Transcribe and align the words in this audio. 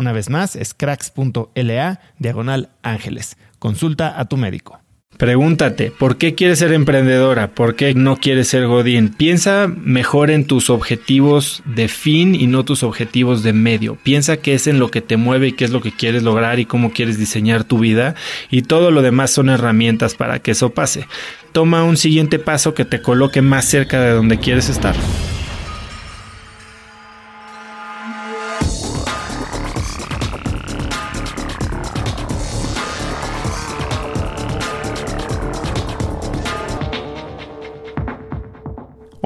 Una 0.00 0.12
vez 0.12 0.30
más, 0.30 0.56
es 0.56 0.72
cracks.la 0.72 2.00
diagonal 2.18 2.70
ángeles. 2.82 3.36
Consulta 3.58 4.18
a 4.18 4.24
tu 4.24 4.38
médico. 4.38 4.80
Pregúntate, 5.18 5.90
¿por 5.90 6.16
qué 6.16 6.34
quieres 6.34 6.60
ser 6.60 6.72
emprendedora? 6.72 7.54
¿Por 7.54 7.76
qué 7.76 7.92
no 7.92 8.16
quieres 8.16 8.48
ser 8.48 8.66
Godín? 8.66 9.10
Piensa 9.10 9.66
mejor 9.68 10.30
en 10.30 10.46
tus 10.46 10.70
objetivos 10.70 11.62
de 11.66 11.88
fin 11.88 12.34
y 12.34 12.46
no 12.46 12.64
tus 12.64 12.82
objetivos 12.82 13.42
de 13.42 13.52
medio. 13.52 13.98
Piensa 14.02 14.38
qué 14.38 14.54
es 14.54 14.66
en 14.66 14.78
lo 14.78 14.90
que 14.90 15.02
te 15.02 15.18
mueve 15.18 15.48
y 15.48 15.52
qué 15.52 15.66
es 15.66 15.70
lo 15.70 15.82
que 15.82 15.92
quieres 15.92 16.22
lograr 16.22 16.58
y 16.60 16.64
cómo 16.64 16.92
quieres 16.94 17.18
diseñar 17.18 17.64
tu 17.64 17.78
vida 17.78 18.14
y 18.50 18.62
todo 18.62 18.90
lo 18.90 19.02
demás 19.02 19.30
son 19.30 19.50
herramientas 19.50 20.14
para 20.14 20.38
que 20.38 20.52
eso 20.52 20.70
pase. 20.70 21.06
Toma 21.52 21.84
un 21.84 21.98
siguiente 21.98 22.38
paso 22.38 22.72
que 22.72 22.86
te 22.86 23.02
coloque 23.02 23.42
más 23.42 23.66
cerca 23.66 24.00
de 24.00 24.12
donde 24.12 24.38
quieres 24.38 24.70
estar. 24.70 24.96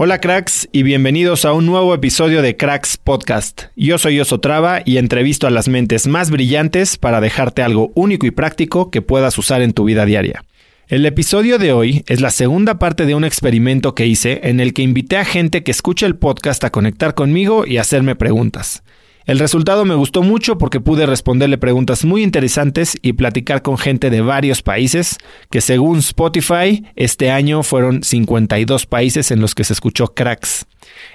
Hola 0.07 0.21
cracks 0.21 0.69
y 0.71 0.83
bienvenidos 0.83 1.47
a 1.47 1.55
un 1.55 1.65
nuevo 1.65 1.95
episodio 1.95 2.43
de 2.43 2.59
Cracks 2.59 2.99
Podcast. 2.99 3.63
Yo 3.75 3.97
soy 3.97 4.21
Osotrava 4.21 4.83
y 4.85 4.99
entrevisto 4.99 5.47
a 5.47 5.51
las 5.51 5.67
mentes 5.67 6.07
más 6.07 6.31
brillantes 6.31 6.99
para 6.99 7.23
dejarte 7.23 7.63
algo 7.63 7.91
único 7.95 8.27
y 8.27 8.31
práctico 8.31 8.91
que 8.91 9.01
puedas 9.01 9.39
usar 9.39 9.63
en 9.63 9.73
tu 9.73 9.85
vida 9.85 10.05
diaria. 10.05 10.45
El 10.89 11.07
episodio 11.07 11.57
de 11.57 11.73
hoy 11.73 12.05
es 12.07 12.21
la 12.21 12.29
segunda 12.29 12.79
parte 12.79 13.07
de 13.07 13.15
un 13.15 13.25
experimento 13.25 13.95
que 13.95 14.07
hice 14.07 14.41
en 14.43 14.61
el 14.61 14.75
que 14.75 14.83
invité 14.83 15.17
a 15.17 15.25
gente 15.25 15.63
que 15.63 15.71
escucha 15.71 16.05
el 16.05 16.17
podcast 16.17 16.63
a 16.65 16.71
conectar 16.71 17.15
conmigo 17.15 17.67
y 17.67 17.79
hacerme 17.79 18.15
preguntas. 18.15 18.83
El 19.27 19.39
resultado 19.39 19.87
me 19.87 19.95
gustó 19.95 20.23
mucho 20.23 20.59
porque 20.59 20.81
pude 20.81 21.07
responderle 21.07 21.57
preguntas 21.57 22.05
muy 22.05 22.23
interesantes 22.23 22.99
y 23.01 23.15
platicar 23.15 23.63
con 23.63 23.79
gente 23.79 24.11
de 24.11 24.21
varios 24.21 24.61
países, 24.61 25.17
que 25.51 25.63
según 25.63 26.01
Spotify, 26.01 26.85
este 26.95 27.31
año 27.31 27.63
fueron 27.63 28.03
52 28.03 28.85
países 28.85 29.31
en 29.31 29.41
los 29.41 29.55
que 29.55 29.65
se 29.65 29.73
escuchó 29.73 30.09
cracks. 30.09 30.67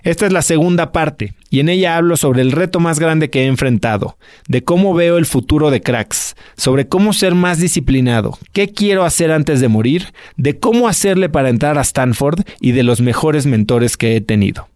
Esta 0.01 0.25
es 0.25 0.33
la 0.33 0.41
segunda 0.41 0.91
parte, 0.91 1.35
y 1.51 1.59
en 1.59 1.69
ella 1.69 1.97
hablo 1.97 2.17
sobre 2.17 2.41
el 2.41 2.51
reto 2.51 2.79
más 2.79 2.99
grande 2.99 3.29
que 3.29 3.43
he 3.43 3.45
enfrentado, 3.45 4.17
de 4.47 4.63
cómo 4.63 4.95
veo 4.95 5.19
el 5.19 5.27
futuro 5.27 5.69
de 5.69 5.81
cracks, 5.81 6.35
sobre 6.57 6.87
cómo 6.87 7.13
ser 7.13 7.35
más 7.35 7.59
disciplinado, 7.59 8.39
qué 8.53 8.69
quiero 8.69 9.05
hacer 9.05 9.31
antes 9.31 9.61
de 9.61 9.67
morir, 9.67 10.13
de 10.35 10.57
cómo 10.57 10.87
hacerle 10.87 11.29
para 11.29 11.49
entrar 11.49 11.77
a 11.77 11.81
Stanford 11.81 12.41
y 12.59 12.71
de 12.71 12.81
los 12.81 13.01
mejores 13.01 13.45
mentores 13.45 13.97
que 13.97 14.15
he 14.15 14.21
tenido. 14.21 14.68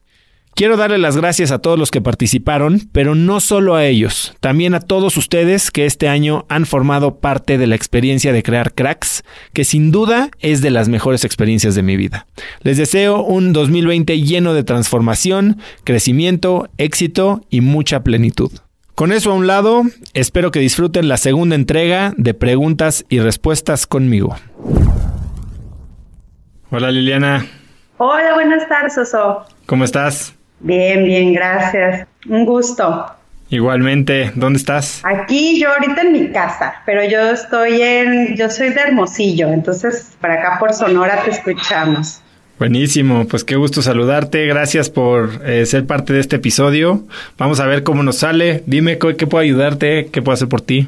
Quiero 0.55 0.77
darle 0.77 0.99
las 0.99 1.17
gracias 1.17 1.49
a 1.49 1.57
todos 1.57 1.79
los 1.79 1.89
que 1.89 1.99
participaron, 1.99 2.81
pero 2.91 3.15
no 3.15 3.39
solo 3.39 3.73
a 3.73 3.85
ellos, 3.85 4.35
también 4.39 4.75
a 4.75 4.81
todos 4.81 5.17
ustedes 5.17 5.71
que 5.71 5.87
este 5.87 6.07
año 6.07 6.45
han 6.47 6.67
formado 6.67 7.15
parte 7.15 7.57
de 7.57 7.65
la 7.65 7.73
experiencia 7.73 8.31
de 8.31 8.43
crear 8.43 8.73
cracks, 8.73 9.23
que 9.53 9.63
sin 9.63 9.91
duda 9.91 10.29
es 10.39 10.61
de 10.61 10.69
las 10.69 10.89
mejores 10.89 11.25
experiencias 11.25 11.73
de 11.73 11.81
mi 11.81 11.97
vida. 11.97 12.27
Les 12.61 12.77
deseo 12.77 13.23
un 13.23 13.51
2020 13.51 14.21
lleno 14.21 14.53
de 14.53 14.63
transformación, 14.63 15.57
crecimiento, 15.83 16.69
éxito 16.77 17.41
y 17.49 17.61
mucha 17.61 18.03
plenitud. 18.03 18.51
Con 18.93 19.11
eso 19.11 19.31
a 19.31 19.33
un 19.33 19.47
lado, 19.47 19.81
espero 20.13 20.51
que 20.51 20.59
disfruten 20.59 21.07
la 21.07 21.17
segunda 21.17 21.55
entrega 21.55 22.13
de 22.15 22.35
preguntas 22.35 23.05
y 23.09 23.21
respuestas 23.21 23.87
conmigo. 23.87 24.35
Hola 26.69 26.91
Liliana. 26.91 27.47
Hola, 27.97 28.35
buenas 28.35 28.69
tardes, 28.69 28.95
Oso. 28.99 29.47
¿Cómo 29.65 29.83
estás? 29.83 30.35
Bien, 30.63 31.03
bien, 31.03 31.33
gracias. 31.33 32.07
Un 32.27 32.45
gusto. 32.45 33.05
Igualmente, 33.49 34.31
¿dónde 34.33 34.57
estás? 34.57 35.01
Aquí 35.03 35.59
yo 35.59 35.69
ahorita 35.69 36.01
en 36.01 36.11
mi 36.13 36.31
casa, 36.31 36.73
pero 36.85 37.03
yo 37.03 37.31
estoy 37.31 37.81
en, 37.81 38.35
yo 38.35 38.49
soy 38.49 38.69
de 38.69 38.81
Hermosillo, 38.81 39.49
entonces 39.49 40.13
para 40.19 40.35
acá 40.35 40.57
por 40.57 40.73
Sonora 40.73 41.21
te 41.23 41.31
escuchamos. 41.31 42.21
Buenísimo, 42.57 43.27
pues 43.27 43.43
qué 43.43 43.55
gusto 43.55 43.81
saludarte, 43.81 44.47
gracias 44.47 44.89
por 44.89 45.41
eh, 45.45 45.65
ser 45.65 45.85
parte 45.85 46.13
de 46.13 46.21
este 46.21 46.37
episodio. 46.37 47.03
Vamos 47.37 47.59
a 47.59 47.67
ver 47.67 47.83
cómo 47.83 48.01
nos 48.01 48.19
sale. 48.19 48.63
Dime 48.65 48.97
qué 48.97 49.27
puedo 49.27 49.43
ayudarte, 49.43 50.07
qué 50.11 50.21
puedo 50.21 50.33
hacer 50.33 50.47
por 50.47 50.61
ti. 50.61 50.87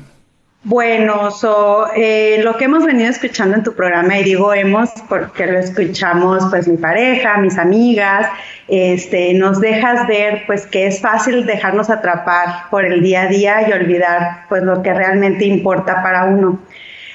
Bueno, 0.68 1.30
so, 1.30 1.86
eh, 1.96 2.42
lo 2.44 2.58
que 2.58 2.66
hemos 2.66 2.84
venido 2.84 3.08
escuchando 3.08 3.56
en 3.56 3.62
tu 3.62 3.76
programa, 3.76 4.18
y 4.18 4.24
digo 4.24 4.52
hemos 4.52 4.90
porque 5.08 5.46
lo 5.46 5.60
escuchamos 5.60 6.44
pues 6.50 6.68
mi 6.68 6.76
pareja, 6.76 7.38
mis 7.38 7.60
amigas, 7.60 8.28
este, 8.68 9.36
nos 9.36 9.62
dejas 9.62 10.08
ver 10.08 10.42
pues 10.48 10.66
que 10.66 10.88
es 10.88 11.00
fácil 11.02 11.46
dejarnos 11.46 11.92
atrapar 11.92 12.68
por 12.72 12.84
el 12.84 13.04
día 13.04 13.22
a 13.22 13.28
día 13.28 13.70
y 13.70 13.74
olvidar 13.74 14.46
pues 14.50 14.64
lo 14.64 14.82
que 14.82 14.92
realmente 14.92 15.46
importa 15.46 16.02
para 16.02 16.24
uno. 16.26 16.60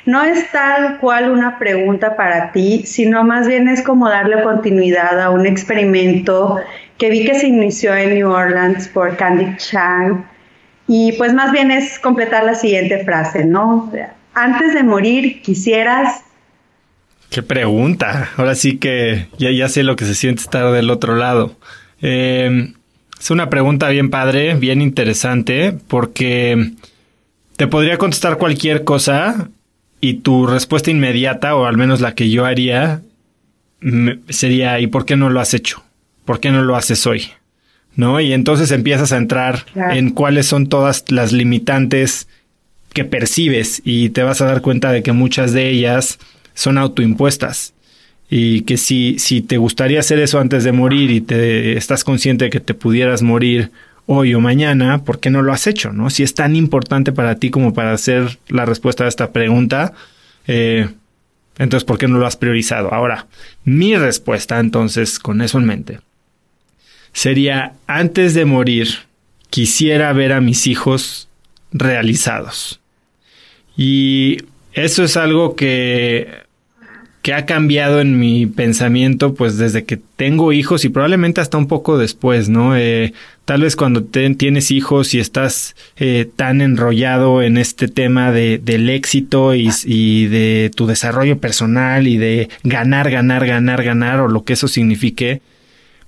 No 0.07 0.23
es 0.23 0.49
tal 0.53 0.99
cual 0.99 1.33
una 1.33 1.59
pregunta 1.59 2.15
para 2.15 2.53
ti, 2.53 2.85
sino 2.87 3.25
más 3.25 3.49
bien 3.49 3.67
es 3.67 3.83
como 3.83 4.09
darle 4.09 4.45
continuidad 4.45 5.21
a 5.21 5.31
un 5.31 5.45
experimento 5.45 6.61
que 6.99 7.11
vi 7.11 7.25
que 7.25 7.35
se 7.35 7.49
inició 7.49 7.97
en 7.97 8.15
New 8.15 8.31
Orleans 8.31 8.87
por 8.87 9.17
Candy 9.17 9.57
Chang 9.57 10.25
y 10.93 11.13
pues 11.13 11.33
más 11.33 11.53
bien 11.53 11.71
es 11.71 12.01
completar 12.01 12.43
la 12.43 12.57
siguiente 12.57 13.05
frase, 13.05 13.45
¿no? 13.45 13.93
Antes 14.35 14.75
de 14.75 14.83
morir, 14.83 15.41
quisieras... 15.41 16.25
Qué 17.31 17.45
pregunta. 17.45 18.31
Ahora 18.37 18.57
sí 18.57 18.79
que 18.79 19.29
ya, 19.39 19.53
ya 19.53 19.69
sé 19.69 19.85
lo 19.85 19.95
que 19.95 20.05
se 20.05 20.17
siente 20.17 20.43
estar 20.43 20.73
del 20.73 20.91
otro 20.91 21.15
lado. 21.15 21.55
Eh, 22.03 22.73
es 23.21 23.31
una 23.31 23.49
pregunta 23.51 23.89
bien 23.89 24.11
padre, 24.11 24.57
bien 24.57 24.83
interesante, 24.83 25.79
porque 25.87 26.73
te 27.57 27.69
podría 27.69 27.97
contestar 27.97 28.37
cualquier 28.37 28.83
cosa 28.83 29.49
y 30.01 30.15
tu 30.15 30.49
respuesta 30.49 30.91
inmediata, 30.91 31.55
o 31.55 31.67
al 31.67 31.77
menos 31.77 32.01
la 32.01 32.17
que 32.17 32.31
yo 32.31 32.47
haría, 32.47 33.01
sería 34.29 34.81
¿y 34.81 34.89
por 34.89 35.05
qué 35.07 35.15
no 35.15 35.31
lo 35.31 35.39
has 35.39 35.55
hecho? 35.55 35.85
¿Por 36.25 36.41
qué 36.41 36.51
no 36.51 36.63
lo 36.63 36.75
haces 36.75 37.07
hoy? 37.07 37.31
¿No? 37.97 38.21
Y 38.21 38.33
entonces 38.33 38.71
empiezas 38.71 39.13
a 39.13 39.17
entrar 39.17 39.67
en 39.75 40.11
cuáles 40.11 40.47
son 40.47 40.69
todas 40.69 41.05
las 41.09 41.33
limitantes 41.33 42.29
que 42.93 43.05
percibes 43.05 43.83
y 43.85 44.11
te 44.11 44.23
vas 44.23 44.41
a 44.41 44.47
dar 44.47 44.63
cuenta 44.63 44.93
de 44.93 45.03
que 45.03 45.13
muchas 45.13 45.53
de 45.53 45.69
ellas 45.69 46.19
son 46.55 46.79
autoimpuestas 46.79 47.75
y 48.31 48.63
que 48.63 48.77
si, 48.77 49.19
si 49.19 49.43
te 49.43 49.59
gustaría 49.59 50.01
hacer 50.01 50.21
eso 50.21 50.39
antes 50.39 50.63
de 50.65 50.73
morir 50.73 51.11
y 51.11 51.21
te 51.21 51.77
estás 51.77 52.05
consciente 52.05 52.45
de 52.47 52.51
que 52.51 52.61
te 52.61 52.75
pudieras 52.75 53.23
morir 53.23 53.71
hoy 54.07 54.35
o 54.35 54.41
mañana, 54.41 55.05
¿por 55.05 55.19
qué 55.21 55.31
no 55.31 55.43
lo 55.43 55.53
has 55.53 55.67
hecho? 55.67 55.93
¿no? 55.93 56.11
Si 56.11 56.23
es 56.23 56.35
tan 56.35 56.57
importante 56.57 57.13
para 57.13 57.37
ti 57.37 57.51
como 57.51 57.75
para 57.75 57.93
hacer 57.93 58.39
la 58.49 58.65
respuesta 58.65 59.05
a 59.05 59.09
esta 59.09 59.33
pregunta, 59.33 59.93
eh, 60.47 60.89
entonces, 61.59 61.85
¿por 61.85 61.99
qué 61.99 62.09
no 62.09 62.19
lo 62.19 62.27
has 62.27 62.37
priorizado? 62.37 62.93
Ahora, 62.95 63.27
mi 63.65 63.95
respuesta, 63.95 64.59
entonces, 64.59 65.19
con 65.19 65.43
eso 65.43 65.59
en 65.59 65.67
mente, 65.67 66.01
sería, 67.13 67.75
antes 67.87 68.35
de 68.35 68.45
morir, 68.45 68.89
quisiera 69.51 70.13
ver 70.13 70.33
a 70.33 70.41
mis 70.41 70.67
hijos 70.67 71.29
realizados. 71.73 72.81
Y 73.77 74.39
eso 74.73 75.03
es 75.05 75.17
algo 75.17 75.57
que, 75.57 76.29
que 77.23 77.35
ha 77.35 77.45
cambiado 77.45 78.01
en 78.01 78.19
mi 78.19 78.47
pensamiento, 78.47 79.35
pues 79.35 79.59
desde 79.59 79.85
que 79.85 79.99
tengo 80.17 80.53
hijos 80.53 80.85
y 80.85 80.89
probablemente 80.89 81.41
hasta 81.41 81.59
un 81.59 81.67
poco 81.67 81.99
después, 81.99 82.49
¿no? 82.49 82.77
Eh, 82.77 83.13
tal 83.45 83.63
vez 83.63 83.77
cuando 83.77 84.05
tienes 84.05 84.71
hijos 84.71 85.13
y 85.13 85.19
estás 85.19 85.77
eh, 85.97 86.29
tan 86.35 86.61
enrollado 86.61 87.43
en 87.43 87.59
este 87.59 87.89
tema 87.89 88.33
de, 88.33 88.59
del 88.59 88.89
éxito 88.89 89.55
y, 89.55 89.71
y, 89.85 90.27
de 90.27 90.71
tu 90.75 90.87
desarrollo 90.87 91.39
personal 91.39 92.07
y 92.07 92.17
de 92.17 92.49
ganar, 92.63 93.11
ganar, 93.11 93.47
ganar, 93.47 93.83
ganar 93.83 94.21
o 94.21 94.29
lo 94.29 94.45
que 94.45 94.55
eso 94.55 94.69
signifique, 94.69 95.43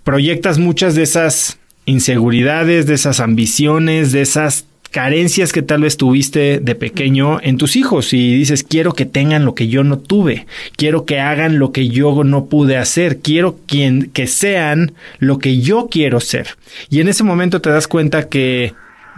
proyectas 0.04 0.58
muchas 0.58 0.94
de 0.94 1.02
esas 1.02 1.58
inseguridades, 1.84 2.87
de 2.87 2.94
esas 2.94 3.20
ambiciones, 3.20 4.12
de 4.12 4.22
esas 4.22 4.66
carencias 4.93 5.52
que 5.52 5.62
tal 5.62 5.82
vez 5.82 5.96
tuviste 5.96 6.60
de 6.60 6.75
pequeño 6.75 7.40
en 7.43 7.56
tus 7.56 7.76
hijos 7.76 8.12
y 8.12 8.37
dices, 8.37 8.62
quiero 8.62 8.93
que 8.93 9.06
tengan 9.06 9.44
lo 9.44 9.54
que 9.54 9.66
yo 9.66 9.82
no 9.84 9.99
tuve, 9.99 10.46
quiero 10.76 11.06
que 11.06 11.19
hagan 11.19 11.58
lo 11.58 11.72
que 11.72 11.88
yo 11.88 12.22
no 12.25 12.44
pude 12.44 12.76
hacer, 12.76 13.19
quiero 13.19 13.58
quien, 13.66 14.10
que 14.10 14.26
sean 14.26 14.93
lo 15.19 15.38
que 15.38 15.60
yo 15.60 15.88
quiero 15.90 16.20
ser. 16.20 16.58
Y 16.90 17.00
en 17.00 17.08
ese 17.08 17.25
momento 17.25 17.60
te 17.60 17.70
das 17.70 17.88
cuenta 17.88 18.28
que 18.28 18.75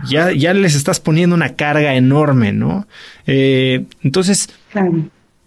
ya, 0.08 0.32
ya 0.32 0.54
les 0.54 0.76
estás 0.76 1.00
poniendo 1.00 1.34
una 1.34 1.54
carga 1.54 1.94
enorme, 1.96 2.52
¿no? 2.52 2.86
Eh, 3.26 3.84
entonces, 4.02 4.48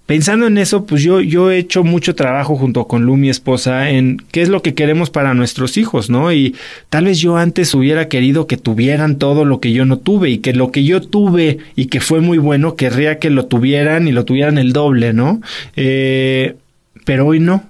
Pensando 0.07 0.47
en 0.47 0.57
eso, 0.57 0.85
pues 0.85 1.03
yo, 1.03 1.19
yo 1.19 1.51
he 1.51 1.57
hecho 1.57 1.83
mucho 1.83 2.15
trabajo 2.15 2.55
junto 2.55 2.87
con 2.87 3.03
Lu, 3.03 3.17
mi 3.17 3.29
esposa, 3.29 3.89
en 3.89 4.23
qué 4.31 4.41
es 4.41 4.47
lo 4.47 4.61
que 4.61 4.73
queremos 4.73 5.09
para 5.09 5.33
nuestros 5.33 5.75
hijos, 5.75 6.09
¿no? 6.09 6.31
Y 6.31 6.55
tal 6.89 7.05
vez 7.05 7.19
yo 7.19 7.35
antes 7.35 7.75
hubiera 7.75 8.07
querido 8.07 8.47
que 8.47 8.55
tuvieran 8.55 9.17
todo 9.17 9.43
lo 9.43 9.59
que 9.59 9.73
yo 9.73 9.83
no 9.83 9.97
tuve 9.97 10.29
y 10.29 10.37
que 10.37 10.53
lo 10.53 10.71
que 10.71 10.85
yo 10.85 11.01
tuve 11.01 11.57
y 11.75 11.87
que 11.87 11.99
fue 11.99 12.21
muy 12.21 12.37
bueno, 12.37 12.77
querría 12.77 13.19
que 13.19 13.29
lo 13.29 13.47
tuvieran 13.47 14.07
y 14.07 14.13
lo 14.13 14.23
tuvieran 14.23 14.57
el 14.57 14.71
doble, 14.71 15.11
¿no? 15.11 15.41
Eh, 15.75 16.55
pero 17.03 17.27
hoy 17.27 17.41
no. 17.41 17.65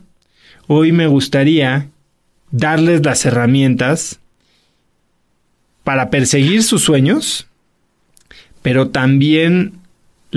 Hoy 0.67 0.91
me 0.91 1.07
gustaría 1.07 1.87
darles 2.51 3.03
las 3.03 3.25
herramientas 3.25 4.19
para 5.83 6.11
perseguir 6.11 6.61
sus 6.61 6.83
sueños, 6.83 7.47
pero 8.61 8.89
también 8.89 9.76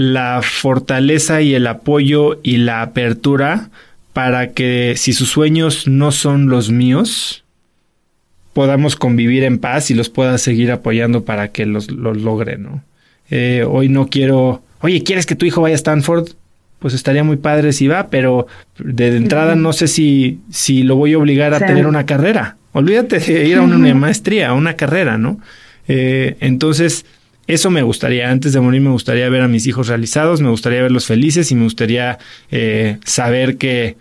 la 0.01 0.41
fortaleza 0.43 1.43
y 1.43 1.55
el 1.55 1.67
apoyo 1.67 2.41
y 2.43 2.57
la 2.57 2.81
apertura 2.81 3.69
para 4.15 4.53
que 4.53 4.95
si 4.97 5.13
sus 5.13 5.29
sueños 5.29 5.87
no 5.87 6.11
son 6.11 6.49
los 6.49 6.71
míos, 6.71 7.45
podamos 8.55 8.97
convivir 8.97 9.45
en 9.45 9.59
paz 9.59 9.91
y 9.91 9.95
los 9.95 10.09
pueda 10.09 10.39
seguir 10.39 10.73
apoyando 10.73 11.25
para 11.25 11.49
que 11.49 11.67
los, 11.67 11.91
los 11.91 12.17
logre, 12.17 12.57
¿no? 12.57 12.83
Eh, 13.31 13.65
hoy 13.69 13.91
no 13.91 14.09
quiero, 14.09 14.63
oye, 14.81 15.03
¿quieres 15.03 15.27
que 15.27 15.37
tu 15.37 15.45
hijo 15.45 15.61
vaya 15.61 15.75
a 15.75 15.77
Stanford? 15.77 16.31
Pues 16.79 16.95
estaría 16.95 17.23
muy 17.23 17.37
padre 17.37 17.75
si 17.75 17.87
va, 17.87 18.09
pero 18.09 18.47
de 18.79 19.15
entrada 19.15 19.55
no 19.55 19.75
sé 19.75 19.87
si, 19.87 20.41
si 20.51 20.83
lo 20.83 20.97
voy 20.97 21.13
a 21.13 21.19
obligar 21.19 21.53
a 21.53 21.59
tener 21.59 21.87
una 21.87 22.07
carrera. 22.07 22.57
Olvídate 22.73 23.19
de 23.19 23.47
ir 23.47 23.59
a 23.59 23.63
una 23.63 23.77
maestría, 23.95 24.49
a 24.49 24.55
una 24.55 24.77
carrera, 24.77 25.19
¿no? 25.19 25.39
Eh, 25.89 26.37
entonces, 26.41 27.05
eso 27.55 27.71
me 27.71 27.83
gustaría, 27.83 28.31
antes 28.31 28.53
de 28.53 28.61
morir 28.61 28.81
me 28.81 28.91
gustaría 28.91 29.29
ver 29.29 29.43
a 29.43 29.49
mis 29.49 29.67
hijos 29.67 29.89
realizados, 29.89 30.41
me 30.41 30.51
gustaría 30.51 30.83
verlos 30.83 31.07
felices 31.07 31.51
y 31.51 31.55
me 31.55 31.65
gustaría 31.65 32.19
eh, 32.51 32.99
saber 33.05 33.57
que, 33.57 33.97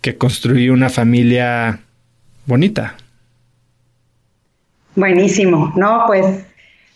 que 0.00 0.16
construí 0.16 0.68
una 0.68 0.90
familia 0.90 1.80
bonita. 2.46 2.94
Buenísimo, 4.94 5.72
¿no? 5.76 6.04
Pues 6.06 6.26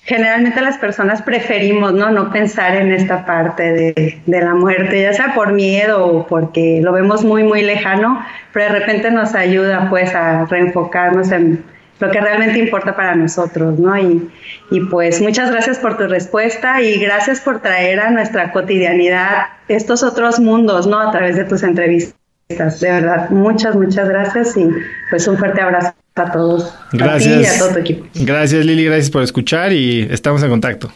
generalmente 0.03 0.61
las 0.61 0.77
personas 0.77 1.23
preferimos 1.23 1.95
no 1.95 2.11
no 2.11 2.31
pensar 2.31 2.77
en 2.77 2.93
esta 2.93 3.25
parte 3.25 3.63
de, 3.73 4.21
de, 4.27 4.41
la 4.43 4.55
muerte 4.55 5.01
ya 5.01 5.15
sea 5.15 5.35
por 5.35 5.55
miedo 5.55 6.05
o 6.05 6.27
porque 6.27 6.81
lo 6.83 6.93
vemos 6.93 7.25
muy 7.25 7.43
muy 7.43 7.63
lejano 7.63 8.23
pero 8.53 8.67
de 8.71 8.81
repente 8.81 9.11
nos 9.11 9.35
ayuda 9.35 9.89
pues 9.89 10.15
a 10.15 10.45
reenfocarnos 10.45 11.33
en, 11.33 11.65
lo 12.05 12.11
que 12.11 12.21
realmente 12.21 12.59
importa 12.59 12.95
para 12.95 13.15
nosotros, 13.15 13.79
¿no? 13.79 13.97
Y, 13.99 14.29
y 14.71 14.81
pues 14.81 15.21
muchas 15.21 15.51
gracias 15.51 15.79
por 15.79 15.97
tu 15.97 16.07
respuesta 16.07 16.81
y 16.83 16.99
gracias 16.99 17.41
por 17.41 17.61
traer 17.61 18.01
a 18.01 18.11
nuestra 18.11 18.53
cotidianidad 18.53 19.47
estos 19.69 20.03
otros 20.03 20.41
mundos, 20.41 20.87
¿no? 20.87 21.01
A 21.01 21.11
través 21.11 21.37
de 21.37 21.45
tus 21.45 21.63
entrevistas. 21.63 22.15
De 22.49 22.91
verdad, 22.91 23.31
muchas, 23.31 23.75
muchas 23.75 24.09
gracias 24.09 24.57
y 24.57 24.69
pues 25.11 25.27
un 25.27 25.39
fuerte 25.39 25.61
abrazo 25.61 25.95
a 26.15 26.31
todos. 26.31 26.75
Gracias. 26.93 27.35
A 27.35 27.39
ti 27.39 27.43
y 27.43 27.47
a 27.47 27.59
todo 27.59 27.73
tu 27.73 27.79
equipo. 27.79 28.07
Gracias 28.15 28.65
Lili, 28.65 28.85
gracias 28.85 29.11
por 29.11 29.23
escuchar 29.23 29.73
y 29.73 30.07
estamos 30.11 30.43
en 30.43 30.51
contacto. 30.51 30.93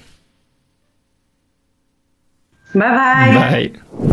Bye 2.74 2.82
bye. 2.82 3.72
Bye. 3.72 4.07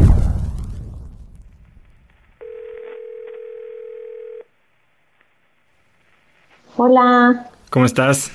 Hola. 6.78 7.48
¿Cómo 7.70 7.86
estás? 7.86 8.32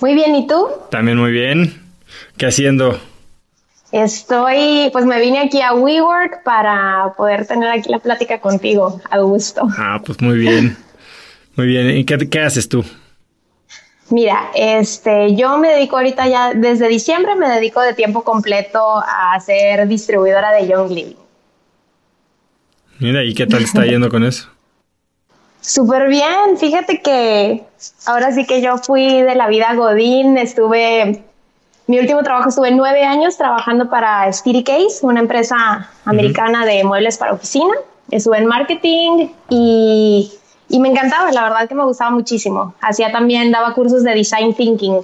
Muy 0.00 0.14
bien, 0.14 0.36
¿y 0.36 0.46
tú? 0.46 0.68
También 0.90 1.18
muy 1.18 1.32
bien. 1.32 1.82
¿Qué 2.36 2.46
haciendo? 2.46 3.00
Estoy, 3.90 4.90
pues 4.92 5.04
me 5.06 5.20
vine 5.20 5.40
aquí 5.40 5.60
a 5.60 5.74
WeWork 5.74 6.44
para 6.44 7.14
poder 7.16 7.46
tener 7.46 7.68
aquí 7.68 7.90
la 7.90 7.98
plática 7.98 8.40
contigo, 8.40 9.00
a 9.10 9.18
gusto. 9.18 9.62
Ah, 9.76 10.00
pues 10.04 10.20
muy 10.20 10.38
bien. 10.38 10.76
Muy 11.56 11.66
bien. 11.66 11.90
¿Y 11.96 12.04
qué, 12.04 12.16
qué 12.28 12.40
haces 12.40 12.68
tú? 12.68 12.84
Mira, 14.10 14.50
este, 14.54 15.34
yo 15.34 15.58
me 15.58 15.68
dedico 15.68 15.96
ahorita 15.96 16.28
ya, 16.28 16.54
desde 16.54 16.86
diciembre 16.88 17.34
me 17.34 17.48
dedico 17.48 17.80
de 17.80 17.92
tiempo 17.92 18.22
completo 18.22 19.02
a 19.04 19.38
ser 19.40 19.88
distribuidora 19.88 20.52
de 20.52 20.68
Young 20.68 20.90
Living. 20.90 21.16
Mira, 23.00 23.24
¿y 23.24 23.34
qué 23.34 23.46
tal 23.46 23.64
está 23.64 23.84
yendo 23.84 24.08
con 24.08 24.22
eso? 24.22 24.48
Súper 25.60 26.08
bien, 26.08 26.56
fíjate 26.56 27.02
que 27.02 27.64
ahora 28.06 28.32
sí 28.32 28.46
que 28.46 28.62
yo 28.62 28.78
fui 28.78 29.22
de 29.22 29.34
la 29.34 29.48
vida 29.48 29.74
Godín, 29.74 30.38
estuve, 30.38 31.24
mi 31.86 31.98
último 31.98 32.22
trabajo 32.22 32.48
estuve 32.48 32.70
nueve 32.70 33.04
años 33.04 33.36
trabajando 33.36 33.90
para 33.90 34.32
Speedy 34.32 34.62
Case, 34.62 35.00
una 35.02 35.20
empresa 35.20 35.90
americana 36.04 36.64
de 36.64 36.84
muebles 36.84 37.18
para 37.18 37.32
oficina, 37.32 37.74
estuve 38.10 38.38
en 38.38 38.46
marketing 38.46 39.28
y, 39.50 40.32
y 40.68 40.78
me 40.80 40.90
encantaba, 40.90 41.30
la 41.32 41.42
verdad 41.42 41.68
que 41.68 41.74
me 41.74 41.84
gustaba 41.84 42.10
muchísimo. 42.12 42.74
Hacía 42.80 43.10
también, 43.10 43.50
daba 43.50 43.74
cursos 43.74 44.04
de 44.04 44.14
design 44.14 44.54
thinking 44.54 45.00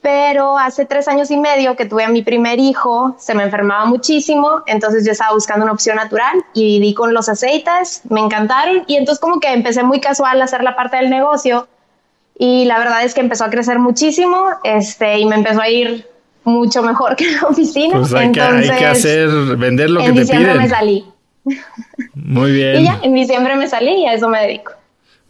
pero 0.00 0.58
hace 0.58 0.84
tres 0.84 1.08
años 1.08 1.30
y 1.30 1.36
medio 1.36 1.76
que 1.76 1.84
tuve 1.84 2.04
a 2.04 2.08
mi 2.08 2.22
primer 2.22 2.58
hijo, 2.58 3.16
se 3.18 3.34
me 3.34 3.42
enfermaba 3.42 3.84
muchísimo, 3.84 4.62
entonces 4.66 5.04
yo 5.04 5.12
estaba 5.12 5.34
buscando 5.34 5.64
una 5.64 5.72
opción 5.72 5.96
natural 5.96 6.44
y 6.54 6.80
di 6.80 6.94
con 6.94 7.12
los 7.12 7.28
aceites, 7.28 8.02
me 8.08 8.20
encantaron 8.20 8.84
y 8.86 8.96
entonces 8.96 9.20
como 9.20 9.40
que 9.40 9.52
empecé 9.52 9.82
muy 9.82 10.00
casual 10.00 10.40
a 10.40 10.44
hacer 10.44 10.62
la 10.62 10.76
parte 10.76 10.96
del 10.98 11.10
negocio 11.10 11.68
y 12.38 12.64
la 12.66 12.78
verdad 12.78 13.04
es 13.04 13.14
que 13.14 13.20
empezó 13.20 13.44
a 13.44 13.50
crecer 13.50 13.78
muchísimo 13.80 14.46
este, 14.62 15.18
y 15.18 15.26
me 15.26 15.34
empezó 15.34 15.60
a 15.60 15.68
ir 15.68 16.06
mucho 16.44 16.82
mejor 16.82 17.16
que 17.16 17.32
la 17.32 17.42
oficina. 17.48 17.98
Pues 17.98 18.14
hay, 18.14 18.26
entonces, 18.26 18.66
que, 18.66 18.72
hay 18.72 18.78
que 18.78 18.86
hacer, 18.86 19.28
vender 19.56 19.90
lo 19.90 20.00
que 20.00 20.06
te 20.06 20.12
piden. 20.12 20.20
En 20.20 20.26
diciembre 20.26 20.54
me 20.54 20.68
salí. 20.68 21.04
Muy 22.14 22.52
bien. 22.52 22.76
Y 22.80 22.84
ya, 22.84 23.00
en 23.02 23.14
diciembre 23.14 23.56
me 23.56 23.68
salí 23.68 24.02
y 24.02 24.06
a 24.06 24.14
eso 24.14 24.28
me 24.28 24.40
dedico. 24.40 24.72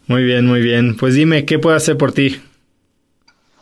Muy 0.07 0.23
bien, 0.23 0.45
muy 0.45 0.61
bien. 0.61 0.95
Pues 0.97 1.15
dime, 1.15 1.45
¿qué 1.45 1.59
puedo 1.59 1.75
hacer 1.75 1.97
por 1.97 2.11
ti? 2.11 2.41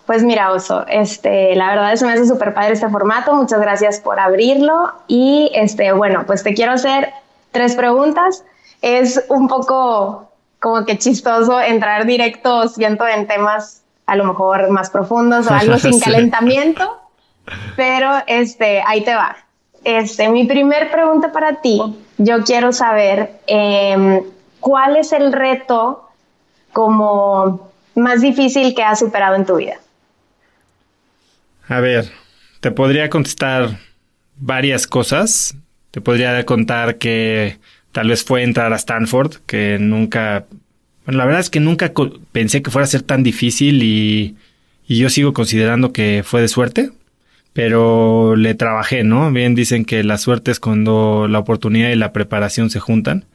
Pues 0.08 0.24
mira, 0.24 0.54
Oso, 0.54 0.86
este, 0.88 1.54
la 1.56 1.68
verdad 1.68 1.92
es 1.92 2.00
que 2.00 2.06
me 2.06 2.14
hace 2.14 2.26
súper 2.26 2.54
padre 2.54 2.74
este 2.74 2.88
formato. 2.88 3.36
Muchas 3.36 3.60
gracias 3.60 4.00
por 4.00 4.22
abrirlo. 4.22 4.94
Y 5.08 5.52
este, 5.54 5.92
bueno, 5.92 6.24
pues 6.26 6.44
te 6.44 6.54
quiero 6.54 6.72
hacer 6.72 7.12
tres 7.52 7.76
preguntas. 7.76 8.46
Es 8.82 9.26
un 9.28 9.50
poco 9.50 10.32
como 10.62 10.86
que 10.86 10.98
chistoso 10.98 11.60
entrar 11.60 12.06
directo, 12.06 12.70
siento, 12.70 13.06
en 13.06 13.28
temas 13.28 13.84
a 14.06 14.16
lo 14.16 14.24
mejor 14.24 14.70
más 14.70 14.90
profundos 14.90 15.48
o 15.48 15.54
algo 15.54 15.78
sin 15.80 16.00
calentamiento, 16.00 16.98
pero 17.76 18.10
este, 18.28 18.82
ahí 18.88 19.04
te 19.04 19.14
va. 19.14 19.36
Este, 19.84 20.30
mi 20.30 20.46
primer 20.46 20.90
pregunta 20.90 21.34
para 21.34 21.62
ti, 21.62 21.82
yo 22.18 22.44
quiero 22.44 22.72
saber 22.72 23.42
em, 23.46 24.24
cuál 24.62 24.96
es 24.96 25.12
el 25.12 25.34
reto 25.34 26.08
como 26.72 27.70
más 27.96 28.22
difícil 28.22 28.74
que 28.74 28.84
has 28.84 29.00
superado 29.00 29.36
en 29.36 29.46
tu 29.46 29.58
vida. 29.58 29.76
A 31.68 31.80
ver, 31.80 32.10
te 32.60 32.72
podría 32.72 33.10
contestar 33.10 33.80
varias 34.38 34.88
cosas. 34.88 35.56
Te 35.92 36.02
podría 36.02 36.46
contar 36.46 36.98
que 36.98 37.58
tal 37.92 38.10
vez 38.10 38.24
fue 38.24 38.44
entrar 38.44 38.72
a 38.74 38.78
Stanford, 38.78 39.38
que 39.46 39.78
nunca, 39.80 40.46
bueno, 41.06 41.18
la 41.18 41.26
verdad 41.26 41.42
es 41.42 41.50
que 41.50 41.60
nunca 41.60 41.92
pensé 42.32 42.62
que 42.62 42.72
fuera 42.72 42.84
a 42.86 42.88
ser 42.88 43.02
tan 43.02 43.24
difícil 43.24 43.84
y, 43.84 44.36
yo 44.88 45.10
sigo 45.10 45.34
considerando 45.34 45.92
que 45.92 46.24
fue 46.26 46.42
de 46.42 46.48
suerte 46.48 46.92
pero 47.52 48.36
le 48.36 48.54
trabajé, 48.54 49.04
¿no? 49.04 49.32
Bien 49.32 49.56
dicen 49.56 49.84
que 49.84 50.04
la 50.04 50.20
suerte 50.20 50.52
es 50.52 50.60
cuando 50.60 51.28
la 51.28 51.40
oportunidad 51.40 51.90
y 51.90 51.96
la 51.96 52.14
preparación 52.14 52.70
se 52.70 52.80
juntan. 52.80 53.26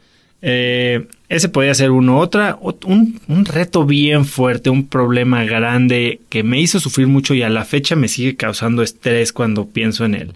Eh, 0.43 1.07
ese 1.29 1.49
podría 1.49 1.75
ser 1.75 1.93
uno. 1.93 2.19
Otra, 2.19 2.59
un, 2.61 3.21
un, 3.29 3.45
reto 3.45 3.87
bien 3.87 4.27
fuerte, 4.27 4.71
un 4.71 4.89
problema 4.89 5.45
grande 5.45 6.21
que 6.29 6.43
me 6.43 6.61
hizo 6.61 6.81
sufrir 6.81 7.07
mucho 7.07 7.33
y 7.33 7.43
a 7.43 7.49
la 7.49 7.65
fecha 7.65 7.95
me 7.95 8.09
sigue 8.09 8.37
causando 8.37 8.83
estrés 8.83 9.33
cuando 9.33 9.69
pienso 9.69 10.05
en 10.05 10.15
él. 10.15 10.33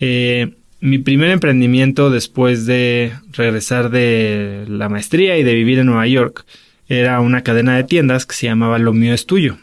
Eh, 0.00 0.54
mi 0.80 0.98
primer 0.98 1.30
emprendimiento 1.30 2.10
después 2.10 2.66
de 2.66 3.12
regresar 3.32 3.90
de 3.90 4.64
la 4.68 4.88
maestría 4.88 5.38
y 5.38 5.42
de 5.42 5.54
vivir 5.54 5.78
en 5.78 5.86
Nueva 5.86 6.06
York 6.06 6.44
era 6.88 7.20
una 7.20 7.42
cadena 7.42 7.76
de 7.76 7.84
tiendas 7.84 8.26
que 8.26 8.34
se 8.34 8.46
llamaba 8.46 8.78
Lo 8.78 8.92
mío 8.92 9.12
es 9.12 9.26
tuyo. 9.26 9.58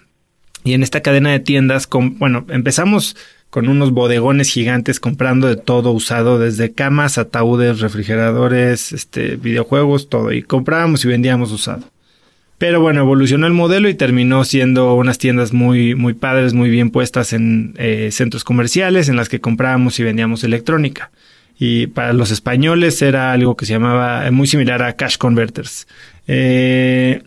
Y 0.63 0.73
en 0.73 0.83
esta 0.83 1.01
cadena 1.01 1.31
de 1.31 1.39
tiendas, 1.39 1.87
con, 1.87 2.17
bueno, 2.19 2.45
empezamos 2.49 3.17
con 3.53 3.69
unos 3.69 3.91
bodegones 3.91 4.49
gigantes 4.49 4.99
comprando 4.99 5.47
de 5.47 5.57
todo 5.57 5.91
usado, 5.91 6.39
desde 6.39 6.71
camas, 6.71 7.19
ataúdes, 7.19 7.81
refrigeradores, 7.81 8.91
este, 8.91 9.35
videojuegos, 9.35 10.09
todo. 10.09 10.31
Y 10.31 10.41
comprábamos 10.41 11.05
y 11.05 11.07
vendíamos 11.07 11.51
usado. 11.51 11.83
Pero 12.57 12.81
bueno, 12.81 13.01
evolucionó 13.01 13.45
el 13.45 13.53
modelo 13.53 13.89
y 13.89 13.93
terminó 13.93 14.43
siendo 14.43 14.95
unas 14.95 15.19
tiendas 15.19 15.53
muy, 15.53 15.93
muy 15.93 16.15
padres, 16.15 16.55
muy 16.55 16.71
bien 16.71 16.89
puestas 16.89 17.31
en 17.31 17.75
eh, 17.77 18.09
centros 18.11 18.43
comerciales 18.43 19.07
en 19.07 19.17
las 19.17 19.29
que 19.29 19.39
comprábamos 19.39 19.99
y 19.99 20.03
vendíamos 20.03 20.43
electrónica. 20.43 21.11
Y 21.59 21.85
para 21.85 22.13
los 22.13 22.31
españoles 22.31 23.03
era 23.03 23.33
algo 23.33 23.55
que 23.55 23.67
se 23.67 23.73
llamaba 23.73 24.31
muy 24.31 24.47
similar 24.47 24.81
a 24.81 24.93
cash 24.93 25.17
converters. 25.17 25.87
Eh, 26.25 27.21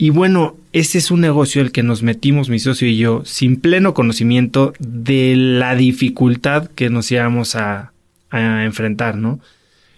y 0.00 0.08
bueno, 0.08 0.56
ese 0.72 0.96
es 0.96 1.10
un 1.10 1.20
negocio 1.20 1.60
el 1.60 1.72
que 1.72 1.82
nos 1.82 2.02
metimos 2.02 2.48
mi 2.48 2.58
socio 2.58 2.88
y 2.88 2.96
yo 2.96 3.22
sin 3.26 3.60
pleno 3.60 3.92
conocimiento 3.92 4.72
de 4.78 5.34
la 5.36 5.74
dificultad 5.74 6.70
que 6.74 6.88
nos 6.88 7.12
íbamos 7.12 7.54
a, 7.54 7.92
enfrentar, 8.32 9.16
¿no? 9.16 9.40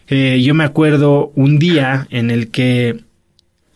Eh, 0.09 0.42
yo 0.42 0.54
me 0.54 0.64
acuerdo 0.64 1.30
un 1.37 1.61
día 1.61 2.09
en 2.11 2.32
el 2.32 2.49
que 2.49 2.99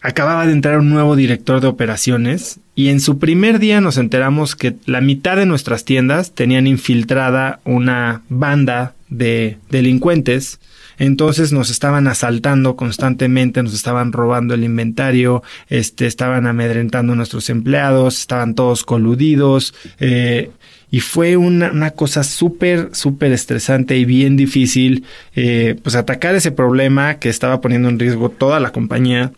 acababa 0.02 0.46
de 0.46 0.52
entrar 0.52 0.80
un 0.80 0.90
nuevo 0.90 1.14
director 1.14 1.60
de 1.60 1.68
operaciones 1.68 2.58
y 2.74 2.88
en 2.88 2.98
su 2.98 3.20
primer 3.20 3.60
día 3.60 3.80
nos 3.80 3.96
enteramos 3.96 4.56
que 4.56 4.74
la 4.84 5.00
mitad 5.00 5.36
de 5.36 5.46
nuestras 5.46 5.84
tiendas 5.84 6.34
tenían 6.34 6.66
infiltrada 6.66 7.60
una 7.64 8.22
banda 8.28 8.94
de 9.08 9.58
delincuentes 9.70 10.58
entonces 10.98 11.52
nos 11.52 11.70
estaban 11.70 12.08
asaltando 12.08 12.76
constantemente, 12.76 13.62
nos 13.62 13.74
estaban 13.74 14.12
robando 14.12 14.54
el 14.54 14.64
inventario, 14.64 15.42
este, 15.68 16.06
estaban 16.06 16.46
amedrentando 16.46 17.12
a 17.12 17.16
nuestros 17.16 17.50
empleados, 17.50 18.18
estaban 18.18 18.54
todos 18.54 18.84
coludidos, 18.84 19.74
eh, 20.00 20.50
y 20.90 21.00
fue 21.00 21.36
una, 21.36 21.72
una 21.72 21.90
cosa 21.90 22.22
súper, 22.22 22.90
súper 22.92 23.32
estresante 23.32 23.96
y 23.96 24.04
bien 24.04 24.36
difícil, 24.36 25.04
eh, 25.34 25.76
pues 25.82 25.96
atacar 25.96 26.34
ese 26.34 26.52
problema 26.52 27.18
que 27.18 27.28
estaba 27.28 27.60
poniendo 27.60 27.88
en 27.88 27.98
riesgo 27.98 28.30
toda 28.30 28.60
la 28.60 28.70
compañía, 28.70 29.32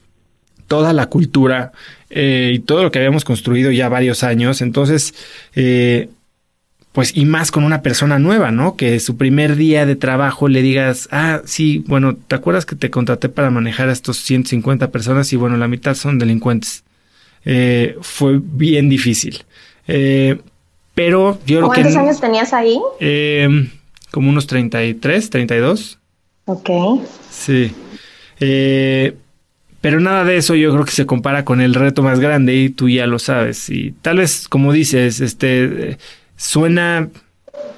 toda 0.67 0.93
la 0.93 1.07
cultura 1.07 1.73
eh, 2.11 2.53
y 2.55 2.59
todo 2.61 2.83
lo 2.83 2.91
que 2.91 2.99
habíamos 2.99 3.25
construido 3.25 3.71
ya 3.73 3.89
varios 3.89 4.23
años. 4.23 4.61
Entonces, 4.61 5.15
eh, 5.55 6.11
pues 6.99 7.17
y 7.17 7.27
más 7.27 7.53
con 7.53 7.63
una 7.63 7.81
persona 7.81 8.19
nueva, 8.19 8.51
¿no? 8.51 8.75
Que 8.75 8.99
su 8.99 9.17
primer 9.17 9.55
día 9.55 9.87
de 9.87 9.95
trabajo 9.95 10.49
le 10.49 10.63
digas, 10.63 11.09
ah, 11.13 11.43
sí, 11.45 11.85
bueno, 11.87 12.17
¿te 12.17 12.35
acuerdas 12.35 12.67
que 12.67 12.75
te 12.75 12.91
contraté 12.91 13.29
para 13.29 13.51
manejar 13.51 13.89
a 13.89 13.93
estos 13.93 14.17
150 14.17 14.91
personas 14.91 15.33
y 15.33 15.37
bueno, 15.37 15.57
la 15.57 15.69
mitad 15.69 15.95
son 15.95 16.19
delincuentes? 16.19 16.83
Eh, 17.45 17.97
fue 18.01 18.41
bien 18.43 18.89
difícil. 18.89 19.45
Eh, 19.87 20.41
pero 20.97 21.39
yo 21.47 21.59
creo 21.59 21.71
que... 21.71 21.83
¿Cuántos 21.83 21.97
años 22.03 22.21
tenías 22.21 22.53
ahí? 22.53 22.81
Eh, 22.99 23.71
como 24.11 24.31
unos 24.31 24.49
33, 24.49 25.31
32. 25.31 26.01
Ok. 26.47 26.69
Sí. 27.31 27.71
Eh, 28.41 29.15
pero 29.81 30.01
nada 30.01 30.25
de 30.25 30.37
eso 30.37 30.57
yo 30.57 30.73
creo 30.73 30.85
que 30.85 30.91
se 30.91 31.07
compara 31.07 31.45
con 31.45 31.61
el 31.61 31.75
reto 31.75 32.03
más 32.03 32.19
grande 32.19 32.57
y 32.57 32.71
tú 32.71 32.89
ya 32.89 33.07
lo 33.07 33.21
sabes. 33.21 33.71
Y 33.71 33.93
tal 34.03 34.17
vez, 34.17 34.49
como 34.49 34.73
dices, 34.73 35.21
este 35.21 35.97
suena, 36.39 37.11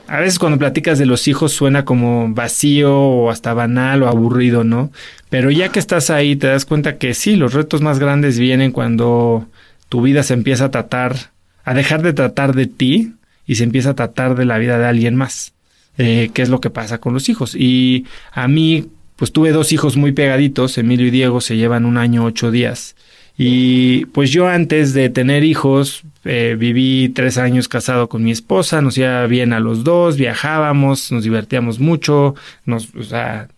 a 0.06 0.20
veces 0.20 0.38
cuando 0.38 0.58
platicas 0.58 0.98
de 1.00 1.06
los 1.06 1.26
hijos 1.26 1.52
suena 1.52 1.84
como 1.84 2.32
vacío 2.32 2.96
o 2.96 3.30
hasta 3.30 3.52
banal 3.54 4.04
o 4.04 4.08
aburrido, 4.08 4.62
¿no? 4.62 4.92
Pero 5.30 5.50
ya 5.50 5.70
que 5.70 5.80
estás 5.80 6.10
ahí 6.10 6.36
te 6.36 6.46
das 6.46 6.66
cuenta 6.66 6.98
que 6.98 7.14
sí, 7.14 7.34
los 7.34 7.54
retos 7.54 7.80
más 7.80 7.98
grandes 7.98 8.38
vienen 8.38 8.70
cuando 8.70 9.48
tu 9.88 10.02
vida 10.02 10.22
se 10.22 10.34
empieza 10.34 10.66
a 10.66 10.70
tratar, 10.70 11.32
a 11.64 11.74
dejar 11.74 12.02
de 12.02 12.12
tratar 12.12 12.54
de 12.54 12.66
ti 12.66 13.14
y 13.46 13.56
se 13.56 13.64
empieza 13.64 13.90
a 13.90 13.96
tratar 13.96 14.36
de 14.36 14.44
la 14.44 14.58
vida 14.58 14.78
de 14.78 14.86
alguien 14.86 15.16
más, 15.16 15.54
eh, 15.98 16.30
que 16.32 16.42
es 16.42 16.50
lo 16.50 16.60
que 16.60 16.70
pasa 16.70 16.98
con 16.98 17.14
los 17.14 17.28
hijos. 17.28 17.54
Y 17.56 18.06
a 18.32 18.46
mí, 18.46 18.88
pues 19.16 19.32
tuve 19.32 19.50
dos 19.50 19.72
hijos 19.72 19.96
muy 19.96 20.12
pegaditos, 20.12 20.78
Emilio 20.78 21.06
y 21.06 21.10
Diego 21.10 21.40
se 21.40 21.56
llevan 21.56 21.86
un 21.86 21.96
año, 21.96 22.24
ocho 22.24 22.50
días. 22.50 22.94
Y 23.42 24.04
pues 24.12 24.30
yo 24.32 24.48
antes 24.48 24.92
de 24.92 25.08
tener 25.08 25.44
hijos, 25.44 26.02
eh, 26.26 26.56
viví 26.58 27.08
tres 27.08 27.38
años 27.38 27.68
casado 27.68 28.06
con 28.06 28.22
mi 28.22 28.32
esposa, 28.32 28.82
nos 28.82 28.98
iba 28.98 29.26
bien 29.28 29.54
a 29.54 29.60
los 29.60 29.82
dos, 29.82 30.18
viajábamos, 30.18 31.10
nos 31.10 31.24
divertíamos 31.24 31.80
mucho, 31.80 32.34
nos, 32.66 32.94
o 32.94 33.02
sea, 33.02 33.48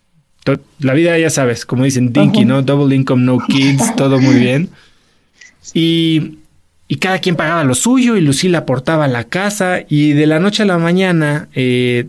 la 0.79 0.95
vida 0.95 1.19
ya 1.19 1.31
sabes, 1.31 1.67
como 1.67 1.83
dicen 1.83 2.13
Dinky, 2.13 2.45
¿no? 2.45 2.63
Double 2.63 2.95
income, 2.95 3.25
no 3.25 3.39
kids, 3.41 3.97
todo 3.97 4.21
muy 4.21 4.37
bien. 4.37 4.69
Y, 5.75 6.39
y 6.87 6.97
cada 6.99 7.19
quien 7.19 7.35
pagaba 7.35 7.65
lo 7.65 7.75
suyo 7.75 8.17
y 8.17 8.21
Lucila 8.21 8.59
aportaba 8.59 9.09
la 9.09 9.25
casa 9.25 9.81
y 9.89 10.13
de 10.13 10.29
la 10.29 10.39
noche 10.39 10.63
a 10.63 10.67
la 10.67 10.79
mañana 10.79 11.49
eh, 11.57 12.07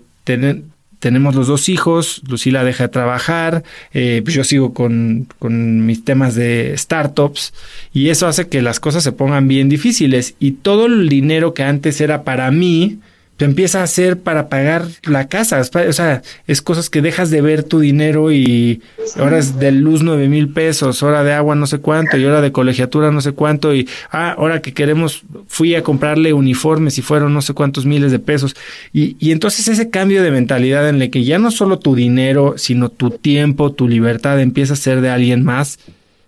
tenemos 1.03 1.35
los 1.35 1.47
dos 1.47 1.67
hijos, 1.67 2.21
Lucila 2.29 2.63
deja 2.63 2.85
de 2.85 2.87
trabajar, 2.87 3.65
eh, 3.93 4.21
pues 4.23 4.33
yo 4.33 4.45
sigo 4.45 4.73
con, 4.73 5.27
con, 5.37 5.85
mis 5.85 6.05
temas 6.05 6.33
de 6.33 6.73
startups 6.77 7.53
y 7.93 8.07
eso 8.07 8.25
hace 8.25 8.47
que 8.47 8.61
las 8.61 8.79
cosas 8.79 9.03
se 9.03 9.11
pongan 9.11 9.49
bien 9.49 9.67
difíciles. 9.67 10.35
Y 10.39 10.53
todo 10.53 10.85
el 10.85 11.09
dinero 11.09 11.53
que 11.53 11.63
antes 11.63 11.99
era 11.99 12.23
para 12.23 12.49
mí, 12.51 12.99
empieza 13.45 13.81
a 13.81 13.83
hacer 13.83 14.19
para 14.19 14.49
pagar 14.49 14.85
la 15.03 15.27
casa. 15.27 15.61
O 15.61 15.93
sea, 15.93 16.21
es 16.47 16.61
cosas 16.61 16.89
que 16.89 17.01
dejas 17.01 17.29
de 17.29 17.41
ver 17.41 17.63
tu 17.63 17.79
dinero 17.79 18.31
y 18.31 18.81
horas 19.19 19.59
de 19.59 19.71
luz 19.71 20.03
nueve 20.03 20.27
mil 20.27 20.49
pesos, 20.49 21.03
hora 21.03 21.23
de 21.23 21.33
agua 21.33 21.55
no 21.55 21.67
sé 21.67 21.79
cuánto 21.79 22.17
y 22.17 22.25
hora 22.25 22.41
de 22.41 22.51
colegiatura 22.51 23.11
no 23.11 23.21
sé 23.21 23.31
cuánto 23.31 23.73
y 23.75 23.87
ah, 24.11 24.35
ahora 24.37 24.61
que 24.61 24.73
queremos, 24.73 25.23
fui 25.47 25.75
a 25.75 25.83
comprarle 25.83 26.33
uniformes 26.33 26.97
y 26.97 27.01
fueron 27.01 27.33
no 27.33 27.41
sé 27.41 27.53
cuántos 27.53 27.85
miles 27.85 28.11
de 28.11 28.19
pesos. 28.19 28.55
Y, 28.91 29.15
y 29.19 29.31
entonces 29.31 29.67
ese 29.67 29.89
cambio 29.89 30.23
de 30.23 30.31
mentalidad 30.31 30.87
en 30.89 31.01
el 31.01 31.09
que 31.09 31.23
ya 31.23 31.39
no 31.39 31.51
solo 31.51 31.79
tu 31.79 31.95
dinero, 31.95 32.55
sino 32.57 32.89
tu 32.89 33.11
tiempo, 33.11 33.71
tu 33.71 33.87
libertad 33.87 34.39
empieza 34.39 34.73
a 34.73 34.77
ser 34.77 35.01
de 35.01 35.09
alguien 35.09 35.43
más, 35.43 35.79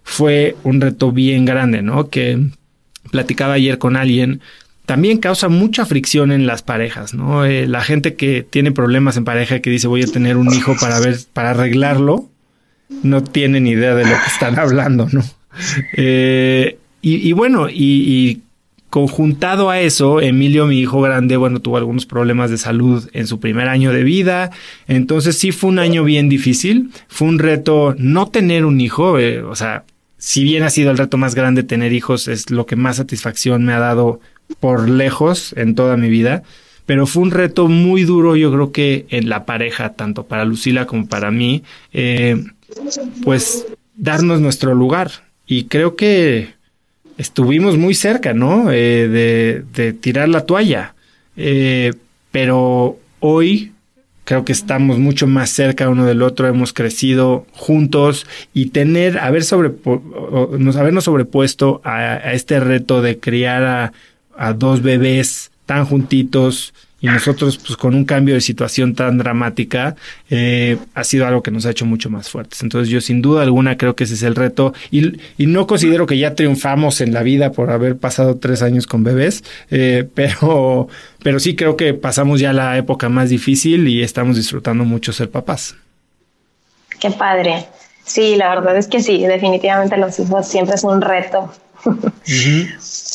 fue 0.03 0.55
un 0.63 0.81
reto 0.81 1.11
bien 1.11 1.45
grande, 1.45 1.81
¿no? 1.81 2.09
Que 2.09 2.39
platicaba 3.11 3.53
ayer 3.53 3.77
con 3.77 3.95
alguien 3.95 4.41
también 4.85 5.17
causa 5.17 5.49
mucha 5.49 5.85
fricción 5.85 6.31
en 6.31 6.47
las 6.47 6.61
parejas, 6.61 7.13
¿no? 7.13 7.45
Eh, 7.45 7.67
la 7.67 7.81
gente 7.81 8.15
que 8.15 8.43
tiene 8.43 8.71
problemas 8.71 9.17
en 9.17 9.25
pareja 9.25 9.59
que 9.59 9.69
dice 9.69 9.87
voy 9.87 10.03
a 10.03 10.07
tener 10.07 10.37
un 10.37 10.53
hijo 10.53 10.75
para 10.79 10.99
ver, 10.99 11.17
para 11.33 11.51
arreglarlo, 11.51 12.29
no 13.03 13.23
tiene 13.23 13.59
ni 13.59 13.71
idea 13.71 13.95
de 13.95 14.03
lo 14.03 14.11
que 14.11 14.27
están 14.27 14.57
hablando, 14.59 15.07
¿no? 15.11 15.23
Eh, 15.95 16.77
y, 17.01 17.33
bueno, 17.33 17.69
y, 17.69 17.75
y, 17.75 18.41
conjuntado 18.89 19.69
a 19.69 19.79
eso, 19.79 20.21
Emilio, 20.21 20.65
mi 20.65 20.79
hijo 20.79 20.99
grande, 21.01 21.37
bueno, 21.37 21.59
tuvo 21.59 21.77
algunos 21.77 22.07
problemas 22.07 22.49
de 22.49 22.57
salud 22.57 23.07
en 23.13 23.27
su 23.27 23.39
primer 23.39 23.67
año 23.67 23.91
de 23.91 24.03
vida, 24.03 24.49
entonces 24.87 25.37
sí 25.37 25.51
fue 25.51 25.69
un 25.69 25.77
año 25.77 26.03
bien 26.03 26.29
difícil, 26.29 26.89
fue 27.07 27.27
un 27.27 27.37
reto 27.37 27.93
no 27.99 28.27
tener 28.29 28.65
un 28.65 28.81
hijo, 28.81 29.19
eh, 29.19 29.43
o 29.43 29.55
sea, 29.55 29.83
si 30.17 30.43
bien 30.43 30.63
ha 30.63 30.71
sido 30.71 30.89
el 30.89 30.97
reto 30.97 31.17
más 31.17 31.35
grande 31.35 31.61
tener 31.61 31.93
hijos, 31.93 32.27
es 32.27 32.49
lo 32.49 32.65
que 32.65 32.75
más 32.75 32.95
satisfacción 32.95 33.63
me 33.63 33.73
ha 33.73 33.79
dado 33.79 34.21
por 34.59 34.89
lejos 34.89 35.53
en 35.57 35.75
toda 35.75 35.97
mi 35.97 36.09
vida. 36.09 36.43
pero 36.85 37.07
fue 37.07 37.23
un 37.23 37.31
reto 37.31 37.67
muy 37.67 38.03
duro, 38.03 38.35
yo 38.35 38.51
creo 38.51 38.71
que 38.71 39.07
en 39.09 39.27
la 39.27 39.45
pareja, 39.45 39.93
tanto 39.93 40.25
para 40.27 40.45
Lucila 40.45 40.85
como 40.85 41.07
para 41.07 41.31
mí, 41.31 41.63
eh, 41.93 42.43
pues 43.23 43.65
darnos 43.95 44.39
nuestro 44.39 44.75
lugar. 44.75 45.09
Y 45.47 45.65
creo 45.65 45.95
que 45.95 46.53
estuvimos 47.17 47.77
muy 47.77 47.93
cerca, 47.93 48.33
¿no? 48.33 48.71
Eh, 48.71 49.63
de, 49.73 49.93
tirar 49.93 50.29
la 50.29 50.45
toalla. 50.45 50.95
Eh, 51.37 51.93
pero 52.31 52.99
hoy 53.19 53.71
creo 54.25 54.43
que 54.43 54.51
estamos 54.51 54.97
mucho 54.97 55.27
más 55.27 55.51
cerca 55.51 55.87
uno 55.87 56.05
del 56.05 56.23
otro, 56.23 56.47
hemos 56.47 56.73
crecido 56.73 57.45
juntos 57.51 58.25
y 58.53 58.67
tener, 58.67 59.19
haber 59.19 59.43
sobre, 59.43 59.71
nos, 60.57 60.75
habernos 60.75 61.03
sobrepuesto 61.03 61.79
a, 61.83 62.33
este 62.33 62.59
reto 62.59 63.01
de 63.01 63.19
criar 63.19 63.63
a, 63.63 63.93
a 64.37 64.53
dos 64.53 64.81
bebés 64.81 65.51
tan 65.65 65.85
juntitos, 65.85 66.73
y 67.01 67.07
nosotros 67.07 67.59
pues 67.59 67.77
con 67.77 67.93
un 67.93 68.05
cambio 68.05 68.33
de 68.33 68.41
situación 68.41 68.95
tan 68.95 69.19
dramática 69.19 69.95
eh, 70.29 70.77
ha 70.95 71.03
sido 71.03 71.27
algo 71.27 71.43
que 71.43 71.51
nos 71.51 71.67
ha 71.67 71.71
hecho 71.71 71.85
mucho 71.85 72.09
más 72.09 72.29
fuertes. 72.29 72.63
Entonces 72.63 72.89
yo 72.89 72.99
sin 72.99 73.21
duda 73.21 73.43
alguna 73.43 73.77
creo 73.77 73.95
que 73.95 74.05
ese 74.05 74.15
es 74.15 74.23
el 74.23 74.33
reto 74.33 74.73
y, 74.89 75.19
y 75.37 75.45
no 75.45 75.67
considero 75.67 76.07
que 76.07 76.17
ya 76.17 76.33
triunfamos 76.33 77.01
en 77.01 77.13
la 77.13 77.21
vida 77.21 77.51
por 77.51 77.69
haber 77.69 77.97
pasado 77.97 78.37
tres 78.37 78.63
años 78.63 78.87
con 78.87 79.03
bebés, 79.03 79.43
eh, 79.69 80.07
pero, 80.15 80.87
pero 81.21 81.39
sí 81.39 81.55
creo 81.55 81.77
que 81.77 81.93
pasamos 81.93 82.39
ya 82.39 82.53
la 82.53 82.75
época 82.77 83.07
más 83.07 83.29
difícil 83.29 83.87
y 83.87 84.01
estamos 84.01 84.37
disfrutando 84.37 84.83
mucho 84.83 85.13
ser 85.13 85.29
papás. 85.29 85.75
Qué 86.99 87.11
padre. 87.11 87.67
Sí, 88.03 88.35
la 88.35 88.49
verdad 88.49 88.77
es 88.77 88.87
que 88.87 89.01
sí, 89.01 89.25
definitivamente 89.27 89.97
los 89.97 90.19
hijos 90.19 90.47
siempre 90.47 90.73
es 90.73 90.83
un 90.83 91.01
reto. 91.01 91.51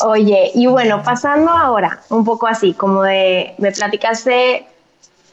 Oye, 0.05 0.53
y 0.55 0.67
bueno, 0.67 1.03
pasando 1.03 1.51
ahora, 1.51 2.01
un 2.11 2.25
poco 2.25 2.47
así, 2.47 2.73
como 2.75 3.03
de, 3.03 3.55
me 3.59 3.73
platicaste, 3.73 4.67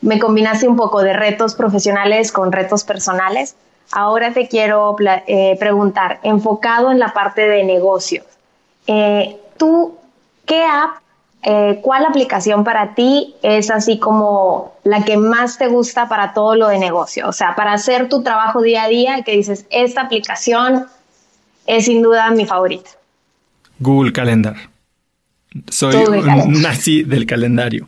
me 0.01 0.19
combinaste 0.19 0.67
un 0.67 0.75
poco 0.75 1.01
de 1.01 1.13
retos 1.13 1.55
profesionales 1.55 2.31
con 2.31 2.51
retos 2.51 2.83
personales. 2.83 3.55
Ahora 3.91 4.33
te 4.33 4.47
quiero 4.47 4.95
eh, 4.99 5.55
preguntar, 5.59 6.19
enfocado 6.23 6.91
en 6.91 6.99
la 6.99 7.13
parte 7.13 7.47
de 7.47 7.63
negocio, 7.63 8.23
eh, 8.85 9.39
¿tú 9.57 9.95
qué 10.45 10.63
app, 10.63 10.97
eh, 11.43 11.79
cuál 11.81 12.05
aplicación 12.05 12.63
para 12.63 12.95
ti 12.95 13.35
es 13.41 13.69
así 13.71 13.99
como 13.99 14.73
la 14.83 15.05
que 15.05 15.15
más 15.15 15.57
te 15.57 15.67
gusta 15.67 16.09
para 16.09 16.33
todo 16.33 16.55
lo 16.55 16.67
de 16.67 16.79
negocio? 16.79 17.29
O 17.29 17.31
sea, 17.31 17.55
para 17.55 17.73
hacer 17.73 18.09
tu 18.09 18.23
trabajo 18.23 18.61
día 18.61 18.83
a 18.83 18.87
día, 18.89 19.23
que 19.23 19.31
dices, 19.31 19.65
esta 19.69 20.01
aplicación 20.01 20.87
es 21.65 21.85
sin 21.85 22.01
duda 22.01 22.29
mi 22.31 22.45
favorita. 22.45 22.89
Google 23.79 24.11
Calendar. 24.11 24.55
Soy 25.69 25.95
un 25.95 26.61
nazi 26.61 27.03
del 27.03 27.25
calendario. 27.25 27.85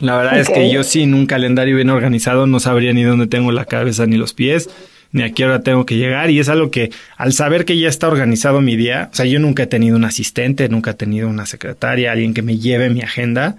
La 0.00 0.16
verdad 0.16 0.38
es 0.38 0.48
que 0.48 0.72
yo 0.72 0.82
sin 0.82 1.14
un 1.14 1.26
calendario 1.26 1.76
bien 1.76 1.90
organizado 1.90 2.46
no 2.46 2.60
sabría 2.60 2.92
ni 2.92 3.02
dónde 3.02 3.26
tengo 3.26 3.52
la 3.52 3.64
cabeza 3.64 4.06
ni 4.06 4.16
los 4.16 4.32
pies, 4.32 4.68
ni 5.12 5.22
a 5.22 5.32
qué 5.32 5.44
hora 5.44 5.62
tengo 5.62 5.86
que 5.86 5.96
llegar. 5.96 6.30
Y 6.30 6.40
es 6.40 6.48
algo 6.48 6.70
que 6.70 6.90
al 7.16 7.32
saber 7.32 7.64
que 7.64 7.78
ya 7.78 7.88
está 7.88 8.08
organizado 8.08 8.60
mi 8.60 8.76
día, 8.76 9.10
o 9.12 9.14
sea, 9.14 9.26
yo 9.26 9.38
nunca 9.38 9.64
he 9.64 9.66
tenido 9.66 9.96
un 9.96 10.04
asistente, 10.04 10.68
nunca 10.68 10.92
he 10.92 10.94
tenido 10.94 11.28
una 11.28 11.46
secretaria, 11.46 12.12
alguien 12.12 12.34
que 12.34 12.42
me 12.42 12.58
lleve 12.58 12.90
mi 12.90 13.02
agenda. 13.02 13.56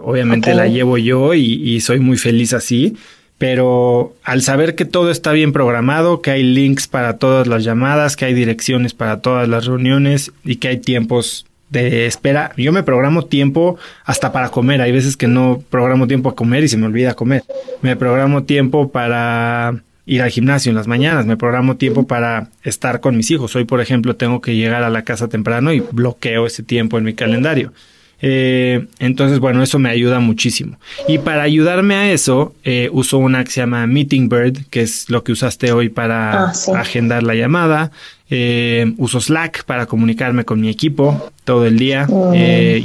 Obviamente 0.00 0.54
la 0.54 0.68
llevo 0.68 0.98
yo 0.98 1.34
y, 1.34 1.40
y 1.42 1.80
soy 1.80 1.98
muy 2.00 2.18
feliz 2.18 2.52
así 2.52 2.96
pero 3.38 4.16
al 4.24 4.42
saber 4.42 4.74
que 4.74 4.84
todo 4.84 5.10
está 5.10 5.32
bien 5.32 5.52
programado, 5.52 6.20
que 6.20 6.32
hay 6.32 6.42
links 6.42 6.88
para 6.88 7.18
todas 7.18 7.46
las 7.46 7.62
llamadas, 7.62 8.16
que 8.16 8.24
hay 8.24 8.34
direcciones 8.34 8.94
para 8.94 9.20
todas 9.20 9.48
las 9.48 9.66
reuniones 9.66 10.32
y 10.44 10.56
que 10.56 10.68
hay 10.68 10.78
tiempos 10.78 11.46
de 11.70 12.06
espera, 12.06 12.52
yo 12.56 12.72
me 12.72 12.82
programo 12.82 13.26
tiempo 13.26 13.76
hasta 14.04 14.32
para 14.32 14.48
comer. 14.48 14.80
Hay 14.80 14.90
veces 14.90 15.16
que 15.16 15.28
no 15.28 15.62
programo 15.70 16.08
tiempo 16.08 16.30
a 16.30 16.34
comer 16.34 16.64
y 16.64 16.68
se 16.68 16.76
me 16.76 16.86
olvida 16.86 17.14
comer. 17.14 17.44
Me 17.80 17.94
programo 17.94 18.42
tiempo 18.42 18.90
para 18.90 19.82
ir 20.04 20.22
al 20.22 20.30
gimnasio 20.30 20.70
en 20.70 20.76
las 20.76 20.86
mañanas, 20.86 21.26
me 21.26 21.36
programo 21.36 21.76
tiempo 21.76 22.06
para 22.06 22.48
estar 22.64 23.00
con 23.00 23.16
mis 23.16 23.30
hijos. 23.30 23.54
Hoy, 23.54 23.64
por 23.64 23.80
ejemplo, 23.80 24.16
tengo 24.16 24.40
que 24.40 24.56
llegar 24.56 24.82
a 24.82 24.90
la 24.90 25.02
casa 25.02 25.28
temprano 25.28 25.72
y 25.72 25.80
bloqueo 25.80 26.46
ese 26.46 26.62
tiempo 26.62 26.98
en 26.98 27.04
mi 27.04 27.14
calendario. 27.14 27.72
Eh, 28.20 28.86
entonces, 28.98 29.38
bueno, 29.38 29.62
eso 29.62 29.78
me 29.78 29.90
ayuda 29.90 30.18
muchísimo. 30.20 30.78
Y 31.06 31.18
para 31.18 31.42
ayudarme 31.42 31.94
a 31.94 32.12
eso, 32.12 32.54
eh, 32.64 32.88
uso 32.92 33.18
una 33.18 33.44
que 33.44 33.50
se 33.50 33.60
llama 33.60 33.86
Meeting 33.86 34.28
Bird, 34.28 34.66
que 34.70 34.82
es 34.82 35.08
lo 35.08 35.22
que 35.22 35.32
usaste 35.32 35.72
hoy 35.72 35.88
para 35.88 36.46
ah, 36.48 36.52
agendar 36.76 37.22
la 37.22 37.34
llamada. 37.34 37.92
Eh, 38.30 38.92
uso 38.98 39.20
Slack 39.20 39.64
para 39.64 39.86
comunicarme 39.86 40.44
con 40.44 40.60
mi 40.60 40.68
equipo 40.68 41.32
todo 41.44 41.64
el 41.64 41.78
día 41.78 42.06
mm. 42.06 42.34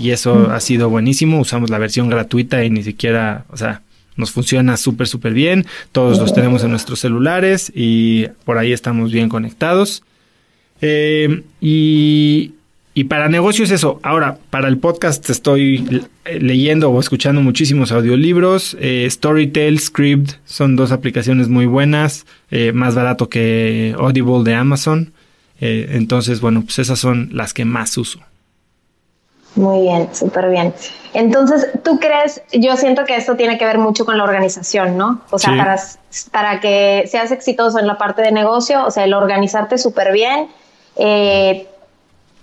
y 0.02 0.12
eso 0.12 0.52
ha 0.52 0.60
sido 0.60 0.90
buenísimo. 0.90 1.40
Usamos 1.40 1.70
la 1.70 1.80
versión 1.80 2.10
gratuita 2.10 2.64
y 2.64 2.70
ni 2.70 2.84
siquiera, 2.84 3.44
o 3.50 3.58
sea, 3.58 3.82
nos 4.16 4.32
funciona 4.32 4.78
súper, 4.78 5.08
súper 5.08 5.34
bien. 5.34 5.66
Todos 5.92 6.20
los 6.20 6.34
tenemos 6.34 6.64
en 6.64 6.70
nuestros 6.70 7.00
celulares 7.00 7.72
y 7.76 8.28
por 8.46 8.58
ahí 8.58 8.72
estamos 8.72 9.12
bien 9.12 9.28
conectados. 9.28 10.04
y 11.60 12.54
y 12.94 13.06
para 13.06 13.28
negocios 13.28 13.72
eso. 13.72 14.00
Ahora, 14.04 14.38
para 14.50 14.68
el 14.68 14.78
podcast 14.78 15.28
estoy 15.30 16.06
leyendo 16.26 16.92
o 16.92 17.00
escuchando 17.00 17.42
muchísimos 17.42 17.92
audiolibros. 17.92 18.78
Eh, 18.80 19.08
Storytel, 19.10 19.80
Script 19.80 20.34
son 20.46 20.76
dos 20.76 20.92
aplicaciones 20.92 21.50
muy 21.50 21.66
buenas, 21.66 22.26
eh, 22.52 22.72
más 22.72 22.94
barato 22.94 23.30
que 23.30 23.96
Audible 23.98 24.44
de 24.44 24.56
Amazon. 24.56 25.14
Eh, 25.60 25.90
entonces, 25.94 26.40
bueno, 26.40 26.62
pues 26.62 26.80
esas 26.80 27.00
son 27.00 27.30
las 27.32 27.54
que 27.54 27.66
más 27.66 27.98
uso. 27.98 28.20
Muy 29.56 29.82
bien, 29.82 30.10
súper 30.14 30.50
bien. 30.50 30.74
Entonces, 31.14 31.70
¿tú 31.84 32.00
crees? 32.00 32.42
Yo 32.52 32.76
siento 32.76 33.06
que 33.06 33.16
esto 33.16 33.36
tiene 33.36 33.58
que 33.58 33.66
ver 33.66 33.78
mucho 33.78 34.04
con 34.04 34.18
la 34.18 34.24
organización, 34.24 34.98
¿no? 34.98 35.22
O 35.30 35.38
sea, 35.38 35.56
para, 35.56 35.80
para 36.32 36.60
que 36.60 37.06
seas 37.08 37.32
exitoso 37.32 37.80
en 37.80 37.86
la 37.86 37.98
parte 37.98 38.24
de 38.24 38.32
negocio, 38.32 38.84
o 38.86 38.92
sea, 38.92 39.04
el 39.04 39.14
organizarte 39.14 39.78
súper 39.78 40.12
bien, 40.12 40.48
eh, 40.96 41.68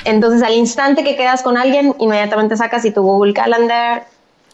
entonces, 0.05 0.43
al 0.43 0.55
instante 0.55 1.05
que 1.05 1.17
quedas 1.17 1.43
con 1.43 1.57
alguien, 1.57 1.95
inmediatamente 1.99 2.57
sacas 2.57 2.85
y 2.85 2.91
tu 2.93 3.03
Google 3.03 3.35
Calendar 3.35 4.07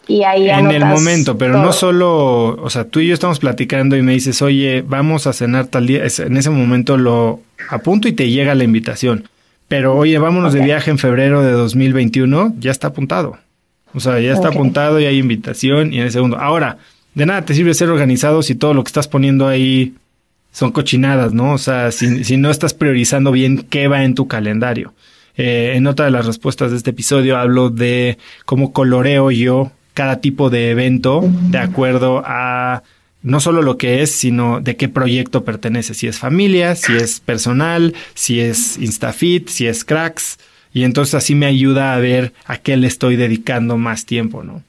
y 0.07 0.23
ahí 0.23 0.49
En 0.49 0.71
el 0.71 0.85
momento, 0.85 1.37
pero 1.37 1.61
no 1.61 1.73
solo, 1.73 2.55
o 2.61 2.69
sea, 2.69 2.85
tú 2.85 3.01
y 3.01 3.07
yo 3.07 3.13
estamos 3.13 3.39
platicando 3.39 3.97
y 3.97 4.01
me 4.01 4.13
dices, 4.13 4.41
oye, 4.41 4.81
vamos 4.87 5.27
a 5.27 5.33
cenar 5.33 5.67
tal 5.67 5.85
día. 5.87 6.03
En 6.19 6.37
ese 6.37 6.49
momento 6.49 6.97
lo 6.97 7.41
apunto 7.69 8.07
y 8.07 8.13
te 8.13 8.29
llega 8.29 8.55
la 8.55 8.63
invitación. 8.63 9.27
Pero 9.67 9.97
oye, 9.97 10.17
vámonos 10.17 10.53
de 10.53 10.61
viaje 10.61 10.91
en 10.91 10.97
febrero 10.97 11.41
de 11.41 11.51
2021, 11.51 12.53
ya 12.57 12.71
está 12.71 12.87
apuntado. 12.87 13.37
O 13.93 13.99
sea, 13.99 14.19
ya 14.19 14.31
está 14.31 14.49
apuntado 14.49 14.99
y 14.99 15.05
hay 15.05 15.17
invitación 15.17 15.91
y 15.93 15.97
en 15.97 16.05
el 16.05 16.11
segundo. 16.11 16.37
Ahora, 16.37 16.77
de 17.13 17.25
nada 17.25 17.43
te 17.43 17.53
sirve 17.53 17.73
ser 17.73 17.89
organizado 17.89 18.43
si 18.43 18.55
todo 18.55 18.73
lo 18.73 18.83
que 18.83 18.89
estás 18.89 19.09
poniendo 19.09 19.47
ahí 19.47 19.93
son 20.53 20.71
cochinadas, 20.71 21.33
¿no? 21.33 21.53
O 21.53 21.57
sea, 21.57 21.91
si, 21.91 22.23
si 22.23 22.37
no 22.37 22.49
estás 22.49 22.73
priorizando 22.73 23.31
bien 23.31 23.65
qué 23.69 23.89
va 23.89 24.05
en 24.05 24.15
tu 24.15 24.27
calendario. 24.27 24.93
Eh, 25.37 25.73
en 25.75 25.87
otra 25.87 26.05
de 26.05 26.11
las 26.11 26.25
respuestas 26.25 26.71
de 26.71 26.77
este 26.77 26.89
episodio 26.89 27.37
hablo 27.37 27.69
de 27.69 28.17
cómo 28.45 28.73
coloreo 28.73 29.29
yo 29.31 29.71
cada 29.93 30.19
tipo 30.19 30.49
de 30.49 30.71
evento 30.71 31.21
de 31.23 31.59
acuerdo 31.59 32.23
a 32.25 32.83
no 33.23 33.39
solo 33.39 33.61
lo 33.61 33.77
que 33.77 34.01
es, 34.01 34.11
sino 34.11 34.61
de 34.61 34.75
qué 34.77 34.89
proyecto 34.89 35.43
pertenece, 35.43 35.93
si 35.93 36.07
es 36.07 36.17
familia, 36.17 36.75
si 36.75 36.93
es 36.95 37.19
personal, 37.19 37.93
si 38.13 38.39
es 38.39 38.77
Instafit, 38.77 39.49
si 39.49 39.67
es 39.67 39.83
cracks, 39.83 40.37
y 40.71 40.83
entonces 40.83 41.15
así 41.15 41.35
me 41.35 41.45
ayuda 41.45 41.93
a 41.93 41.99
ver 41.99 42.33
a 42.45 42.57
qué 42.57 42.77
le 42.77 42.87
estoy 42.87 43.15
dedicando 43.15 43.77
más 43.77 44.05
tiempo, 44.05 44.43
¿no? 44.43 44.63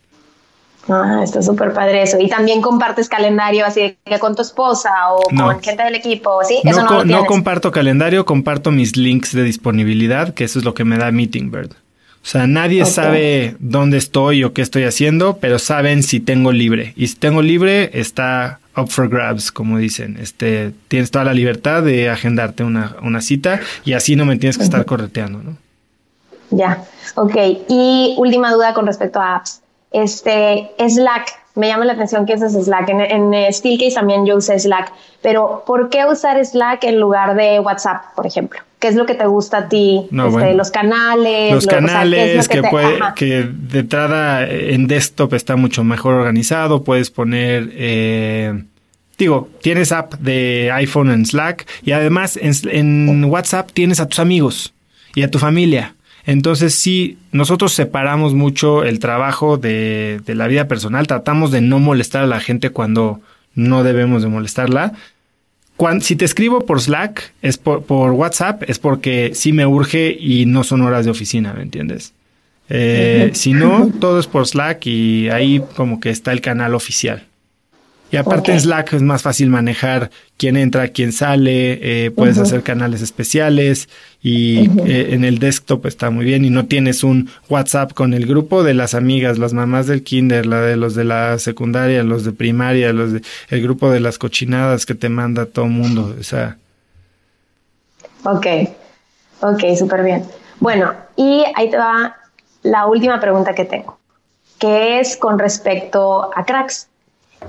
Ah, 0.88 1.20
está 1.22 1.42
súper 1.42 1.72
padre 1.72 2.03
eso. 2.03 2.18
Y 2.18 2.29
también 2.29 2.62
compartes 2.62 3.09
calendario 3.09 3.66
así 3.66 3.96
que 4.05 4.18
con 4.18 4.35
tu 4.35 4.42
esposa 4.42 4.90
o 5.12 5.22
con 5.22 5.61
gente 5.61 5.83
del 5.83 5.94
equipo, 5.94 6.42
¿sí? 6.44 6.61
No, 6.64 6.70
eso 6.70 7.05
no, 7.05 7.24
comparto 7.27 7.70
calendario, 7.70 8.24
comparto 8.24 8.70
mis 8.70 8.96
links 8.96 9.33
de 9.33 9.42
disponibilidad, 9.42 10.33
que 10.33 10.44
eso 10.44 10.59
es 10.59 10.64
lo 10.64 10.74
que 10.74 10.85
me 10.85 10.96
da 10.96 11.11
Meeting 11.11 11.51
Bird. 11.51 11.72
O 12.22 12.31
sea, 12.31 12.46
nadie 12.46 12.85
sabe 12.85 13.57
dónde 13.59 13.96
estoy 13.96 14.44
o 14.44 14.53
qué 14.53 14.61
estoy 14.61 14.85
haciendo, 14.85 15.38
pero 15.38 15.59
saben 15.59 16.03
si 16.03 16.20
tengo 16.20 16.53
libre. 16.53 16.92
Y 16.96 17.07
si 17.07 17.14
tengo 17.14 17.42
libre, 17.42 17.90
está 17.94 18.59
up 18.77 18.88
for 18.88 19.09
grabs, 19.09 19.51
como 19.53 19.79
dicen. 19.79 20.18
Este, 20.20 20.72
tienes 20.88 21.11
toda 21.11 21.24
la 21.24 21.33
libertad 21.33 21.83
de 21.83 22.11
agendarte 22.11 22.64
una, 22.64 22.96
una 23.03 23.20
cita 23.20 23.61
y 23.85 23.92
así 23.94 24.16
no 24.16 24.24
me 24.24 24.37
tienes 24.37 24.59
que 24.59 24.64
estar 24.64 24.85
correteando, 24.85 25.42
¿no? 25.42 25.57
Ya, 26.51 26.85
ok. 27.14 27.37
Y 27.68 28.14
última 28.18 28.53
duda 28.53 28.74
con 28.74 28.87
respecto 28.87 29.20
a 29.20 29.37
apps. 29.37 29.62
Este, 29.90 30.70
Slack, 30.79 31.29
me 31.55 31.68
llama 31.68 31.85
la 31.85 31.94
atención 31.94 32.27
que 32.27 32.35
es 32.35 32.40
Slack. 32.40 32.88
En, 32.88 33.01
en 33.01 33.53
Steelcase 33.53 33.94
también 33.94 34.27
yo 34.27 34.37
usé 34.37 34.59
Slack, 34.59 34.92
pero 35.22 35.64
¿por 35.66 35.90
qué 35.90 36.07
usar 36.07 36.44
Slack 36.44 36.85
en 36.85 37.01
lugar 37.01 37.35
de 37.35 37.61
WhatsApp, 37.61 38.14
por 38.14 38.27
ejemplo? 38.27 38.61
¿Qué 38.79 38.87
es 38.87 38.94
lo 38.94 39.07
que 39.07 39.14
te 39.14 39.27
gusta 39.27 39.59
a 39.59 39.68
ti? 39.68 40.07
Este, 40.12 40.55
los 40.55 40.70
canales. 40.70 41.53
Los 41.53 41.66
canales 41.66 42.48
que, 42.48 42.62
puede, 42.62 43.01
que 43.16 43.48
de 43.51 43.81
entrada 43.81 44.48
en 44.48 44.87
desktop 44.87 45.35
está 45.35 45.57
mucho 45.57 45.83
mejor 45.83 46.14
organizado. 46.14 46.85
Puedes 46.85 47.11
poner, 47.11 47.70
eh, 47.72 48.62
digo, 49.18 49.48
tienes 49.62 49.90
app 49.90 50.14
de 50.14 50.70
iPhone 50.72 51.11
en 51.11 51.27
Slack 51.27 51.66
y 51.83 51.90
además 51.90 52.38
en 52.40 53.24
WhatsApp 53.24 53.70
tienes 53.72 53.98
a 53.98 54.07
tus 54.07 54.20
amigos 54.20 54.74
y 55.16 55.24
a 55.24 55.31
tu 55.31 55.40
familia. 55.40 55.96
Entonces 56.28 56.74
sí, 56.74 57.16
nosotros 57.32 57.72
separamos 57.72 58.34
mucho 58.34 58.84
el 58.84 58.98
trabajo 58.98 59.56
de, 59.56 60.20
de 60.26 60.34
la 60.34 60.46
vida 60.46 60.68
personal, 60.68 61.06
tratamos 61.06 61.50
de 61.50 61.62
no 61.62 61.78
molestar 61.78 62.22
a 62.22 62.26
la 62.26 62.38
gente 62.38 62.68
cuando 62.68 63.22
no 63.54 63.82
debemos 63.82 64.20
de 64.20 64.28
molestarla. 64.28 64.92
Cuando, 65.78 66.04
si 66.04 66.16
te 66.16 66.26
escribo 66.26 66.66
por 66.66 66.82
Slack, 66.82 67.32
es 67.40 67.56
por, 67.56 67.82
por, 67.82 68.10
WhatsApp, 68.10 68.62
es 68.66 68.78
porque 68.78 69.30
sí 69.32 69.54
me 69.54 69.64
urge 69.64 70.14
y 70.20 70.44
no 70.44 70.64
son 70.64 70.82
horas 70.82 71.06
de 71.06 71.12
oficina, 71.12 71.54
¿me 71.54 71.62
entiendes? 71.62 72.12
Eh, 72.68 73.30
si 73.32 73.54
no, 73.54 73.90
todo 73.98 74.20
es 74.20 74.26
por 74.26 74.46
Slack 74.46 74.86
y 74.86 75.30
ahí 75.30 75.62
como 75.76 75.98
que 75.98 76.10
está 76.10 76.32
el 76.32 76.42
canal 76.42 76.74
oficial. 76.74 77.24
Y 78.11 78.16
aparte 78.16 78.53
en 78.53 78.61
Slack 78.61 78.94
es 78.94 79.03
más 79.03 79.23
fácil 79.23 79.51
manejar 79.51 80.11
quién 80.38 80.57
entra, 80.57 80.88
quién 80.88 81.12
sale, 81.12 82.07
eh, 82.07 82.11
puedes 82.11 82.38
hacer 82.38 82.62
canales 82.62 83.03
especiales 83.03 83.90
y 84.23 84.71
eh, 84.88 85.11
en 85.11 85.25
el 85.25 85.38
desktop 85.38 85.85
está 85.85 86.09
muy 86.09 86.25
bien 86.25 86.44
y 86.47 86.51
no 86.51 86.66
tienes 86.66 87.05
un 87.05 87.29
WhatsApp 87.51 87.92
con 87.92 88.14
el 88.14 88.27
grupo 88.27 88.62
de 88.62 88.73
las 88.73 88.94
amigas, 88.94 89.38
las 89.38 89.53
mamás 89.53 89.87
del 89.87 90.05
kinder, 90.05 90.47
la 90.47 90.62
de 90.62 90.77
los 90.77 90.94
de 90.94 91.05
la 91.05 91.38
secundaria, 91.38 92.03
los 92.03 92.25
de 92.25 92.33
primaria, 92.33 92.94
los 92.94 93.12
de 93.12 93.23
el 93.51 93.62
grupo 93.62 93.90
de 93.90 94.01
las 94.01 94.16
cochinadas 94.16 94.87
que 94.87 94.94
te 94.94 95.11
manda 95.11 95.44
todo 95.44 95.66
el 95.66 95.73
mundo, 95.73 96.16
o 96.18 96.23
sea. 96.23 96.57
Ok, 98.25 98.47
ok, 99.42 99.77
súper 99.79 100.03
bien. 100.03 100.25
Bueno, 100.61 100.94
y 101.14 101.44
ahí 101.55 101.71
te 101.71 101.77
va 101.77 102.16
la 102.62 102.87
última 102.87 103.21
pregunta 103.21 103.55
que 103.55 103.66
tengo, 103.66 103.99
que 104.59 104.99
es 104.99 105.16
con 105.16 105.38
respecto 105.38 106.31
a 106.35 106.44
cracks. 106.44 106.88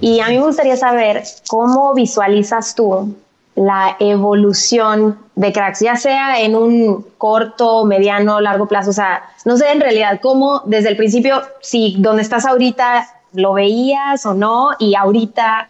Y 0.01 0.19
a 0.19 0.27
mí 0.27 0.37
me 0.37 0.45
gustaría 0.45 0.77
saber 0.77 1.23
cómo 1.47 1.93
visualizas 1.93 2.75
tú 2.75 3.15
la 3.55 3.97
evolución 3.99 5.17
de 5.35 5.51
cracks, 5.51 5.81
ya 5.81 5.97
sea 5.97 6.39
en 6.39 6.55
un 6.55 7.05
corto, 7.17 7.83
mediano, 7.83 8.39
largo 8.39 8.67
plazo. 8.67 8.91
O 8.91 8.93
sea, 8.93 9.23
no 9.43 9.57
sé 9.57 9.71
en 9.71 9.81
realidad 9.81 10.19
cómo 10.21 10.61
desde 10.65 10.89
el 10.89 10.95
principio, 10.95 11.41
si 11.61 11.95
donde 11.99 12.21
estás 12.21 12.45
ahorita 12.45 13.07
lo 13.33 13.53
veías 13.53 14.25
o 14.25 14.33
no, 14.33 14.69
y 14.79 14.95
ahorita, 14.95 15.69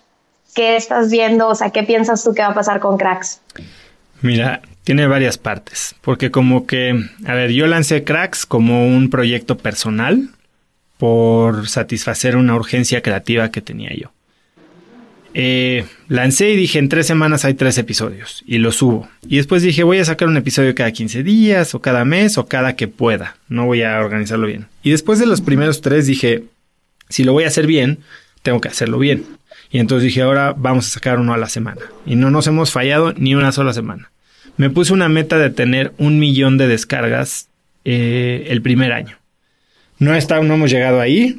¿qué 0.53 0.75
estás 0.75 1.09
viendo? 1.09 1.47
O 1.47 1.55
sea, 1.55 1.71
¿qué 1.71 1.83
piensas 1.83 2.23
tú 2.23 2.33
que 2.33 2.41
va 2.41 2.49
a 2.49 2.53
pasar 2.53 2.79
con 2.79 2.97
cracks? 2.97 3.41
Mira, 4.21 4.61
tiene 4.83 5.07
varias 5.07 5.37
partes, 5.37 5.95
porque 6.01 6.29
como 6.29 6.67
que, 6.67 6.93
a 7.25 7.33
ver, 7.33 7.51
yo 7.51 7.65
lancé 7.67 8.03
cracks 8.03 8.45
como 8.45 8.85
un 8.85 9.09
proyecto 9.09 9.57
personal 9.57 10.29
por 10.99 11.69
satisfacer 11.69 12.35
una 12.35 12.55
urgencia 12.55 13.01
creativa 13.01 13.49
que 13.51 13.61
tenía 13.61 13.91
yo. 13.95 14.11
Eh, 15.33 15.85
lancé 16.09 16.51
y 16.51 16.57
dije 16.57 16.77
en 16.77 16.89
tres 16.89 17.07
semanas 17.07 17.45
hay 17.45 17.53
tres 17.53 17.77
episodios 17.77 18.43
y 18.45 18.57
los 18.57 18.75
subo. 18.75 19.07
Y 19.25 19.37
después 19.37 19.63
dije 19.63 19.83
voy 19.83 19.99
a 19.99 20.05
sacar 20.05 20.27
un 20.27 20.35
episodio 20.35 20.75
cada 20.75 20.91
15 20.91 21.23
días 21.23 21.73
o 21.73 21.79
cada 21.79 22.03
mes 22.03 22.37
o 22.37 22.47
cada 22.47 22.75
que 22.75 22.89
pueda. 22.89 23.37
No 23.47 23.65
voy 23.65 23.81
a 23.83 23.97
organizarlo 23.99 24.45
bien. 24.45 24.67
Y 24.83 24.91
después 24.91 25.19
de 25.19 25.25
los 25.25 25.39
primeros 25.39 25.79
tres 25.79 26.05
dije 26.05 26.43
si 27.07 27.23
lo 27.23 27.31
voy 27.31 27.45
a 27.45 27.47
hacer 27.47 27.65
bien, 27.65 27.99
tengo 28.41 28.59
que 28.59 28.67
hacerlo 28.67 28.99
bien. 28.99 29.23
Y 29.71 29.79
entonces 29.79 30.03
dije 30.03 30.21
ahora 30.21 30.53
vamos 30.57 30.87
a 30.87 30.89
sacar 30.89 31.17
uno 31.17 31.33
a 31.33 31.37
la 31.37 31.47
semana. 31.47 31.81
Y 32.05 32.17
no 32.17 32.29
nos 32.29 32.45
hemos 32.47 32.73
fallado 32.73 33.13
ni 33.13 33.35
una 33.35 33.53
sola 33.53 33.71
semana. 33.71 34.11
Me 34.57 34.69
puse 34.69 34.91
una 34.91 35.07
meta 35.07 35.37
de 35.37 35.49
tener 35.49 35.93
un 35.97 36.19
millón 36.19 36.57
de 36.57 36.67
descargas 36.67 37.47
eh, 37.85 38.47
el 38.49 38.61
primer 38.61 38.91
año. 38.91 39.15
No, 39.99 40.15
está, 40.15 40.41
no 40.41 40.53
hemos 40.53 40.71
llegado 40.71 40.99
ahí, 41.01 41.37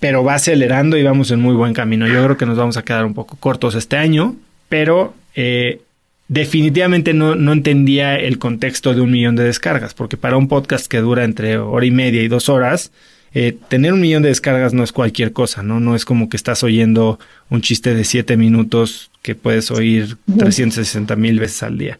pero 0.00 0.24
va 0.24 0.34
acelerando 0.34 0.96
y 0.96 1.02
vamos 1.02 1.30
en 1.30 1.40
muy 1.40 1.54
buen 1.54 1.72
camino. 1.72 2.06
Yo 2.06 2.24
creo 2.24 2.36
que 2.36 2.46
nos 2.46 2.58
vamos 2.58 2.76
a 2.76 2.82
quedar 2.82 3.04
un 3.04 3.14
poco 3.14 3.36
cortos 3.36 3.74
este 3.74 3.96
año, 3.96 4.36
pero 4.68 5.14
eh, 5.36 5.80
definitivamente 6.28 7.14
no, 7.14 7.36
no, 7.36 7.52
entendía 7.52 8.16
el 8.16 8.38
contexto 8.38 8.94
de 8.94 9.00
un 9.00 9.10
millón 9.10 9.36
de 9.36 9.44
descargas, 9.44 9.94
porque 9.94 10.16
para 10.16 10.36
un 10.36 10.48
podcast 10.48 10.86
que 10.86 10.98
dura 10.98 11.24
entre 11.24 11.58
hora 11.58 11.86
y 11.86 11.90
media 11.92 12.22
y 12.22 12.28
dos 12.28 12.48
horas, 12.48 12.90
eh, 13.34 13.56
tener 13.68 13.92
un 13.92 14.00
millón 14.00 14.22
de 14.22 14.28
descargas 14.28 14.74
no 14.74 14.82
es 14.82 14.92
cualquier 14.92 15.32
cosa, 15.32 15.62
¿no? 15.62 15.80
No 15.80 15.94
es 15.94 16.04
como 16.04 16.28
que 16.28 16.36
estás 16.36 16.62
oyendo 16.62 17.18
un 17.48 17.62
chiste 17.62 17.94
de 17.94 18.04
siete 18.04 18.36
minutos 18.36 19.10
que 19.22 19.34
puedes 19.34 19.70
oír 19.70 20.16
360 20.38 21.16
mil 21.16 21.38
veces 21.38 21.62
al 21.62 21.78
día. 21.78 21.98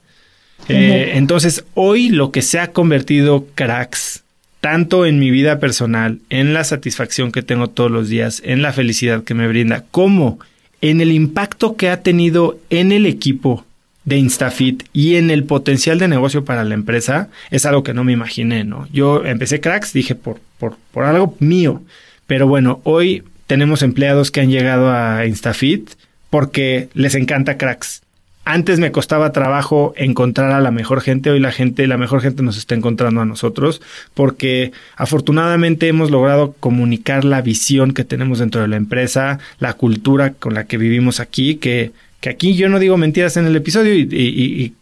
Eh, 0.68 1.12
entonces, 1.14 1.64
hoy 1.74 2.10
lo 2.10 2.32
que 2.32 2.42
se 2.42 2.58
ha 2.58 2.72
convertido 2.72 3.46
cracks 3.54 4.21
tanto 4.62 5.06
en 5.06 5.18
mi 5.18 5.32
vida 5.32 5.58
personal, 5.58 6.20
en 6.30 6.54
la 6.54 6.62
satisfacción 6.62 7.32
que 7.32 7.42
tengo 7.42 7.66
todos 7.66 7.90
los 7.90 8.08
días, 8.08 8.40
en 8.44 8.62
la 8.62 8.72
felicidad 8.72 9.24
que 9.24 9.34
me 9.34 9.48
brinda, 9.48 9.84
como 9.90 10.38
en 10.80 11.00
el 11.00 11.10
impacto 11.10 11.76
que 11.76 11.90
ha 11.90 12.02
tenido 12.02 12.60
en 12.70 12.92
el 12.92 13.04
equipo 13.06 13.66
de 14.04 14.18
Instafit 14.18 14.84
y 14.92 15.16
en 15.16 15.30
el 15.32 15.42
potencial 15.42 15.98
de 15.98 16.06
negocio 16.06 16.44
para 16.44 16.62
la 16.62 16.74
empresa, 16.74 17.28
es 17.50 17.66
algo 17.66 17.82
que 17.82 17.92
no 17.92 18.04
me 18.04 18.12
imaginé, 18.12 18.62
¿no? 18.62 18.86
Yo 18.92 19.24
empecé 19.24 19.60
cracks, 19.60 19.92
dije 19.92 20.14
por, 20.14 20.38
por, 20.58 20.76
por 20.92 21.06
algo 21.06 21.36
mío, 21.40 21.82
pero 22.28 22.46
bueno, 22.46 22.80
hoy 22.84 23.24
tenemos 23.48 23.82
empleados 23.82 24.30
que 24.30 24.42
han 24.42 24.50
llegado 24.50 24.92
a 24.92 25.26
Instafit 25.26 25.90
porque 26.30 26.88
les 26.94 27.16
encanta 27.16 27.58
cracks 27.58 28.01
antes 28.44 28.80
me 28.80 28.90
costaba 28.90 29.32
trabajo 29.32 29.94
encontrar 29.96 30.50
a 30.50 30.60
la 30.60 30.70
mejor 30.70 31.00
gente, 31.00 31.30
hoy 31.30 31.38
la 31.38 31.52
gente, 31.52 31.86
la 31.86 31.96
mejor 31.96 32.20
gente 32.20 32.42
nos 32.42 32.56
está 32.56 32.74
encontrando 32.74 33.20
a 33.20 33.24
nosotros, 33.24 33.80
porque 34.14 34.72
afortunadamente 34.96 35.86
hemos 35.88 36.10
logrado 36.10 36.54
comunicar 36.58 37.24
la 37.24 37.40
visión 37.40 37.92
que 37.92 38.04
tenemos 38.04 38.40
dentro 38.40 38.60
de 38.60 38.68
la 38.68 38.76
empresa, 38.76 39.38
la 39.60 39.74
cultura 39.74 40.32
con 40.32 40.54
la 40.54 40.64
que 40.64 40.76
vivimos 40.76 41.20
aquí, 41.20 41.56
que, 41.56 41.92
que 42.20 42.30
aquí 42.30 42.54
yo 42.54 42.68
no 42.68 42.80
digo 42.80 42.96
mentiras 42.96 43.36
en 43.36 43.46
el 43.46 43.54
episodio 43.54 43.94
y, 43.94 44.08
y, 44.10 44.74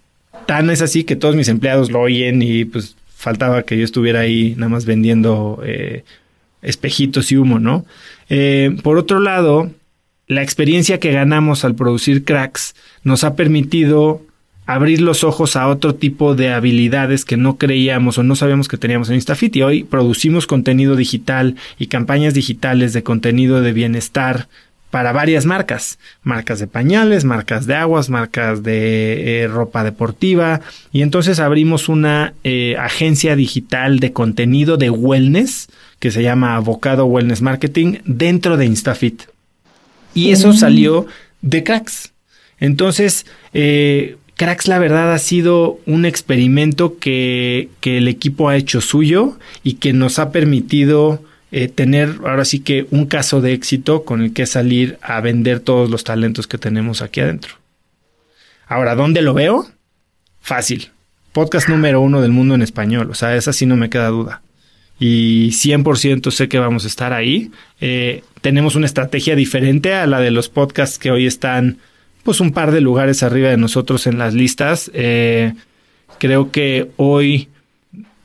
tan 0.47 0.71
es 0.71 0.81
así 0.81 1.05
que 1.05 1.17
todos 1.17 1.37
mis 1.37 1.49
empleados 1.49 1.91
lo 1.91 2.01
oyen 2.01 2.41
y 2.41 2.65
pues 2.65 2.97
faltaba 3.15 3.65
que 3.65 3.77
yo 3.77 3.85
estuviera 3.85 4.21
ahí 4.21 4.55
nada 4.57 4.71
más 4.71 4.87
vendiendo 4.87 5.61
eh, 5.65 6.03
espejitos 6.63 7.31
y 7.31 7.37
humo, 7.37 7.59
¿no? 7.59 7.85
Eh, 8.31 8.75
por 8.83 8.97
otro 8.97 9.21
lado, 9.21 9.71
la 10.31 10.45
experiencia 10.45 11.01
que 11.01 11.11
ganamos 11.11 11.65
al 11.65 11.75
producir 11.75 12.25
cracks 12.25 12.77
nos 13.03 13.25
ha 13.25 13.35
permitido 13.35 14.23
abrir 14.65 15.01
los 15.01 15.25
ojos 15.25 15.57
a 15.57 15.67
otro 15.67 15.97
tipo 15.97 16.37
de 16.37 16.53
habilidades 16.53 17.25
que 17.25 17.37
no 17.37 17.59
creíamos 17.59 18.17
o 18.17 18.23
no 18.23 18.37
sabíamos 18.37 18.69
que 18.69 18.77
teníamos 18.77 19.09
en 19.09 19.17
Instafit. 19.17 19.57
Y 19.57 19.63
hoy 19.63 19.83
producimos 19.83 20.47
contenido 20.47 20.95
digital 20.95 21.57
y 21.81 21.89
campañas 21.89 22.33
digitales 22.33 22.93
de 22.93 23.03
contenido 23.03 23.61
de 23.61 23.73
bienestar 23.73 24.47
para 24.93 25.11
varias 25.11 25.47
marcas, 25.47 25.99
marcas 26.23 26.61
de 26.61 26.69
pañales, 26.69 27.25
marcas 27.25 27.67
de 27.67 27.75
aguas, 27.75 28.09
marcas 28.09 28.63
de 28.63 29.43
eh, 29.43 29.49
ropa 29.49 29.83
deportiva. 29.83 30.61
Y 30.93 31.03
entonces 31.03 31.41
abrimos 31.41 31.89
una 31.89 32.35
eh, 32.45 32.77
agencia 32.79 33.35
digital 33.35 33.99
de 33.99 34.13
contenido 34.13 34.77
de 34.77 34.91
wellness 34.91 35.71
que 35.99 36.13
se 36.13 36.23
llama 36.23 36.55
Avocado 36.55 37.05
Wellness 37.07 37.43
Marketing 37.43 37.97
dentro 38.05 38.57
de 38.57 38.67
Instafit. 38.67 39.30
Y 40.21 40.33
eso 40.33 40.53
salió 40.53 41.07
de 41.41 41.65
Cracks. 41.65 42.13
Entonces, 42.59 43.25
eh, 43.55 44.17
Cracks 44.37 44.69
la 44.69 44.79
verdad 44.79 45.15
ha 45.15 45.19
sido 45.19 45.81
un 45.87 46.05
experimento 46.05 46.99
que, 46.99 47.71
que, 47.81 47.97
el 47.97 48.07
equipo 48.07 48.51
ha 48.51 48.57
hecho 48.57 48.83
suyo 48.83 49.39
y 49.63 49.75
que 49.75 49.95
nos 49.95 50.19
ha 50.19 50.31
permitido 50.31 51.23
eh, 51.53 51.69
tener 51.69 52.17
ahora 52.27 52.45
sí 52.45 52.61
que 52.61 52.87
un 52.91 53.07
caso 53.07 53.41
de 53.41 53.55
éxito 53.55 54.05
con 54.05 54.21
el 54.21 54.35
que 54.35 54.45
salir 54.45 54.99
a 55.01 55.23
vender 55.23 55.61
todos 55.61 55.89
los 55.89 56.05
talentos 56.05 56.47
que 56.47 56.59
tenemos 56.59 57.01
aquí 57.01 57.21
adentro. 57.21 57.55
Ahora, 58.67 58.95
¿dónde 58.95 59.23
lo 59.23 59.33
veo? 59.33 59.69
Fácil. 60.43 60.91
Podcast 61.33 61.69
número 61.69 62.03
uno 62.03 62.21
del 62.21 62.31
mundo 62.31 62.55
en 62.55 62.63
español. 62.63 63.11
O 63.11 63.15
sea, 63.15 63.37
esa 63.37 63.55
sí 63.55 63.65
no 63.65 63.77
me 63.77 63.89
queda 63.89 64.09
duda 64.09 64.43
y 65.01 65.49
100% 65.49 66.31
sé 66.31 66.49
que 66.49 66.59
vamos 66.59 66.85
a 66.85 66.89
estar 66.89 67.15
ahí. 67.15 67.51
Eh, 67.81 68.23
tenemos 68.43 68.77
una 68.77 68.87
estrategia 68.87 69.35
diferente 69.35 69.95
a 69.95 70.07
la 70.07 70.21
de 70.21 70.31
los 70.31 70.51
podcasts 70.51 70.99
que 70.99 71.11
hoy 71.11 71.27
están 71.27 71.79
pues 72.23 72.39
un 72.41 72.53
par 72.53 72.71
de 72.71 72.83
lugares 72.83 73.23
arriba 73.23 73.49
de 73.49 73.57
nosotros 73.57 74.07
en 74.07 74.19
las 74.19 74.35
listas. 74.35 74.91
Eh, 74.93 75.55
creo 76.19 76.51
que 76.53 76.91
hoy 76.97 77.49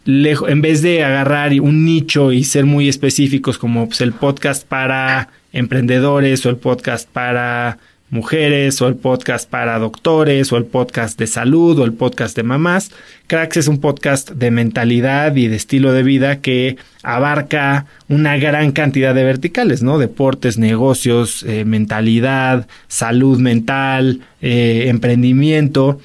en 0.05 0.61
vez 0.61 0.81
de 0.81 1.03
agarrar 1.03 1.59
un 1.61 1.85
nicho 1.85 2.31
y 2.31 2.43
ser 2.43 2.65
muy 2.65 2.89
específicos 2.89 3.57
como 3.57 3.87
pues, 3.87 4.01
el 4.01 4.11
podcast 4.11 4.67
para 4.67 5.29
emprendedores 5.53 6.45
o 6.45 6.49
el 6.49 6.57
podcast 6.57 7.09
para 7.09 7.79
mujeres 8.15 8.81
o 8.81 8.87
el 8.87 8.95
podcast 8.95 9.47
para 9.47 9.77
doctores 9.77 10.51
o 10.51 10.57
el 10.57 10.65
podcast 10.65 11.19
de 11.19 11.27
salud 11.27 11.77
o 11.77 11.83
el 11.83 11.93
podcast 11.93 12.35
de 12.35 12.43
mamás. 12.43 12.91
Cracks 13.27 13.57
es 13.57 13.67
un 13.67 13.79
podcast 13.79 14.31
de 14.31 14.49
mentalidad 14.49 15.35
y 15.35 15.47
de 15.47 15.55
estilo 15.55 15.91
de 15.93 16.01
vida 16.01 16.39
que 16.41 16.77
abarca 17.03 17.85
una 18.07 18.37
gran 18.37 18.71
cantidad 18.71 19.13
de 19.13 19.23
verticales, 19.23 19.83
¿no? 19.83 19.99
Deportes, 19.99 20.57
negocios, 20.57 21.43
eh, 21.43 21.65
mentalidad, 21.65 22.67
salud 22.87 23.39
mental, 23.39 24.21
eh, 24.41 24.85
emprendimiento, 24.87 25.99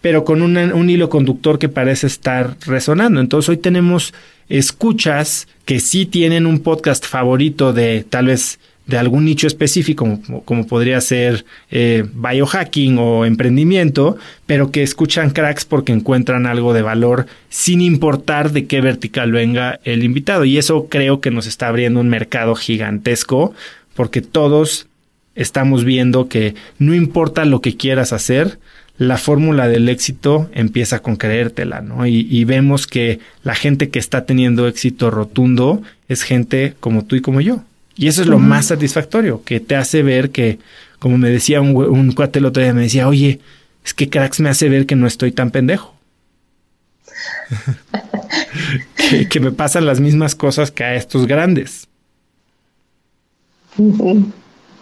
pero 0.00 0.24
con 0.24 0.42
un 0.42 0.90
hilo 0.90 1.08
conductor 1.08 1.60
que 1.60 1.68
parece 1.68 2.08
estar 2.08 2.56
resonando. 2.66 3.20
Entonces 3.20 3.50
hoy 3.50 3.56
tenemos 3.58 4.12
escuchas 4.48 5.46
que 5.64 5.78
sí 5.78 6.06
tienen 6.06 6.46
un 6.46 6.58
podcast 6.60 7.06
favorito 7.06 7.72
de 7.72 8.04
tal 8.08 8.26
vez 8.26 8.58
de 8.86 8.98
algún 8.98 9.24
nicho 9.24 9.46
específico, 9.46 10.18
como, 10.44 10.66
podría 10.66 11.00
ser 11.00 11.44
eh, 11.70 12.04
biohacking 12.12 12.98
o 12.98 13.24
emprendimiento, 13.24 14.16
pero 14.46 14.70
que 14.70 14.82
escuchan 14.82 15.30
cracks 15.30 15.64
porque 15.64 15.92
encuentran 15.92 16.46
algo 16.46 16.74
de 16.74 16.82
valor 16.82 17.26
sin 17.48 17.80
importar 17.80 18.50
de 18.50 18.66
qué 18.66 18.80
vertical 18.80 19.30
venga 19.30 19.78
el 19.84 20.02
invitado. 20.02 20.44
Y 20.44 20.58
eso 20.58 20.88
creo 20.88 21.20
que 21.20 21.30
nos 21.30 21.46
está 21.46 21.68
abriendo 21.68 22.00
un 22.00 22.08
mercado 22.08 22.54
gigantesco 22.54 23.54
porque 23.94 24.20
todos 24.20 24.86
estamos 25.34 25.84
viendo 25.84 26.28
que 26.28 26.54
no 26.78 26.94
importa 26.94 27.44
lo 27.44 27.60
que 27.60 27.76
quieras 27.76 28.12
hacer, 28.12 28.58
la 28.98 29.16
fórmula 29.16 29.68
del 29.68 29.88
éxito 29.88 30.50
empieza 30.52 31.00
con 31.00 31.16
creértela, 31.16 31.80
¿no? 31.80 32.06
Y, 32.06 32.26
y, 32.30 32.44
vemos 32.44 32.86
que 32.86 33.20
la 33.42 33.54
gente 33.54 33.88
que 33.88 33.98
está 33.98 34.26
teniendo 34.26 34.68
éxito 34.68 35.10
rotundo 35.10 35.82
es 36.08 36.22
gente 36.22 36.74
como 36.78 37.04
tú 37.04 37.16
y 37.16 37.20
como 37.22 37.40
yo. 37.40 37.64
Y 37.96 38.08
eso 38.08 38.22
es 38.22 38.28
lo 38.28 38.38
más 38.38 38.66
satisfactorio, 38.66 39.42
que 39.44 39.60
te 39.60 39.76
hace 39.76 40.02
ver 40.02 40.30
que, 40.30 40.58
como 40.98 41.18
me 41.18 41.28
decía 41.28 41.60
un, 41.60 41.76
un 41.76 42.12
cuate 42.12 42.38
el 42.38 42.46
otro 42.46 42.62
día, 42.62 42.72
me 42.72 42.82
decía, 42.82 43.08
oye, 43.08 43.40
es 43.84 43.94
que 43.94 44.08
cracks 44.08 44.40
me 44.40 44.48
hace 44.48 44.68
ver 44.68 44.86
que 44.86 44.96
no 44.96 45.06
estoy 45.06 45.32
tan 45.32 45.50
pendejo. 45.50 45.94
que, 49.28 49.40
me 49.40 49.52
pasan 49.52 49.86
las 49.86 50.00
mismas 50.00 50.34
cosas 50.34 50.70
que 50.70 50.84
a 50.84 50.94
estos 50.94 51.26
grandes. 51.26 51.88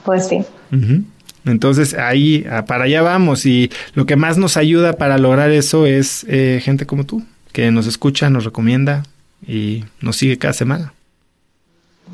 Pues 0.04 0.28
sí. 0.28 0.44
Entonces 1.44 1.94
ahí, 1.94 2.46
para 2.66 2.84
allá 2.84 3.02
vamos. 3.02 3.46
Y 3.46 3.70
lo 3.94 4.06
que 4.06 4.16
más 4.16 4.38
nos 4.38 4.56
ayuda 4.56 4.94
para 4.94 5.18
lograr 5.18 5.50
eso 5.50 5.86
es 5.86 6.24
eh, 6.28 6.60
gente 6.62 6.86
como 6.86 7.04
tú, 7.04 7.22
que 7.52 7.70
nos 7.70 7.86
escucha, 7.86 8.30
nos 8.30 8.44
recomienda 8.44 9.04
y 9.46 9.84
nos 10.00 10.16
sigue 10.16 10.38
cada 10.38 10.52
semana. 10.52 10.92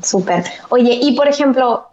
Súper. 0.01 0.43
Oye, 0.69 0.99
y 1.01 1.13
por 1.15 1.27
ejemplo, 1.27 1.87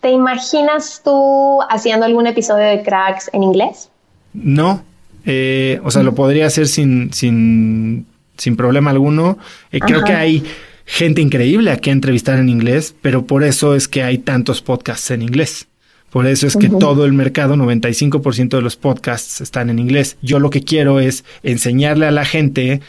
¿te 0.00 0.10
imaginas 0.10 1.00
tú 1.04 1.60
haciendo 1.68 2.06
algún 2.06 2.26
episodio 2.26 2.66
de 2.66 2.82
Cracks 2.82 3.30
en 3.32 3.42
inglés? 3.42 3.90
No. 4.32 4.82
Eh, 5.26 5.80
o 5.84 5.90
sea, 5.90 6.02
lo 6.02 6.14
podría 6.14 6.46
hacer 6.46 6.66
sin, 6.66 7.12
sin, 7.12 8.06
sin 8.36 8.56
problema 8.56 8.90
alguno. 8.90 9.38
Eh, 9.70 9.80
creo 9.80 10.02
que 10.04 10.12
hay 10.12 10.44
gente 10.84 11.20
increíble 11.20 11.70
a 11.70 11.78
entrevistar 11.84 12.38
en 12.38 12.48
inglés, 12.48 12.94
pero 13.00 13.26
por 13.26 13.44
eso 13.44 13.74
es 13.74 13.86
que 13.86 14.02
hay 14.02 14.18
tantos 14.18 14.62
podcasts 14.62 15.10
en 15.10 15.22
inglés. 15.22 15.66
Por 16.10 16.26
eso 16.26 16.48
es 16.48 16.56
que 16.56 16.68
todo 16.68 17.04
el 17.04 17.12
mercado, 17.12 17.54
95% 17.54 18.48
de 18.48 18.62
los 18.62 18.74
podcasts 18.74 19.40
están 19.40 19.70
en 19.70 19.78
inglés. 19.78 20.16
Yo 20.22 20.40
lo 20.40 20.50
que 20.50 20.64
quiero 20.64 20.98
es 20.98 21.24
enseñarle 21.44 22.06
a 22.06 22.10
la 22.10 22.24
gente 22.24 22.80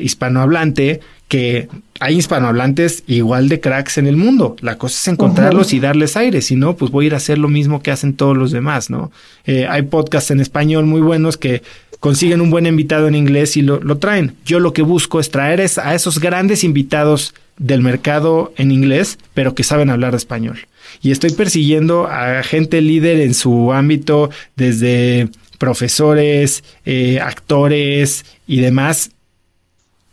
hispanohablante 0.00 1.00
que 1.28 1.68
hay 1.98 2.18
hispanohablantes 2.18 3.04
igual 3.06 3.48
de 3.48 3.58
cracks 3.58 3.96
en 3.96 4.06
el 4.06 4.18
mundo. 4.18 4.56
La 4.60 4.76
cosa 4.76 4.98
es 5.00 5.08
encontrarlos 5.08 5.72
y 5.72 5.80
darles 5.80 6.16
aire. 6.16 6.42
Si 6.42 6.56
no, 6.56 6.76
pues 6.76 6.90
voy 6.90 7.04
a 7.04 7.08
ir 7.08 7.14
a 7.14 7.16
hacer 7.16 7.38
lo 7.38 7.48
mismo 7.48 7.82
que 7.82 7.90
hacen 7.90 8.12
todos 8.14 8.36
los 8.36 8.50
demás, 8.50 8.90
¿no? 8.90 9.10
Eh, 9.46 9.66
hay 9.66 9.80
podcasts 9.82 10.30
en 10.30 10.40
español 10.40 10.84
muy 10.84 11.00
buenos 11.00 11.38
que 11.38 11.62
consiguen 12.00 12.42
un 12.42 12.50
buen 12.50 12.66
invitado 12.66 13.08
en 13.08 13.14
inglés 13.14 13.56
y 13.56 13.62
lo, 13.62 13.80
lo 13.80 13.96
traen. 13.96 14.34
Yo 14.44 14.60
lo 14.60 14.74
que 14.74 14.82
busco 14.82 15.20
es 15.20 15.30
traer 15.30 15.60
a 15.60 15.94
esos 15.94 16.18
grandes 16.18 16.64
invitados 16.64 17.34
del 17.56 17.80
mercado 17.80 18.52
en 18.56 18.70
inglés, 18.70 19.18
pero 19.32 19.54
que 19.54 19.64
saben 19.64 19.88
hablar 19.88 20.14
español. 20.14 20.66
Y 21.00 21.12
estoy 21.12 21.30
persiguiendo 21.30 22.08
a 22.08 22.42
gente 22.42 22.80
líder 22.80 23.20
en 23.20 23.32
su 23.34 23.72
ámbito, 23.72 24.28
desde 24.56 25.30
profesores, 25.56 26.64
eh, 26.84 27.20
actores 27.20 28.24
y 28.46 28.60
demás, 28.60 29.12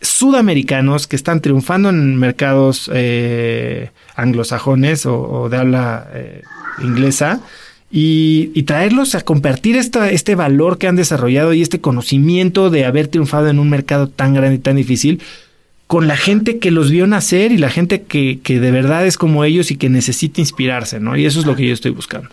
sudamericanos 0.01 1.07
que 1.07 1.15
están 1.15 1.41
triunfando 1.41 1.89
en 1.89 2.15
mercados 2.15 2.89
eh, 2.93 3.91
anglosajones 4.15 5.05
o, 5.05 5.49
de 5.49 5.57
habla 5.57 6.07
eh, 6.13 6.43
inglesa 6.81 7.41
y, 7.91 8.63
traerlos 8.63 9.15
a 9.15 9.21
compartir 9.21 9.75
esta, 9.75 10.11
este 10.11 10.35
valor 10.35 10.77
que 10.77 10.87
han 10.87 10.95
desarrollado 10.95 11.53
y 11.53 11.61
este 11.61 11.81
conocimiento 11.81 12.69
de 12.69 12.85
haber 12.85 13.07
triunfado 13.07 13.49
en 13.49 13.59
un 13.59 13.69
mercado 13.69 14.07
tan 14.07 14.33
grande 14.33 14.55
y 14.55 14.59
tan 14.59 14.75
difícil 14.75 15.21
con 15.87 16.07
la 16.07 16.15
gente 16.15 16.59
que 16.59 16.69
los 16.69 16.91
vio 16.91 17.07
nacer 17.07 17.51
y 17.51 17.57
la 17.57 17.71
gente 17.71 18.03
que, 18.03 18.39
que 18.43 18.59
de 18.59 18.69
verdad 18.69 19.07
es 19.07 19.17
como 19.17 19.43
ellos 19.43 19.71
y 19.71 19.75
que 19.75 19.89
necesita 19.89 20.39
inspirarse, 20.39 20.99
¿no? 20.99 21.17
Y 21.17 21.25
eso 21.25 21.39
es 21.39 21.47
lo 21.47 21.55
que 21.55 21.67
yo 21.67 21.73
estoy 21.73 21.89
buscando. 21.89 22.29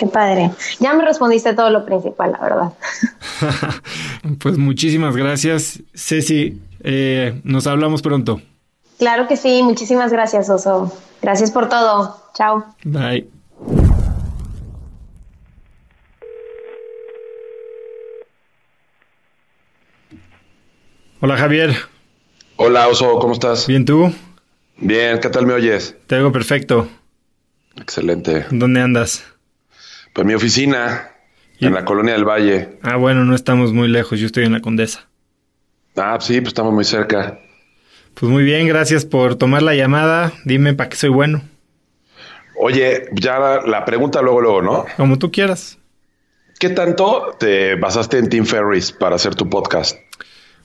Qué 0.00 0.06
padre. 0.06 0.50
Ya 0.78 0.94
me 0.94 1.04
respondiste 1.04 1.52
todo 1.52 1.68
lo 1.68 1.84
principal, 1.84 2.32
la 2.32 2.38
verdad. 2.38 2.72
pues 4.40 4.56
muchísimas 4.56 5.14
gracias, 5.14 5.82
Ceci. 5.94 6.58
Eh, 6.82 7.38
nos 7.44 7.66
hablamos 7.66 8.00
pronto. 8.00 8.40
Claro 8.98 9.28
que 9.28 9.36
sí. 9.36 9.62
Muchísimas 9.62 10.10
gracias, 10.10 10.48
Oso. 10.48 10.90
Gracias 11.20 11.50
por 11.50 11.68
todo. 11.68 12.16
Chao. 12.32 12.64
Bye. 12.82 13.28
Hola, 21.20 21.36
Javier. 21.36 21.76
Hola, 22.56 22.88
Oso. 22.88 23.18
¿Cómo 23.18 23.34
estás? 23.34 23.66
Bien, 23.66 23.84
¿tú? 23.84 24.10
Bien. 24.78 25.20
¿Qué 25.20 25.28
tal 25.28 25.44
me 25.44 25.52
oyes? 25.52 25.94
Te 26.06 26.16
oigo 26.16 26.32
perfecto. 26.32 26.88
Excelente. 27.76 28.46
¿Dónde 28.50 28.80
andas? 28.80 29.29
Pues 30.12 30.26
mi 30.26 30.34
oficina, 30.34 31.10
en 31.60 31.74
la 31.74 31.84
colonia 31.84 32.14
del 32.14 32.24
Valle. 32.24 32.68
Ah, 32.82 32.96
bueno, 32.96 33.24
no 33.24 33.34
estamos 33.34 33.72
muy 33.72 33.88
lejos, 33.88 34.18
yo 34.18 34.26
estoy 34.26 34.44
en 34.44 34.52
la 34.52 34.60
Condesa. 34.60 35.08
Ah, 35.96 36.18
sí, 36.20 36.40
pues 36.40 36.48
estamos 36.48 36.72
muy 36.72 36.84
cerca. 36.84 37.38
Pues 38.14 38.30
muy 38.30 38.42
bien, 38.42 38.66
gracias 38.66 39.04
por 39.04 39.36
tomar 39.36 39.62
la 39.62 39.74
llamada. 39.74 40.32
Dime 40.44 40.74
para 40.74 40.88
qué 40.88 40.96
soy 40.96 41.10
bueno. 41.10 41.42
Oye, 42.58 43.04
ya 43.12 43.62
la, 43.66 43.84
pregunta 43.84 44.20
luego, 44.20 44.40
luego, 44.40 44.62
¿no? 44.62 44.84
Como 44.96 45.18
tú 45.18 45.30
quieras. 45.30 45.78
¿Qué 46.58 46.68
tanto 46.68 47.34
te 47.38 47.76
basaste 47.76 48.18
en 48.18 48.28
Tim 48.28 48.44
Ferris 48.44 48.92
para 48.92 49.16
hacer 49.16 49.34
tu 49.34 49.48
podcast? 49.48 49.96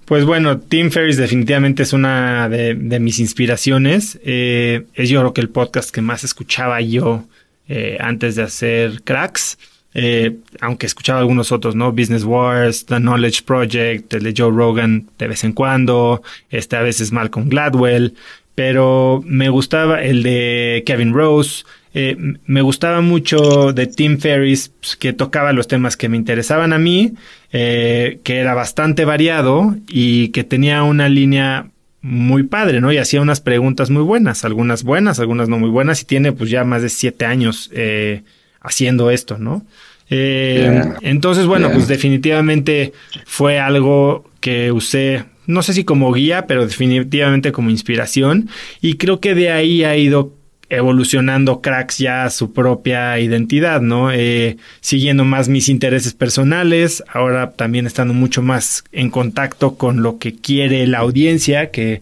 Pues 0.04 0.26
bueno, 0.26 0.60
Tim 0.60 0.92
Ferris 0.92 1.18
definitivamente 1.18 1.84
es 1.84 1.94
una 1.94 2.50
de, 2.50 3.00
mis 3.00 3.20
inspiraciones. 3.20 4.20
Eh, 4.24 4.86
es 4.94 5.10
yo 5.10 5.22
creo 5.22 5.34
que 5.34 5.42
el 5.42 5.50
podcast 5.50 5.90
que 5.92 6.02
más 6.02 6.24
escuchaba 6.24 6.82
yo 6.82 7.24
eh, 7.68 7.98
antes 8.00 8.36
de 8.36 8.44
hacer 8.44 9.02
cracks. 9.04 9.58
Eh, 9.98 10.36
aunque 10.60 10.86
escuchaba 10.86 11.20
algunos 11.20 11.54
otros, 11.54 11.74
¿no? 11.74 11.94
Business 11.94 12.26
Wars, 12.26 12.86
The 12.86 13.00
Knowledge 13.00 13.44
Project, 13.44 14.14
el 14.14 14.24
de 14.24 14.34
Joe 14.36 14.52
Rogan 14.52 15.08
de 15.18 15.28
vez 15.28 15.46
en 15.46 15.54
cuando, 15.54 16.22
este 16.50 16.76
a 16.76 16.82
veces 16.82 17.14
Malcolm 17.14 17.48
Gladwell, 17.48 18.14
pero 18.56 19.24
me 19.26 19.48
gustaba 19.48 20.04
el 20.04 20.22
de 20.22 20.84
Kevin 20.86 21.14
Rose, 21.14 21.64
eh, 21.94 22.18
me 22.46 22.62
gustaba 22.62 23.00
mucho 23.00 23.72
de 23.72 23.88
Tim 23.88 24.20
Ferris, 24.20 24.74
pues, 24.82 24.98
que 24.98 25.14
tocaba 25.14 25.54
los 25.54 25.70
temas 25.70 25.96
que 25.96 26.10
me 26.10 26.18
interesaban 26.18 26.74
a 26.74 26.78
mí, 26.78 27.14
que 27.52 28.22
era 28.26 28.54
bastante 28.54 29.06
variado 29.06 29.78
y 29.88 30.28
que 30.30 30.44
tenía 30.44 30.84
una 30.84 31.08
línea 31.08 31.70
muy 32.06 32.44
padre, 32.44 32.82
¿no? 32.82 32.94
Y 32.94 33.00
hacía 33.00 33.20
unas 33.20 33.42
preguntas 33.42 33.90
muy 33.90 34.04
buenas, 34.04 34.46
algunas 34.46 34.84
buenas, 34.84 35.20
algunas 35.20 35.50
no 35.50 35.58
muy 35.58 35.72
buenas, 35.72 36.04
y 36.04 36.06
tiene 36.06 36.32
pues 36.34 36.52
ya 36.52 36.64
más 36.64 36.84
de 36.84 36.90
siete 36.90 37.26
años 37.26 37.72
eh, 37.74 38.22
haciendo 38.62 39.10
esto, 39.10 39.40
¿no? 39.40 39.66
Eh, 40.12 40.84
entonces, 41.02 41.48
bueno, 41.48 41.72
pues 41.72 41.88
definitivamente 41.88 42.94
fue 43.26 43.58
algo 43.58 44.30
que 44.40 44.72
usé, 44.72 45.24
no 45.48 45.64
sé 45.64 45.74
si 45.74 45.84
como 45.84 46.14
guía, 46.14 46.46
pero 46.46 46.68
definitivamente 46.68 47.52
como 47.52 47.72
inspiración, 47.72 48.50
y 48.82 48.98
creo 48.98 49.20
que 49.20 49.34
de 49.34 49.50
ahí 49.50 49.84
ha 49.84 49.98
ido 49.98 50.32
evolucionando 50.70 51.62
cracks 51.62 51.98
ya 51.98 52.30
su 52.30 52.54
propia 52.54 53.20
identidad, 53.20 53.82
¿no? 53.82 54.12
Eh, 54.12 54.58
siguiendo 54.82 55.26
más 55.26 55.48
mis 55.48 55.70
intereses 55.70 56.14
personales, 56.14 57.04
ahora 57.12 57.52
también 57.52 57.86
estando 57.86 58.14
mucho 58.14 58.42
más 58.42 58.84
en 58.92 59.10
contacto 59.10 59.76
con 59.76 60.02
lo 60.02 60.18
que 60.18 60.36
quiere 60.36 60.88
la 60.88 61.00
audiencia, 61.00 61.72
que, 61.72 62.02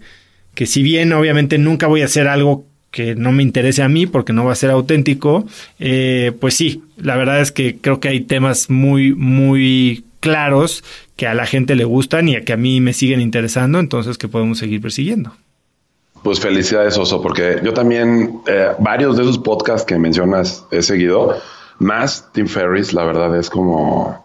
que 0.55 0.65
si 0.65 0.83
bien 0.83 1.13
obviamente 1.13 1.57
nunca 1.57 1.87
voy 1.87 2.01
a 2.01 2.05
hacer 2.05 2.27
algo 2.27 2.65
que 2.91 3.15
no 3.15 3.31
me 3.31 3.43
interese 3.43 3.81
a 3.81 3.89
mí 3.89 4.05
porque 4.05 4.33
no 4.33 4.45
va 4.45 4.53
a 4.53 4.55
ser 4.55 4.69
auténtico, 4.69 5.47
eh, 5.79 6.31
pues 6.39 6.53
sí, 6.53 6.83
la 6.95 7.17
verdad 7.17 7.41
es 7.41 7.51
que 7.51 7.77
creo 7.77 7.99
que 7.99 8.07
hay 8.07 8.21
temas 8.21 8.69
muy, 8.69 9.13
muy 9.15 10.05
claros 10.19 10.83
que 11.15 11.27
a 11.27 11.33
la 11.33 11.45
gente 11.45 11.75
le 11.75 11.83
gustan 11.83 12.29
y 12.29 12.35
a 12.35 12.45
que 12.45 12.53
a 12.53 12.57
mí 12.57 12.79
me 12.81 12.93
siguen 12.93 13.19
interesando, 13.19 13.79
entonces 13.79 14.17
que 14.17 14.27
podemos 14.27 14.59
seguir 14.59 14.79
persiguiendo. 14.79 15.35
Pues 16.23 16.39
felicidades, 16.39 16.97
Oso, 16.97 17.21
porque 17.21 17.59
yo 17.63 17.73
también 17.73 18.41
eh, 18.47 18.71
varios 18.79 19.17
de 19.17 19.23
esos 19.23 19.37
podcasts 19.37 19.85
que 19.85 19.97
mencionas 19.99 20.65
he 20.71 20.81
seguido, 20.81 21.37
más 21.79 22.29
Tim 22.31 22.47
Ferris, 22.47 22.93
la 22.93 23.03
verdad 23.03 23.37
es 23.37 23.49
como 23.49 24.23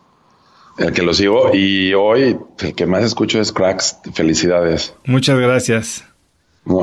el 0.79 0.93
que 0.93 1.03
lo 1.03 1.13
sigo 1.13 1.55
y 1.55 1.93
hoy 1.95 2.39
el 2.61 2.75
que 2.75 2.87
más 2.87 3.03
escucho 3.03 3.41
es 3.41 3.53
Cracks. 3.53 3.99
Felicidades. 4.15 4.95
Muchas 5.05 5.39
gracias. 5.39 6.05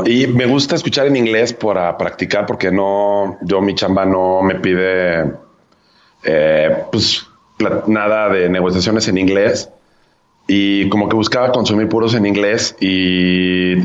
Y 0.06 0.28
me 0.28 0.48
gusta 0.48 0.76
escuchar 0.76 1.08
en 1.08 1.16
inglés 1.16 1.54
para 1.54 1.98
practicar 1.98 2.46
porque 2.46 2.72
no, 2.72 3.38
yo 3.42 3.62
mi 3.62 3.76
chamba 3.76 4.06
no 4.06 4.42
me 4.42 4.56
pide 4.56 5.32
eh, 6.24 6.78
pues 6.92 7.26
nada 7.88 8.30
de 8.30 8.50
negociaciones 8.50 9.08
en 9.08 9.18
inglés 9.18 9.70
y 10.48 10.90
como 10.90 11.08
que 11.08 11.16
buscaba 11.16 11.52
consumir 11.52 11.88
puros 11.88 12.16
en 12.16 12.26
inglés 12.26 12.76
y 12.80 13.76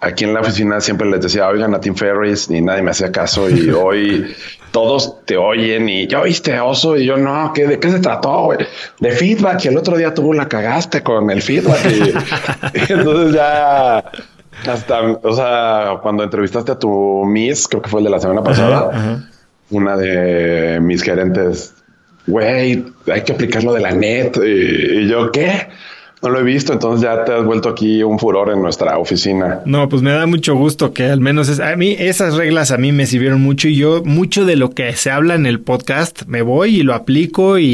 aquí 0.00 0.24
en 0.24 0.34
la 0.34 0.40
oficina 0.40 0.80
siempre 0.80 1.08
les 1.08 1.20
decía, 1.20 1.48
oigan 1.48 1.74
a 1.74 1.80
Tim 1.80 1.94
Ferris, 1.94 2.50
y 2.50 2.60
nadie 2.60 2.82
me 2.82 2.90
hacía 2.90 3.12
caso. 3.12 3.48
Y 3.48 3.70
hoy 3.74 4.34
todos 4.72 5.24
te 5.24 5.36
oyen 5.36 5.88
y 5.88 6.06
yo 6.06 6.22
oíste 6.22 6.58
oso 6.60 6.96
y 6.96 7.04
yo 7.04 7.16
no, 7.16 7.52
¿qué, 7.52 7.66
¿de 7.66 7.78
qué 7.78 7.90
se 7.90 7.98
trató? 7.98 8.50
De 8.98 9.10
feedback. 9.12 9.64
Y 9.64 9.68
el 9.68 9.76
otro 9.76 9.96
día 9.96 10.14
tú 10.14 10.32
la 10.32 10.48
cagaste 10.48 11.02
con 11.02 11.30
el 11.30 11.42
feedback. 11.42 11.80
Y, 12.74 12.92
entonces 12.92 13.34
ya 13.34 13.98
hasta, 14.66 15.02
o 15.22 15.32
sea, 15.32 15.98
cuando 16.02 16.22
entrevistaste 16.22 16.72
a 16.72 16.78
tu 16.78 17.24
Miss, 17.24 17.66
creo 17.68 17.82
que 17.82 17.88
fue 17.88 18.00
el 18.00 18.04
de 18.04 18.10
la 18.10 18.20
semana 18.20 18.42
pasada, 18.42 19.26
una 19.70 19.96
de 19.96 20.78
mis 20.80 21.02
gerentes, 21.02 21.74
güey, 22.26 22.84
hay 23.06 23.22
que 23.22 23.32
aplicar 23.32 23.64
lo 23.64 23.72
de 23.72 23.80
la 23.80 23.92
net. 23.92 24.36
y 24.36 25.08
yo, 25.08 25.30
¿qué? 25.30 25.68
No 26.22 26.28
lo 26.28 26.40
he 26.40 26.42
visto, 26.42 26.74
entonces 26.74 27.02
ya 27.02 27.24
te 27.24 27.32
has 27.32 27.44
vuelto 27.44 27.70
aquí 27.70 28.02
un 28.02 28.18
furor 28.18 28.50
en 28.50 28.60
nuestra 28.60 28.98
oficina. 28.98 29.60
No, 29.64 29.88
pues 29.88 30.02
me 30.02 30.10
da 30.10 30.26
mucho 30.26 30.54
gusto 30.54 30.92
que 30.92 31.04
al 31.04 31.20
menos 31.20 31.48
es, 31.48 31.60
a 31.60 31.74
mí 31.76 31.96
esas 31.98 32.34
reglas 32.34 32.70
a 32.72 32.76
mí 32.76 32.92
me 32.92 33.06
sirvieron 33.06 33.40
mucho 33.40 33.68
y 33.68 33.76
yo 33.76 34.02
mucho 34.04 34.44
de 34.44 34.56
lo 34.56 34.72
que 34.72 34.92
se 34.94 35.10
habla 35.10 35.34
en 35.34 35.46
el 35.46 35.60
podcast 35.60 36.26
me 36.26 36.42
voy 36.42 36.80
y 36.80 36.82
lo 36.82 36.94
aplico 36.94 37.58
y, 37.58 37.64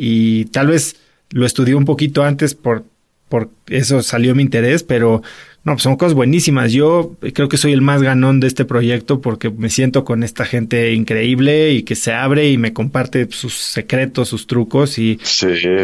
y 0.00 0.44
tal 0.46 0.68
vez 0.68 0.96
lo 1.30 1.44
estudié 1.44 1.74
un 1.74 1.84
poquito 1.84 2.22
antes 2.22 2.54
por, 2.54 2.84
por 3.28 3.48
eso 3.68 4.02
salió 4.02 4.34
mi 4.34 4.42
interés, 4.42 4.82
pero 4.82 5.22
no, 5.64 5.74
pues 5.74 5.82
son 5.84 5.96
cosas 5.96 6.14
buenísimas. 6.14 6.72
Yo 6.72 7.16
creo 7.34 7.48
que 7.48 7.56
soy 7.56 7.72
el 7.72 7.82
más 7.82 8.02
ganón 8.02 8.40
de 8.40 8.48
este 8.48 8.64
proyecto 8.64 9.20
porque 9.20 9.48
me 9.48 9.70
siento 9.70 10.04
con 10.04 10.24
esta 10.24 10.44
gente 10.44 10.92
increíble 10.92 11.72
y 11.72 11.84
que 11.84 11.94
se 11.94 12.12
abre 12.12 12.50
y 12.50 12.58
me 12.58 12.72
comparte 12.72 13.28
sus 13.30 13.54
secretos, 13.54 14.28
sus 14.28 14.48
trucos 14.48 14.98
y, 14.98 15.20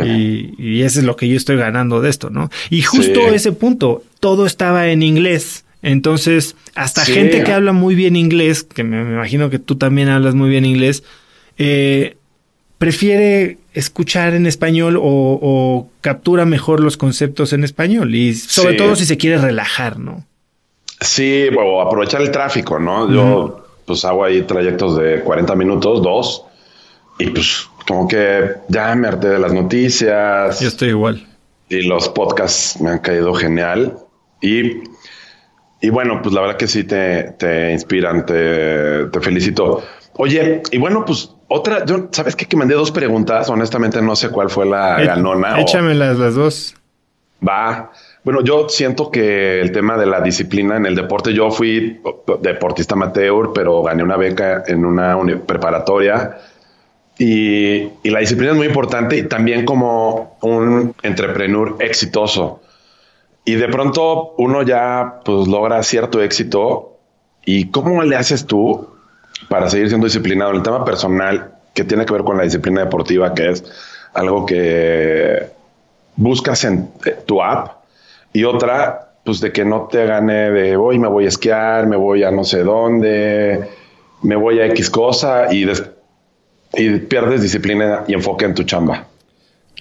y, 0.04 0.54
y, 0.58 0.82
eso 0.82 0.98
es 0.98 1.04
lo 1.04 1.14
que 1.14 1.28
yo 1.28 1.36
estoy 1.36 1.56
ganando 1.56 2.00
de 2.00 2.10
esto, 2.10 2.28
¿no? 2.28 2.50
Y 2.70 2.82
justo 2.82 3.20
ese 3.28 3.52
punto, 3.52 4.02
todo 4.18 4.46
estaba 4.46 4.88
en 4.88 5.04
inglés. 5.04 5.64
Entonces, 5.80 6.56
hasta 6.74 7.04
gente 7.04 7.44
que 7.44 7.52
habla 7.52 7.72
muy 7.72 7.94
bien 7.94 8.16
inglés, 8.16 8.64
que 8.64 8.82
me, 8.82 9.04
me, 9.04 9.14
imagino 9.14 9.48
que 9.48 9.60
tú 9.60 9.76
también 9.76 10.08
hablas 10.08 10.34
muy 10.34 10.50
bien 10.50 10.64
inglés, 10.64 11.04
eh, 11.56 12.16
prefiere 12.78 13.58
escuchar 13.78 14.34
en 14.34 14.46
español 14.46 14.98
o, 15.00 15.88
captura 16.00 16.44
mejor 16.44 16.80
los 16.80 16.96
conceptos 16.96 17.52
en 17.52 17.62
español 17.64 18.14
y 18.14 18.34
sobre 18.34 18.74
todo 18.74 18.96
si 18.96 19.04
se 19.04 19.16
quiere 19.16 19.38
relajar, 19.38 19.98
¿no? 19.98 20.24
Sí, 21.00 21.48
o 21.56 21.80
aprovechar 21.80 22.20
el 22.20 22.30
tráfico, 22.32 22.78
¿no? 22.78 23.10
Yo 23.12 23.64
pues 23.86 24.04
hago 24.04 24.24
ahí 24.24 24.42
trayectos 24.42 24.98
de 24.98 25.20
40 25.20 25.54
minutos, 25.54 26.02
dos, 26.02 26.44
y 27.18 27.30
pues 27.30 27.68
como 27.86 28.08
que 28.08 28.54
ya 28.68 28.94
me 28.96 29.08
harté 29.08 29.28
de 29.28 29.38
las 29.38 29.52
noticias. 29.52 30.60
Yo 30.60 30.68
estoy 30.68 30.88
igual. 30.88 31.26
Y 31.68 31.82
los 31.82 32.08
podcasts 32.08 32.80
me 32.80 32.90
han 32.90 32.98
caído 32.98 33.32
genial. 33.32 33.96
Y, 34.42 34.82
y 35.80 35.90
bueno, 35.90 36.20
pues 36.22 36.34
la 36.34 36.40
verdad 36.40 36.56
que 36.56 36.66
sí 36.66 36.84
te, 36.84 37.32
te 37.38 37.72
inspiran, 37.72 38.26
te, 38.26 39.06
te 39.06 39.20
felicito. 39.20 39.82
Oye, 40.14 40.62
y 40.72 40.78
bueno, 40.78 41.04
pues 41.04 41.30
otra, 41.48 41.84
yo, 41.86 42.08
¿sabes 42.10 42.36
qué? 42.36 42.44
Que 42.44 42.56
mandé 42.56 42.74
dos 42.74 42.90
preguntas. 42.90 43.48
Honestamente, 43.48 44.02
no 44.02 44.14
sé 44.14 44.28
cuál 44.28 44.50
fue 44.50 44.66
la 44.66 45.02
ganona. 45.02 45.60
Échame 45.60 45.94
las, 45.94 46.18
las 46.18 46.34
dos. 46.34 46.74
Va. 47.46 47.90
Bueno, 48.22 48.42
yo 48.42 48.68
siento 48.68 49.10
que 49.10 49.60
el 49.60 49.72
tema 49.72 49.96
de 49.96 50.04
la 50.04 50.20
disciplina 50.20 50.76
en 50.76 50.84
el 50.84 50.94
deporte, 50.94 51.32
yo 51.32 51.50
fui 51.50 52.02
deportista 52.42 52.94
amateur, 52.94 53.52
pero 53.54 53.82
gané 53.82 54.02
una 54.02 54.18
beca 54.18 54.64
en 54.66 54.84
una 54.84 55.16
preparatoria. 55.46 56.36
Y, 57.16 57.88
y, 58.02 58.10
la 58.10 58.20
disciplina 58.20 58.52
es 58.52 58.58
muy 58.58 58.66
importante 58.66 59.16
y 59.16 59.22
también 59.22 59.64
como 59.64 60.36
un 60.42 60.94
entrepreneur 61.02 61.76
exitoso. 61.80 62.60
Y 63.44 63.54
de 63.54 63.68
pronto 63.68 64.34
uno 64.36 64.62
ya 64.62 65.20
pues 65.24 65.48
logra 65.48 65.82
cierto 65.82 66.22
éxito. 66.22 66.98
¿Y 67.44 67.70
cómo 67.70 68.02
le 68.02 68.16
haces 68.16 68.46
tú 68.46 68.97
para 69.48 69.68
seguir 69.70 69.88
siendo 69.88 70.06
disciplinado. 70.06 70.52
El 70.52 70.62
tema 70.62 70.84
personal 70.84 71.52
que 71.74 71.84
tiene 71.84 72.04
que 72.04 72.12
ver 72.12 72.24
con 72.24 72.36
la 72.36 72.44
disciplina 72.44 72.82
deportiva, 72.82 73.34
que 73.34 73.50
es 73.50 73.64
algo 74.14 74.46
que 74.46 75.46
buscas 76.16 76.64
en 76.64 76.88
tu 77.26 77.42
app, 77.42 77.78
y 78.32 78.44
otra, 78.44 79.12
pues 79.24 79.40
de 79.40 79.52
que 79.52 79.64
no 79.64 79.88
te 79.90 80.04
gane 80.06 80.50
de 80.50 80.76
hoy 80.76 80.98
me 80.98 81.08
voy 81.08 81.24
a 81.24 81.28
esquiar, 81.28 81.86
me 81.86 81.96
voy 81.96 82.24
a 82.24 82.30
no 82.30 82.44
sé 82.44 82.62
dónde, 82.62 83.68
me 84.22 84.36
voy 84.36 84.60
a 84.60 84.66
X 84.66 84.90
cosa 84.90 85.52
y, 85.52 85.66
y 86.74 86.98
pierdes 86.98 87.42
disciplina 87.42 88.04
y 88.06 88.14
enfoque 88.14 88.44
en 88.44 88.54
tu 88.54 88.64
chamba. 88.64 89.06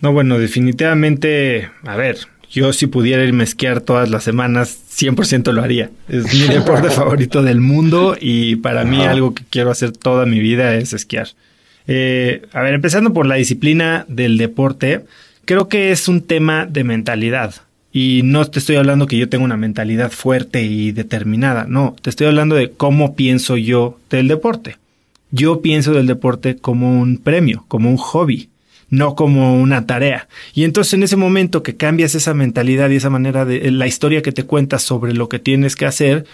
No, 0.01 0.13
bueno, 0.13 0.37
definitivamente, 0.37 1.71
a 1.83 1.95
ver, 1.95 2.17
yo 2.51 2.73
si 2.73 2.87
pudiera 2.87 3.23
irme 3.23 3.43
a 3.43 3.45
esquiar 3.45 3.81
todas 3.81 4.09
las 4.09 4.23
semanas, 4.23 4.79
100% 4.97 5.51
lo 5.51 5.61
haría. 5.63 5.89
Es 6.07 6.33
mi 6.33 6.47
deporte 6.53 6.89
favorito 6.89 7.43
del 7.43 7.61
mundo 7.61 8.17
y 8.19 8.57
para 8.57 8.83
mí 8.85 9.01
algo 9.03 9.33
que 9.33 9.43
quiero 9.49 9.71
hacer 9.71 9.91
toda 9.91 10.25
mi 10.25 10.39
vida 10.39 10.75
es 10.75 10.93
esquiar. 10.93 11.29
Eh, 11.87 12.41
a 12.53 12.61
ver, 12.61 12.73
empezando 12.73 13.13
por 13.13 13.25
la 13.25 13.35
disciplina 13.35 14.05
del 14.07 14.37
deporte, 14.37 15.05
creo 15.45 15.67
que 15.67 15.91
es 15.91 16.07
un 16.07 16.21
tema 16.21 16.65
de 16.65 16.83
mentalidad. 16.83 17.55
Y 17.91 18.21
no 18.23 18.45
te 18.45 18.59
estoy 18.59 18.75
hablando 18.75 19.07
que 19.07 19.17
yo 19.17 19.29
tenga 19.29 19.45
una 19.45 19.57
mentalidad 19.57 20.11
fuerte 20.11 20.63
y 20.63 20.91
determinada, 20.91 21.65
no, 21.67 21.95
te 22.01 22.09
estoy 22.09 22.27
hablando 22.27 22.55
de 22.55 22.71
cómo 22.71 23.15
pienso 23.15 23.57
yo 23.57 23.97
del 24.09 24.27
deporte. 24.27 24.77
Yo 25.31 25.61
pienso 25.61 25.93
del 25.93 26.07
deporte 26.07 26.57
como 26.57 26.99
un 26.99 27.17
premio, 27.17 27.65
como 27.67 27.89
un 27.89 27.97
hobby 27.97 28.49
no 28.89 29.15
como 29.15 29.59
una 29.59 29.85
tarea. 29.85 30.27
Y 30.53 30.63
entonces 30.63 30.93
en 30.93 31.03
ese 31.03 31.15
momento 31.15 31.63
que 31.63 31.75
cambias 31.75 32.15
esa 32.15 32.33
mentalidad 32.33 32.89
y 32.89 32.95
esa 32.95 33.09
manera 33.09 33.45
de 33.45 33.71
la 33.71 33.87
historia 33.87 34.21
que 34.21 34.31
te 34.31 34.43
cuentas 34.43 34.83
sobre 34.83 35.13
lo 35.13 35.29
que 35.29 35.39
tienes 35.39 35.75
que 35.75 35.85
hacer 35.85 36.25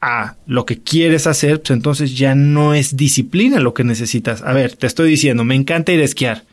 a 0.00 0.36
lo 0.46 0.64
que 0.64 0.78
quieres 0.78 1.26
hacer, 1.26 1.60
pues 1.60 1.70
entonces 1.70 2.16
ya 2.16 2.34
no 2.34 2.74
es 2.74 2.96
disciplina 2.96 3.60
lo 3.60 3.74
que 3.74 3.84
necesitas. 3.84 4.42
A 4.42 4.52
ver, 4.52 4.76
te 4.76 4.86
estoy 4.86 5.10
diciendo, 5.10 5.44
me 5.44 5.54
encanta 5.54 5.92
ir 5.92 6.00
a 6.00 6.04
esquiar. 6.04 6.44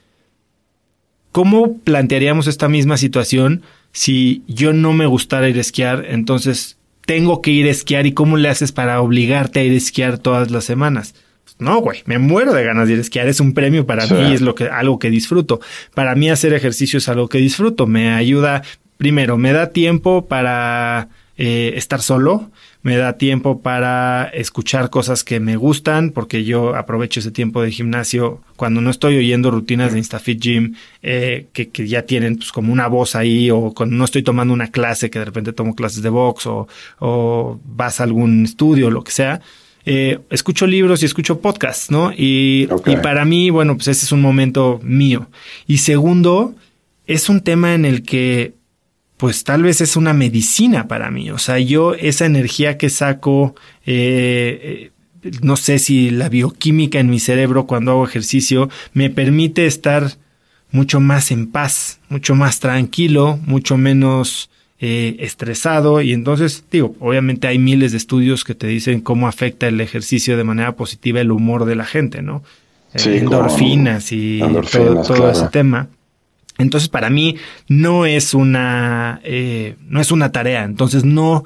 ¿Cómo 1.32 1.78
plantearíamos 1.78 2.48
esta 2.48 2.68
misma 2.68 2.98
situación 2.98 3.62
si 3.92 4.44
yo 4.48 4.74
no 4.74 4.92
me 4.92 5.06
gustara 5.06 5.50
ir 5.50 5.58
a 5.58 5.62
esquiar? 5.62 6.06
Entonces 6.10 6.78
tengo 7.06 7.42
que 7.42 7.52
ir 7.52 7.68
a 7.68 7.72
esquiar 7.72 8.06
y 8.06 8.12
cómo 8.12 8.36
le 8.36 8.50
haces 8.50 8.72
para 8.72 9.00
obligarte 9.02 9.62
a 9.62 9.64
ir 9.64 9.72
a 9.72 9.78
esquiar 9.78 10.18
todas 10.18 10.52
las 10.52 10.66
semanas? 10.66 11.16
No, 11.60 11.80
güey, 11.80 12.04
me 12.06 12.20
muero 12.20 12.54
de 12.54 12.64
ganas 12.64 12.88
de 12.88 12.94
ir 12.94 13.00
a 13.00 13.02
esquiar. 13.02 13.28
Es 13.28 13.40
un 13.40 13.54
premio 13.54 13.86
para 13.86 14.06
mí, 14.08 14.34
es 14.34 14.42
lo 14.42 14.56
que, 14.56 14.66
algo 14.66 15.00
que 15.00 15.10
disfruto. 15.10 15.60
Para 15.94 16.16
mí 16.16 16.30
hacer 16.30 16.54
ejercicio 16.54 16.98
es 16.98 17.10
algo 17.10 17.28
que 17.28 17.40
disfruto. 17.40 17.88
Me 17.88 18.14
ayuda, 18.14 18.64
primero, 18.98 19.38
me 19.38 19.54
da 19.54 19.70
tiempo 19.72 20.28
para 20.28 21.10
eh, 21.40 21.74
estar 21.76 22.02
solo, 22.02 22.52
me 22.82 22.98
da 22.98 23.14
tiempo 23.18 23.62
para 23.62 24.26
escuchar 24.34 24.90
cosas 24.90 25.24
que 25.24 25.40
me 25.40 25.56
gustan, 25.56 26.12
porque 26.12 26.44
yo 26.44 26.76
aprovecho 26.76 27.20
ese 27.20 27.32
tiempo 27.32 27.62
de 27.62 27.72
gimnasio 27.72 28.42
cuando 28.56 28.82
no 28.82 28.90
estoy 28.90 29.18
oyendo 29.18 29.52
rutinas 29.52 29.92
de 29.92 30.00
InstaFit 30.00 30.40
Gym 30.40 30.76
eh, 31.04 31.48
que, 31.54 31.70
que, 31.70 31.88
ya 31.88 32.04
tienen 32.04 32.38
pues 32.38 32.52
como 32.52 32.74
una 32.74 32.88
voz 32.88 33.16
ahí, 33.16 33.52
o 33.52 33.74
cuando 33.74 33.96
no 33.96 34.06
estoy 34.06 34.24
tomando 34.24 34.54
una 34.54 34.72
clase, 34.72 35.10
que 35.10 35.20
de 35.20 35.26
repente 35.26 35.54
tomo 35.54 35.76
clases 35.76 36.02
de 36.02 36.10
box, 36.10 36.48
o, 36.48 36.68
o 37.00 37.60
vas 37.66 38.00
a 38.00 38.04
algún 38.04 38.46
estudio, 38.46 38.90
lo 38.90 39.04
que 39.04 39.12
sea 39.12 39.42
eh, 39.90 40.20
escucho 40.32 40.68
libros 40.68 41.02
y 41.02 41.06
escucho 41.06 41.40
podcasts, 41.40 41.90
¿no? 41.90 42.12
Y, 42.12 42.68
y 42.86 42.98
para 42.98 43.24
mí, 43.24 43.50
bueno, 43.50 43.78
pues 43.78 43.88
ese 43.88 44.04
es 44.04 44.12
un 44.12 44.22
momento 44.22 44.82
mío. 44.84 45.30
Y 45.66 45.78
segundo, 45.78 46.56
es 47.06 47.30
un 47.30 47.40
tema 47.40 47.74
en 47.74 47.86
el 47.86 48.04
que 48.04 48.54
pues 49.16 49.46
tal 49.46 49.64
vez 49.64 49.80
es 49.80 49.96
una 49.96 50.12
medicina 50.12 50.90
para 50.90 51.10
mí. 51.10 51.32
O 51.32 51.38
sea, 51.38 51.58
yo 51.58 51.94
esa 51.94 52.26
energía 52.26 52.78
que 52.78 52.90
saco, 52.90 53.56
eh, 53.86 54.92
eh, 55.24 55.32
no 55.42 55.56
sé 55.56 55.80
si 55.80 56.10
la 56.10 56.28
bioquímica 56.28 57.00
en 57.00 57.10
mi 57.10 57.22
cerebro 57.22 57.66
cuando 57.66 57.92
hago 57.92 58.06
ejercicio 58.06 58.70
me 58.92 59.10
permite 59.10 59.68
estar 59.68 60.18
mucho 60.70 61.00
más 61.00 61.32
en 61.32 61.48
paz, 61.48 62.02
mucho 62.10 62.36
más 62.36 62.60
tranquilo, 62.60 63.40
mucho 63.46 63.78
menos 63.78 64.50
eh, 64.80 65.16
estresado 65.20 66.02
y 66.02 66.14
entonces 66.14 66.64
digo, 66.72 66.96
obviamente 67.00 67.48
hay 67.48 67.58
miles 67.58 67.94
de 67.94 67.98
estudios 67.98 68.44
que 68.44 68.54
te 68.54 68.68
dicen 68.68 69.02
cómo 69.02 69.28
afecta 69.28 69.68
el 69.68 69.82
ejercicio 69.82 70.38
de 70.38 70.44
manera 70.44 70.76
positiva 70.76 71.20
el 71.20 71.32
humor 71.32 71.66
de 71.66 71.76
la 71.76 71.86
gente, 71.86 72.22
¿no? 72.22 72.44
Eh, 72.94 73.18
endorfinas 73.18 74.12
y 74.12 74.40
todo, 74.72 75.32
ese 75.32 75.48
tema. 75.48 75.88
Entonces 76.60 76.90
para 76.90 77.10
mí 77.10 77.38
no 77.68 78.06
es 78.06 78.36
una 78.36 79.20
eh, 79.24 79.76
no 79.88 80.00
es 80.00 80.12
una 80.12 80.32
tarea, 80.32 80.64
entonces 80.64 81.06
no 81.06 81.44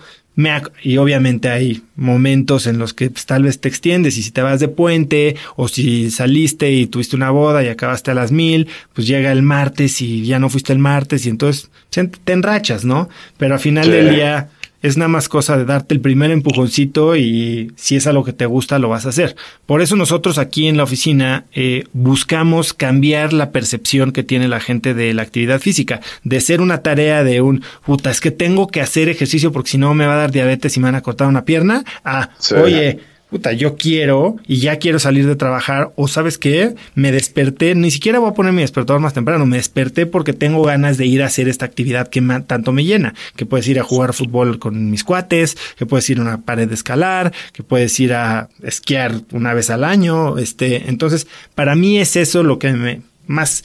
y 0.81 0.97
obviamente 0.97 1.49
hay 1.49 1.83
momentos 1.95 2.65
en 2.65 2.79
los 2.79 2.93
que 2.93 3.09
pues, 3.09 3.25
tal 3.25 3.43
vez 3.43 3.59
te 3.59 3.67
extiendes 3.67 4.17
y 4.17 4.23
si 4.23 4.31
te 4.31 4.41
vas 4.41 4.59
de 4.59 4.69
puente 4.69 5.35
o 5.55 5.67
si 5.67 6.09
saliste 6.09 6.71
y 6.71 6.87
tuviste 6.87 7.15
una 7.15 7.31
boda 7.31 7.63
y 7.63 7.67
acabaste 7.67 8.11
a 8.11 8.13
las 8.13 8.31
mil, 8.31 8.67
pues 8.93 9.07
llega 9.07 9.31
el 9.31 9.43
martes 9.43 10.01
y 10.01 10.25
ya 10.25 10.39
no 10.39 10.49
fuiste 10.49 10.73
el 10.73 10.79
martes 10.79 11.25
y 11.25 11.29
entonces 11.29 11.69
te 11.89 12.33
enrachas, 12.33 12.85
¿no? 12.85 13.09
Pero 13.37 13.55
al 13.55 13.59
final 13.59 13.89
del 13.91 14.15
día 14.15 14.49
Es 14.81 14.97
nada 14.97 15.09
más 15.09 15.29
cosa 15.29 15.57
de 15.57 15.65
darte 15.65 15.93
el 15.93 16.01
primer 16.01 16.31
empujoncito 16.31 17.15
y 17.15 17.71
si 17.75 17.95
es 17.95 18.07
algo 18.07 18.23
que 18.23 18.33
te 18.33 18.45
gusta, 18.45 18.79
lo 18.79 18.89
vas 18.89 19.05
a 19.05 19.09
hacer. 19.09 19.35
Por 19.65 19.81
eso 19.81 19.95
nosotros 19.95 20.37
aquí 20.37 20.67
en 20.67 20.77
la 20.77 20.83
oficina 20.83 21.45
eh, 21.53 21.85
buscamos 21.93 22.73
cambiar 22.73 23.33
la 23.33 23.51
percepción 23.51 24.11
que 24.11 24.23
tiene 24.23 24.47
la 24.47 24.59
gente 24.59 24.93
de 24.93 25.13
la 25.13 25.21
actividad 25.21 25.59
física. 25.59 26.01
De 26.23 26.41
ser 26.41 26.61
una 26.61 26.81
tarea 26.81 27.23
de 27.23 27.41
un, 27.41 27.63
puta, 27.85 28.09
es 28.09 28.19
que 28.19 28.31
tengo 28.31 28.67
que 28.67 28.81
hacer 28.81 29.09
ejercicio 29.09 29.51
porque 29.51 29.71
si 29.71 29.77
no 29.77 29.93
me 29.93 30.05
va 30.05 30.13
a 30.13 30.17
dar 30.17 30.31
diabetes 30.31 30.75
y 30.75 30.79
me 30.79 30.85
van 30.85 30.95
a 30.95 31.01
cortar 31.01 31.27
una 31.27 31.45
pierna. 31.45 31.83
A, 32.03 32.29
oye, 32.61 32.99
puta, 33.31 33.53
yo 33.53 33.77
quiero 33.77 34.35
y 34.45 34.57
ya 34.57 34.75
quiero 34.75 34.99
salir 34.99 35.25
de 35.25 35.37
trabajar 35.37 35.91
o 35.95 36.09
sabes 36.09 36.37
qué, 36.37 36.75
me 36.95 37.13
desperté, 37.13 37.73
ni 37.75 37.89
siquiera 37.89 38.19
voy 38.19 38.29
a 38.29 38.33
poner 38.33 38.51
mi 38.51 38.61
despertador 38.61 39.01
más 39.01 39.13
temprano, 39.13 39.45
me 39.45 39.55
desperté 39.55 40.05
porque 40.05 40.33
tengo 40.33 40.63
ganas 40.63 40.97
de 40.97 41.05
ir 41.05 41.23
a 41.23 41.27
hacer 41.27 41.47
esta 41.47 41.65
actividad 41.65 42.09
que 42.09 42.21
tanto 42.45 42.73
me 42.73 42.83
llena, 42.83 43.13
que 43.37 43.45
puedes 43.45 43.67
ir 43.69 43.79
a 43.79 43.83
jugar 43.83 44.13
fútbol 44.13 44.59
con 44.59 44.91
mis 44.91 45.05
cuates, 45.05 45.57
que 45.77 45.85
puedes 45.85 46.09
ir 46.09 46.19
a 46.19 46.23
una 46.23 46.41
pared 46.41 46.67
de 46.67 46.75
escalar, 46.75 47.31
que 47.53 47.63
puedes 47.63 47.97
ir 48.01 48.13
a 48.13 48.49
esquiar 48.63 49.21
una 49.31 49.53
vez 49.53 49.69
al 49.69 49.85
año, 49.85 50.37
este, 50.37 50.89
entonces, 50.89 51.25
para 51.55 51.73
mí 51.75 51.99
es 51.99 52.17
eso 52.17 52.43
lo 52.43 52.59
que 52.59 52.73
me 52.73 53.01
más 53.27 53.63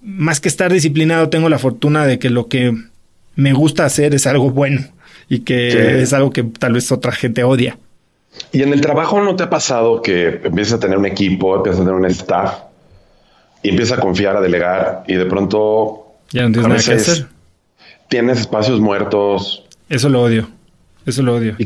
más 0.00 0.40
que 0.40 0.48
estar 0.48 0.72
disciplinado, 0.72 1.30
tengo 1.30 1.48
la 1.48 1.58
fortuna 1.58 2.06
de 2.06 2.18
que 2.18 2.30
lo 2.30 2.48
que 2.48 2.72
me 3.34 3.52
gusta 3.52 3.84
hacer 3.84 4.14
es 4.14 4.26
algo 4.26 4.50
bueno 4.50 4.84
y 5.28 5.40
que 5.40 6.00
es 6.02 6.12
algo 6.12 6.30
que 6.30 6.44
tal 6.44 6.74
vez 6.74 6.92
otra 6.92 7.12
gente 7.12 7.42
odia. 7.42 7.78
Y 8.52 8.62
en 8.62 8.72
el 8.72 8.80
trabajo 8.80 9.20
no 9.22 9.36
te 9.36 9.44
ha 9.44 9.50
pasado 9.50 10.02
que 10.02 10.40
empiezas 10.44 10.74
a 10.74 10.80
tener 10.80 10.98
un 10.98 11.06
equipo, 11.06 11.56
empiezas 11.56 11.80
a 11.80 11.84
tener 11.84 11.98
un 11.98 12.06
staff 12.06 12.54
y 13.62 13.70
empiezas 13.70 13.98
a 13.98 14.00
confiar, 14.00 14.36
a 14.36 14.40
delegar 14.40 15.04
y 15.06 15.14
de 15.14 15.26
pronto 15.26 16.06
ya 16.30 16.42
no 16.42 16.52
tienes 16.52 16.68
nada 16.68 16.82
que 16.82 16.92
hacer. 16.92 17.26
Tienes 18.08 18.40
espacios 18.40 18.80
muertos. 18.80 19.64
Eso 19.88 20.08
lo 20.08 20.22
odio. 20.22 20.48
Eso 21.04 21.22
lo 21.22 21.34
odio. 21.34 21.56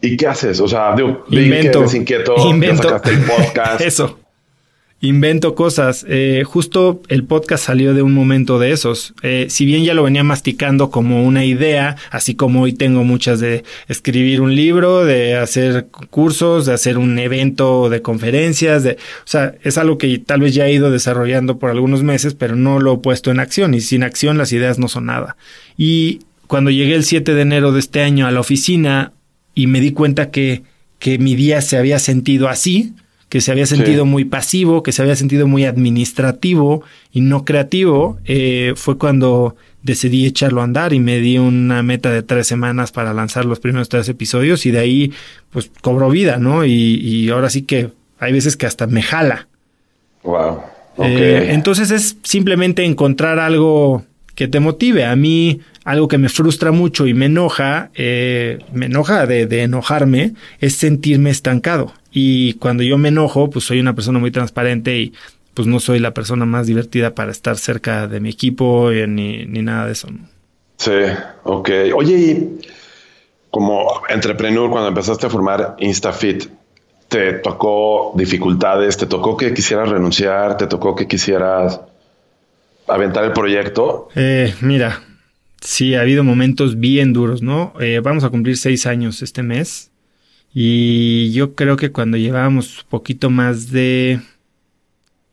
¿Y, 0.00 0.16
qué 0.16 0.26
haces? 0.26 0.60
O 0.60 0.68
sea, 0.68 0.94
digo, 0.94 1.24
invento, 1.30 1.84
que 1.86 1.96
inquieto, 1.96 2.34
invento. 2.50 3.00
el 3.04 3.20
podcast. 3.22 3.80
Eso 3.80 4.18
invento 5.04 5.54
cosas. 5.54 6.04
Eh, 6.08 6.42
justo 6.44 7.02
el 7.08 7.24
podcast 7.24 7.66
salió 7.66 7.94
de 7.94 8.02
un 8.02 8.12
momento 8.12 8.58
de 8.58 8.72
esos. 8.72 9.14
Eh, 9.22 9.46
si 9.50 9.64
bien 9.64 9.84
ya 9.84 9.94
lo 9.94 10.02
venía 10.02 10.24
masticando 10.24 10.90
como 10.90 11.24
una 11.24 11.44
idea, 11.44 11.96
así 12.10 12.34
como 12.34 12.62
hoy 12.62 12.72
tengo 12.72 13.04
muchas 13.04 13.40
de 13.40 13.64
escribir 13.88 14.40
un 14.40 14.54
libro, 14.54 15.04
de 15.04 15.36
hacer 15.36 15.86
cursos, 16.10 16.66
de 16.66 16.74
hacer 16.74 16.98
un 16.98 17.18
evento 17.18 17.88
de 17.90 18.02
conferencias, 18.02 18.82
de, 18.82 18.92
o 18.92 19.26
sea, 19.26 19.54
es 19.62 19.78
algo 19.78 19.98
que 19.98 20.18
tal 20.18 20.40
vez 20.40 20.54
ya 20.54 20.66
he 20.66 20.72
ido 20.72 20.90
desarrollando 20.90 21.58
por 21.58 21.70
algunos 21.70 22.02
meses, 22.02 22.34
pero 22.34 22.56
no 22.56 22.80
lo 22.80 22.94
he 22.94 22.98
puesto 22.98 23.30
en 23.30 23.40
acción 23.40 23.74
y 23.74 23.80
sin 23.80 24.02
acción 24.02 24.38
las 24.38 24.52
ideas 24.52 24.78
no 24.78 24.88
son 24.88 25.06
nada. 25.06 25.36
Y 25.76 26.20
cuando 26.46 26.70
llegué 26.70 26.94
el 26.94 27.04
7 27.04 27.34
de 27.34 27.42
enero 27.42 27.72
de 27.72 27.80
este 27.80 28.02
año 28.02 28.26
a 28.26 28.30
la 28.30 28.40
oficina 28.40 29.12
y 29.54 29.66
me 29.66 29.80
di 29.80 29.92
cuenta 29.92 30.30
que, 30.30 30.62
que 30.98 31.18
mi 31.18 31.34
día 31.34 31.60
se 31.60 31.76
había 31.76 31.98
sentido 31.98 32.48
así, 32.48 32.94
que 33.28 33.40
se 33.40 33.50
había 33.50 33.66
sentido 33.66 34.04
muy 34.04 34.24
pasivo, 34.24 34.82
que 34.82 34.92
se 34.92 35.02
había 35.02 35.16
sentido 35.16 35.46
muy 35.46 35.64
administrativo 35.64 36.82
y 37.12 37.20
no 37.20 37.44
creativo, 37.44 38.18
eh, 38.24 38.74
fue 38.76 38.96
cuando 38.98 39.56
decidí 39.82 40.24
echarlo 40.24 40.60
a 40.60 40.64
andar 40.64 40.92
y 40.92 41.00
me 41.00 41.18
di 41.18 41.38
una 41.38 41.82
meta 41.82 42.10
de 42.10 42.22
tres 42.22 42.46
semanas 42.46 42.92
para 42.92 43.12
lanzar 43.12 43.44
los 43.44 43.60
primeros 43.60 43.88
tres 43.88 44.08
episodios 44.08 44.66
y 44.66 44.70
de 44.70 44.78
ahí 44.78 45.12
pues 45.50 45.70
cobró 45.82 46.08
vida, 46.10 46.38
¿no? 46.38 46.64
Y, 46.64 47.28
ahora 47.30 47.50
sí 47.50 47.62
que 47.62 47.90
hay 48.18 48.32
veces 48.32 48.56
que 48.56 48.66
hasta 48.66 48.86
me 48.86 49.02
jala. 49.02 49.48
Wow. 50.22 50.60
Eh, 50.98 51.48
entonces 51.50 51.90
es 51.90 52.16
simplemente 52.22 52.84
encontrar 52.84 53.38
algo 53.38 54.04
que 54.34 54.48
te 54.48 54.60
motive. 54.60 55.04
A 55.04 55.16
mí 55.16 55.60
algo 55.84 56.08
que 56.08 56.18
me 56.18 56.28
frustra 56.28 56.72
mucho 56.72 57.06
y 57.06 57.14
me 57.14 57.26
enoja, 57.26 57.90
eh, 57.94 58.58
me 58.72 58.86
enoja 58.86 59.26
de, 59.26 59.46
de, 59.46 59.62
enojarme, 59.62 60.32
es 60.60 60.76
sentirme 60.76 61.30
estancado. 61.30 61.92
Y 62.16 62.54
cuando 62.54 62.84
yo 62.84 62.96
me 62.96 63.08
enojo, 63.08 63.50
pues 63.50 63.64
soy 63.64 63.80
una 63.80 63.94
persona 63.94 64.20
muy 64.20 64.30
transparente 64.30 64.96
y 64.96 65.12
pues 65.52 65.66
no 65.66 65.80
soy 65.80 65.98
la 65.98 66.14
persona 66.14 66.44
más 66.44 66.68
divertida 66.68 67.14
para 67.14 67.32
estar 67.32 67.58
cerca 67.58 68.06
de 68.06 68.20
mi 68.20 68.30
equipo 68.30 68.90
ni, 68.92 69.44
ni 69.46 69.62
nada 69.62 69.86
de 69.86 69.92
eso. 69.92 70.08
Sí, 70.76 70.92
ok. 71.42 71.70
Oye, 71.94 72.16
y 72.16 72.58
como 73.50 74.02
entrepreneur, 74.08 74.70
cuando 74.70 74.88
empezaste 74.88 75.26
a 75.26 75.30
formar 75.30 75.74
InstaFit, 75.80 76.44
¿te 77.08 77.32
tocó 77.34 78.12
dificultades? 78.14 78.96
¿Te 78.96 79.06
tocó 79.06 79.36
que 79.36 79.52
quisieras 79.52 79.88
renunciar? 79.88 80.56
¿Te 80.56 80.68
tocó 80.68 80.94
que 80.94 81.08
quisieras 81.08 81.80
aventar 82.86 83.24
el 83.24 83.32
proyecto? 83.32 84.08
Eh, 84.14 84.54
mira, 84.60 85.02
sí, 85.60 85.96
ha 85.96 86.02
habido 86.02 86.22
momentos 86.22 86.78
bien 86.78 87.12
duros, 87.12 87.42
¿no? 87.42 87.72
Eh, 87.80 88.00
vamos 88.02 88.22
a 88.22 88.30
cumplir 88.30 88.56
seis 88.56 88.86
años 88.86 89.20
este 89.22 89.42
mes. 89.42 89.90
Y 90.54 91.32
yo 91.32 91.56
creo 91.56 91.76
que 91.76 91.90
cuando 91.90 92.16
llevábamos 92.16 92.86
poquito 92.88 93.28
más 93.28 93.72
de 93.72 94.20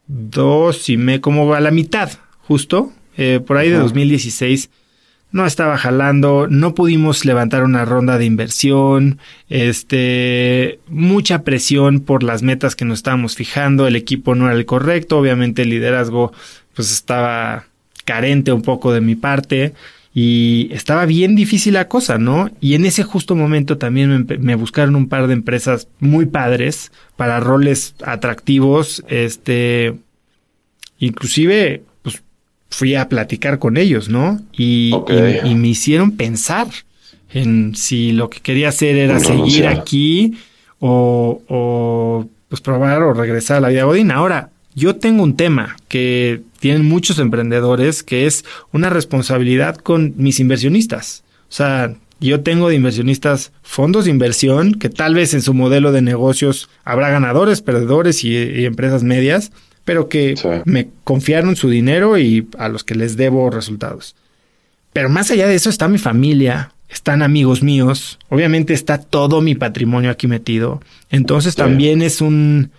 dos 0.07 0.89
y 0.89 0.97
me, 0.97 1.21
como 1.21 1.53
a 1.53 1.59
la 1.59 1.69
mitad, 1.69 2.09
justo, 2.39 2.91
eh, 3.17 3.39
por 3.45 3.57
ahí 3.57 3.69
de 3.69 3.77
2016, 3.77 4.71
no 5.31 5.45
estaba 5.45 5.77
jalando, 5.77 6.47
no 6.49 6.73
pudimos 6.73 7.23
levantar 7.23 7.63
una 7.63 7.85
ronda 7.85 8.17
de 8.17 8.25
inversión, 8.25 9.19
este, 9.47 10.79
mucha 10.87 11.43
presión 11.43 12.01
por 12.01 12.23
las 12.23 12.41
metas 12.41 12.75
que 12.75 12.83
nos 12.83 12.99
estábamos 12.99 13.35
fijando, 13.35 13.87
el 13.87 13.95
equipo 13.95 14.33
no 14.33 14.47
era 14.47 14.55
el 14.55 14.65
correcto, 14.65 15.19
obviamente 15.19 15.61
el 15.61 15.69
liderazgo 15.69 16.33
pues 16.75 16.91
estaba 16.91 17.65
carente 18.05 18.51
un 18.51 18.63
poco 18.63 18.91
de 18.91 19.01
mi 19.01 19.15
parte 19.15 19.73
y 20.13 20.69
estaba 20.73 21.05
bien 21.05 21.35
difícil 21.35 21.75
la 21.75 21.87
cosa, 21.87 22.17
¿no? 22.17 22.49
Y 22.59 22.73
en 22.73 22.85
ese 22.85 23.03
justo 23.03 23.35
momento 23.35 23.77
también 23.77 24.27
me, 24.39 24.55
buscaron 24.55 24.95
un 24.95 25.07
par 25.07 25.27
de 25.27 25.33
empresas 25.33 25.87
muy 25.99 26.25
padres 26.25 26.91
para 27.15 27.39
roles 27.39 27.95
atractivos, 28.03 29.05
este, 29.07 29.95
inclusive, 30.99 31.83
pues 32.01 32.23
fui 32.69 32.95
a 32.95 33.07
platicar 33.07 33.57
con 33.57 33.77
ellos, 33.77 34.09
¿no? 34.09 34.41
Y, 34.51 34.93
y, 35.45 35.55
me 35.55 35.69
hicieron 35.69 36.11
pensar 36.11 36.67
en 37.33 37.73
si 37.75 38.11
lo 38.11 38.29
que 38.29 38.41
quería 38.41 38.67
hacer 38.67 38.97
era 38.97 39.17
seguir 39.21 39.65
aquí 39.67 40.37
o, 40.79 41.41
o, 41.47 42.27
pues 42.49 42.59
probar 42.59 43.01
o 43.03 43.13
regresar 43.13 43.57
a 43.57 43.61
la 43.61 43.69
vida 43.69 43.85
godina. 43.85 44.15
Ahora, 44.15 44.49
yo 44.75 44.95
tengo 44.95 45.23
un 45.23 45.35
tema 45.35 45.75
que 45.87 46.41
tienen 46.59 46.85
muchos 46.85 47.19
emprendedores, 47.19 48.03
que 48.03 48.25
es 48.25 48.45
una 48.71 48.89
responsabilidad 48.89 49.75
con 49.77 50.13
mis 50.17 50.39
inversionistas. 50.39 51.23
O 51.49 51.53
sea, 51.53 51.95
yo 52.19 52.41
tengo 52.41 52.69
de 52.69 52.75
inversionistas 52.75 53.51
fondos 53.63 54.05
de 54.05 54.11
inversión, 54.11 54.75
que 54.75 54.89
tal 54.89 55.15
vez 55.15 55.33
en 55.33 55.41
su 55.41 55.53
modelo 55.53 55.91
de 55.91 56.01
negocios 56.01 56.69
habrá 56.85 57.09
ganadores, 57.09 57.61
perdedores 57.61 58.23
y, 58.23 58.65
empresas 58.65 59.03
medias, 59.03 59.51
pero 59.83 60.07
que 60.07 60.35
me 60.65 60.89
confiaron 61.03 61.55
su 61.55 61.69
dinero 61.69 62.17
y 62.17 62.47
a 62.57 62.69
los 62.69 62.83
que 62.83 62.95
les 62.95 63.17
debo 63.17 63.49
resultados. 63.49 64.15
Pero 64.93 65.09
más 65.09 65.31
allá 65.31 65.47
de 65.47 65.55
eso 65.55 65.69
está 65.69 65.87
mi 65.87 65.97
familia, 65.97 66.73
están 66.89 67.23
amigos 67.23 67.63
míos, 67.63 68.19
obviamente 68.29 68.73
está 68.73 68.99
todo 68.99 69.41
mi 69.41 69.55
patrimonio 69.55 70.11
aquí 70.11 70.27
metido. 70.27 70.81
Entonces 71.09 71.55
también 71.55 72.03
es 72.03 72.21
un 72.21 72.71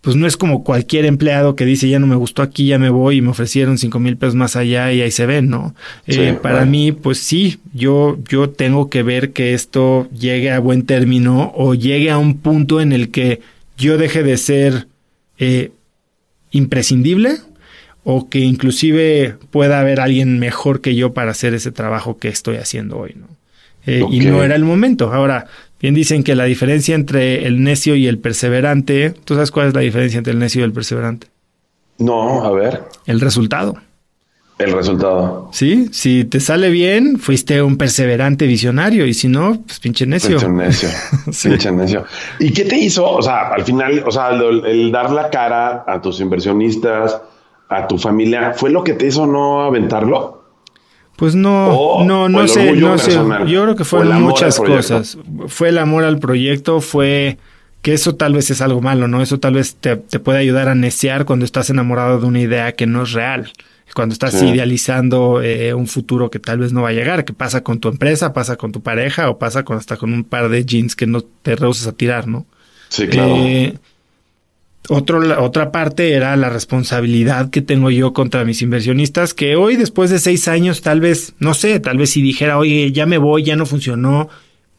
pues 0.00 0.16
no 0.16 0.26
es 0.26 0.36
como 0.36 0.64
cualquier 0.64 1.04
empleado 1.04 1.56
que 1.56 1.66
dice 1.66 1.88
ya 1.88 1.98
no 1.98 2.06
me 2.06 2.16
gustó 2.16 2.42
aquí, 2.42 2.66
ya 2.66 2.78
me 2.78 2.88
voy 2.88 3.18
y 3.18 3.20
me 3.20 3.30
ofrecieron 3.30 3.76
cinco 3.76 3.98
mil 3.98 4.16
pesos 4.16 4.34
más 4.34 4.56
allá 4.56 4.92
y 4.92 5.02
ahí 5.02 5.10
se 5.10 5.26
ven, 5.26 5.48
¿no? 5.48 5.74
Eh, 6.06 6.38
para 6.40 6.64
mí, 6.64 6.92
pues 6.92 7.18
sí, 7.18 7.58
yo, 7.74 8.18
yo 8.28 8.48
tengo 8.48 8.88
que 8.88 9.02
ver 9.02 9.32
que 9.32 9.52
esto 9.52 10.08
llegue 10.10 10.50
a 10.50 10.58
buen 10.58 10.86
término 10.86 11.52
o 11.54 11.74
llegue 11.74 12.10
a 12.10 12.18
un 12.18 12.38
punto 12.38 12.80
en 12.80 12.92
el 12.92 13.10
que 13.10 13.40
yo 13.76 13.98
deje 13.98 14.22
de 14.22 14.38
ser 14.38 14.86
eh, 15.38 15.72
imprescindible 16.50 17.36
o 18.02 18.30
que 18.30 18.38
inclusive 18.38 19.36
pueda 19.50 19.80
haber 19.80 20.00
alguien 20.00 20.38
mejor 20.38 20.80
que 20.80 20.94
yo 20.94 21.12
para 21.12 21.32
hacer 21.32 21.52
ese 21.52 21.72
trabajo 21.72 22.16
que 22.16 22.28
estoy 22.28 22.56
haciendo 22.56 22.98
hoy, 22.98 23.14
¿no? 23.16 23.26
Eh, 23.86 24.04
y 24.10 24.20
no 24.20 24.42
era 24.42 24.56
el 24.56 24.64
momento. 24.64 25.12
Ahora, 25.12 25.46
Bien 25.80 25.94
dicen 25.94 26.22
que 26.22 26.34
la 26.34 26.44
diferencia 26.44 26.94
entre 26.94 27.46
el 27.46 27.62
necio 27.62 27.94
y 27.94 28.06
el 28.06 28.18
perseverante, 28.18 29.14
¿tú 29.24 29.34
sabes 29.34 29.50
cuál 29.50 29.68
es 29.68 29.74
la 29.74 29.80
diferencia 29.80 30.18
entre 30.18 30.32
el 30.32 30.38
necio 30.38 30.60
y 30.60 30.64
el 30.64 30.72
perseverante? 30.72 31.28
No, 31.98 32.44
a 32.44 32.50
ver. 32.50 32.84
El 33.06 33.20
resultado. 33.20 33.76
El 34.60 34.72
resultado. 34.72 35.48
Sí, 35.52 35.88
si 35.90 36.24
te 36.24 36.38
sale 36.38 36.68
bien, 36.68 37.18
fuiste 37.18 37.62
un 37.62 37.78
perseverante 37.78 38.46
visionario 38.46 39.06
y 39.06 39.14
si 39.14 39.26
no, 39.26 39.62
pues 39.66 39.80
pinche 39.80 40.04
necio. 40.04 40.36
Pinche 40.36 40.48
necio. 40.48 40.88
Pinche 41.42 41.72
necio. 41.72 42.04
¿Y 42.38 42.52
qué 42.52 42.66
te 42.66 42.76
hizo? 42.76 43.10
O 43.10 43.22
sea, 43.22 43.48
al 43.48 43.64
final, 43.64 44.04
o 44.06 44.10
sea, 44.10 44.28
el, 44.30 44.92
dar 44.92 45.10
la 45.12 45.30
cara 45.30 45.84
a 45.86 46.02
tus 46.02 46.20
inversionistas, 46.20 47.22
a 47.70 47.88
tu 47.88 47.96
familia, 47.96 48.52
¿fue 48.52 48.68
lo 48.68 48.84
que 48.84 48.92
te 48.92 49.06
hizo 49.06 49.26
no 49.26 49.62
aventarlo? 49.62 50.39
Pues 51.20 51.34
no, 51.34 52.02
no, 52.02 52.30
no 52.30 52.48
sé, 52.48 52.72
no 52.72 52.96
sé. 52.96 53.12
Yo 53.12 53.62
creo 53.64 53.76
que 53.76 53.84
fueron 53.84 54.22
muchas 54.22 54.56
cosas. 54.56 55.18
Fue 55.48 55.68
el 55.68 55.76
amor 55.76 56.04
al 56.04 56.18
proyecto, 56.18 56.80
fue 56.80 57.36
que 57.82 57.92
eso 57.92 58.14
tal 58.14 58.32
vez 58.32 58.50
es 58.50 58.62
algo 58.62 58.80
malo, 58.80 59.06
¿no? 59.06 59.20
Eso 59.20 59.38
tal 59.38 59.52
vez 59.52 59.74
te, 59.74 59.96
te 59.96 60.18
puede 60.18 60.38
ayudar 60.38 60.70
a 60.70 60.74
necear 60.74 61.26
cuando 61.26 61.44
estás 61.44 61.68
enamorado 61.68 62.20
de 62.20 62.26
una 62.26 62.40
idea 62.40 62.72
que 62.72 62.86
no 62.86 63.02
es 63.02 63.12
real. 63.12 63.52
cuando 63.94 64.14
estás 64.14 64.42
idealizando 64.42 65.42
eh, 65.42 65.74
un 65.74 65.88
futuro 65.88 66.30
que 66.30 66.38
tal 66.38 66.58
vez 66.60 66.72
no 66.72 66.80
va 66.80 66.88
a 66.88 66.92
llegar, 66.92 67.26
que 67.26 67.34
pasa 67.34 67.62
con 67.62 67.80
tu 67.80 67.88
empresa, 67.88 68.32
pasa 68.32 68.56
con 68.56 68.72
tu 68.72 68.80
pareja 68.80 69.28
o 69.28 69.38
pasa 69.38 69.62
con 69.62 69.76
hasta 69.76 69.98
con 69.98 70.14
un 70.14 70.24
par 70.24 70.48
de 70.48 70.64
jeans 70.64 70.96
que 70.96 71.06
no 71.06 71.20
te 71.20 71.54
rehuses 71.54 71.86
a 71.86 71.92
tirar, 71.92 72.28
¿no? 72.28 72.46
Sí, 72.88 73.08
claro. 73.08 73.34
Eh, 73.36 73.74
otro, 74.90 75.20
la, 75.20 75.40
otra 75.40 75.70
parte 75.70 76.14
era 76.14 76.36
la 76.36 76.50
responsabilidad 76.50 77.50
que 77.50 77.62
tengo 77.62 77.90
yo 77.90 78.12
contra 78.12 78.44
mis 78.44 78.60
inversionistas, 78.60 79.34
que 79.34 79.54
hoy, 79.54 79.76
después 79.76 80.10
de 80.10 80.18
seis 80.18 80.48
años, 80.48 80.82
tal 80.82 81.00
vez, 81.00 81.34
no 81.38 81.54
sé, 81.54 81.78
tal 81.78 81.96
vez 81.96 82.10
si 82.10 82.22
dijera, 82.22 82.58
oye, 82.58 82.90
ya 82.90 83.06
me 83.06 83.16
voy, 83.16 83.44
ya 83.44 83.54
no 83.54 83.66
funcionó, 83.66 84.28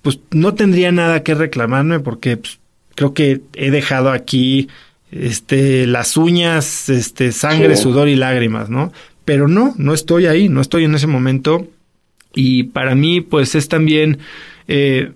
pues 0.02 0.20
no 0.32 0.54
tendría 0.54 0.92
nada 0.92 1.24
que 1.24 1.34
reclamarme 1.34 2.02
porque 2.02 2.36
pues, 2.36 2.60
creo 2.94 3.14
que 3.14 3.42
he 3.54 3.72
dejado 3.72 4.12
aquí 4.12 4.68
este, 5.12 5.88
las 5.88 6.18
uñas, 6.18 6.90
este, 6.90 7.32
sangre, 7.32 7.78
sudor 7.78 8.10
y 8.10 8.16
lágrimas, 8.16 8.70
¿no? 8.70 8.92
Pero 9.24 9.48
no, 9.48 9.74
no 9.78 9.94
estoy 9.94 10.26
ahí, 10.26 10.50
no 10.50 10.60
estoy 10.60 10.84
en 10.84 10.96
ese 10.96 11.08
momento. 11.08 11.68
Y 12.36 12.64
para 12.64 12.96
mí, 12.96 13.22
pues 13.22 13.56
es 13.56 13.70
también 13.70 14.20
eh, 14.68 15.14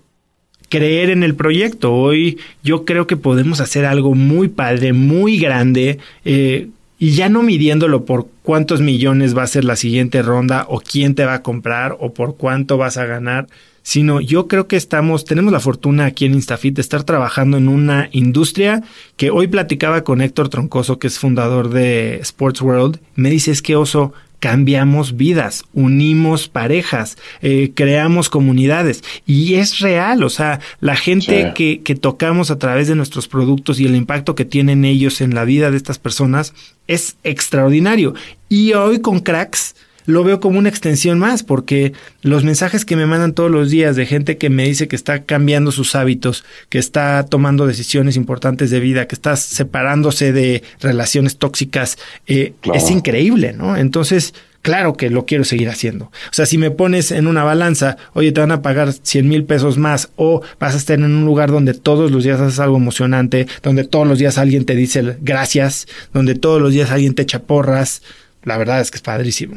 creer 0.68 1.10
en 1.10 1.22
el 1.22 1.34
proyecto. 1.34 1.94
Hoy 1.94 2.38
yo 2.62 2.84
creo 2.84 3.06
que 3.06 3.16
podemos 3.16 3.60
hacer 3.60 3.84
algo 3.84 4.14
muy 4.14 4.48
padre, 4.48 4.92
muy 4.92 5.38
grande, 5.38 5.98
eh, 6.24 6.68
y 6.98 7.10
ya 7.10 7.28
no 7.28 7.42
midiéndolo 7.42 8.04
por 8.04 8.26
cuántos 8.42 8.80
millones 8.80 9.36
va 9.36 9.42
a 9.42 9.48
ser 9.48 9.64
la 9.64 9.76
siguiente 9.76 10.22
ronda 10.22 10.66
o 10.68 10.80
quién 10.80 11.14
te 11.14 11.24
va 11.24 11.34
a 11.34 11.42
comprar 11.42 11.96
o 12.00 12.14
por 12.14 12.36
cuánto 12.36 12.78
vas 12.78 12.96
a 12.96 13.04
ganar, 13.04 13.48
sino 13.82 14.20
yo 14.20 14.48
creo 14.48 14.66
que 14.66 14.76
estamos, 14.76 15.24
tenemos 15.24 15.52
la 15.52 15.60
fortuna 15.60 16.06
aquí 16.06 16.24
en 16.24 16.34
Instafit 16.34 16.74
de 16.74 16.80
estar 16.80 17.04
trabajando 17.04 17.56
en 17.56 17.68
una 17.68 18.08
industria 18.12 18.82
que 19.16 19.30
hoy 19.30 19.46
platicaba 19.46 20.02
con 20.04 20.20
Héctor 20.20 20.48
Troncoso, 20.48 20.98
que 20.98 21.06
es 21.06 21.18
fundador 21.18 21.68
de 21.68 22.16
Sports 22.16 22.62
World, 22.62 22.98
me 23.14 23.30
dice 23.30 23.50
es 23.50 23.62
que 23.62 23.76
oso, 23.76 24.12
cambiamos 24.40 25.16
vidas, 25.16 25.64
unimos 25.72 26.48
parejas, 26.48 27.16
eh, 27.42 27.72
creamos 27.74 28.28
comunidades 28.28 29.02
y 29.26 29.54
es 29.54 29.80
real, 29.80 30.22
o 30.22 30.30
sea, 30.30 30.60
la 30.80 30.96
gente 30.96 31.52
que, 31.54 31.82
que 31.82 31.94
tocamos 31.94 32.50
a 32.50 32.58
través 32.58 32.88
de 32.88 32.94
nuestros 32.94 33.28
productos 33.28 33.80
y 33.80 33.86
el 33.86 33.96
impacto 33.96 34.34
que 34.34 34.44
tienen 34.44 34.84
ellos 34.84 35.20
en 35.20 35.34
la 35.34 35.44
vida 35.44 35.70
de 35.70 35.76
estas 35.76 35.98
personas 35.98 36.54
es 36.86 37.16
extraordinario. 37.24 38.14
Y 38.48 38.74
hoy 38.74 39.00
con 39.00 39.20
cracks, 39.20 39.74
lo 40.06 40.24
veo 40.24 40.40
como 40.40 40.58
una 40.58 40.68
extensión 40.68 41.18
más, 41.18 41.42
porque 41.42 41.92
los 42.22 42.44
mensajes 42.44 42.84
que 42.84 42.96
me 42.96 43.06
mandan 43.06 43.32
todos 43.32 43.50
los 43.50 43.70
días 43.70 43.96
de 43.96 44.06
gente 44.06 44.38
que 44.38 44.50
me 44.50 44.64
dice 44.64 44.88
que 44.88 44.96
está 44.96 45.24
cambiando 45.24 45.72
sus 45.72 45.94
hábitos, 45.94 46.44
que 46.68 46.78
está 46.78 47.26
tomando 47.26 47.66
decisiones 47.66 48.16
importantes 48.16 48.70
de 48.70 48.80
vida, 48.80 49.06
que 49.06 49.14
está 49.14 49.36
separándose 49.36 50.32
de 50.32 50.62
relaciones 50.80 51.36
tóxicas, 51.36 51.98
eh, 52.26 52.54
es 52.72 52.90
increíble, 52.90 53.52
¿no? 53.52 53.76
Entonces, 53.76 54.32
claro 54.62 54.94
que 54.94 55.10
lo 55.10 55.26
quiero 55.26 55.44
seguir 55.44 55.68
haciendo. 55.68 56.06
O 56.06 56.32
sea, 56.32 56.46
si 56.46 56.58
me 56.58 56.70
pones 56.70 57.12
en 57.12 57.26
una 57.26 57.44
balanza, 57.44 57.96
oye, 58.14 58.32
te 58.32 58.40
van 58.40 58.52
a 58.52 58.62
pagar 58.62 58.92
100 58.92 59.28
mil 59.28 59.44
pesos 59.44 59.78
más 59.78 60.10
o 60.16 60.42
vas 60.58 60.74
a 60.74 60.78
estar 60.78 60.98
en 60.98 61.04
un 61.04 61.24
lugar 61.24 61.50
donde 61.50 61.74
todos 61.74 62.10
los 62.10 62.24
días 62.24 62.40
haces 62.40 62.58
algo 62.58 62.76
emocionante, 62.76 63.46
donde 63.62 63.84
todos 63.84 64.06
los 64.06 64.18
días 64.18 64.38
alguien 64.38 64.64
te 64.64 64.74
dice 64.74 65.16
gracias, 65.20 65.86
donde 66.12 66.34
todos 66.34 66.60
los 66.60 66.72
días 66.72 66.90
alguien 66.90 67.14
te 67.14 67.22
echa 67.22 67.40
porras, 67.40 68.02
la 68.42 68.56
verdad 68.56 68.80
es 68.80 68.90
que 68.90 68.96
es 68.96 69.02
padrísimo. 69.02 69.56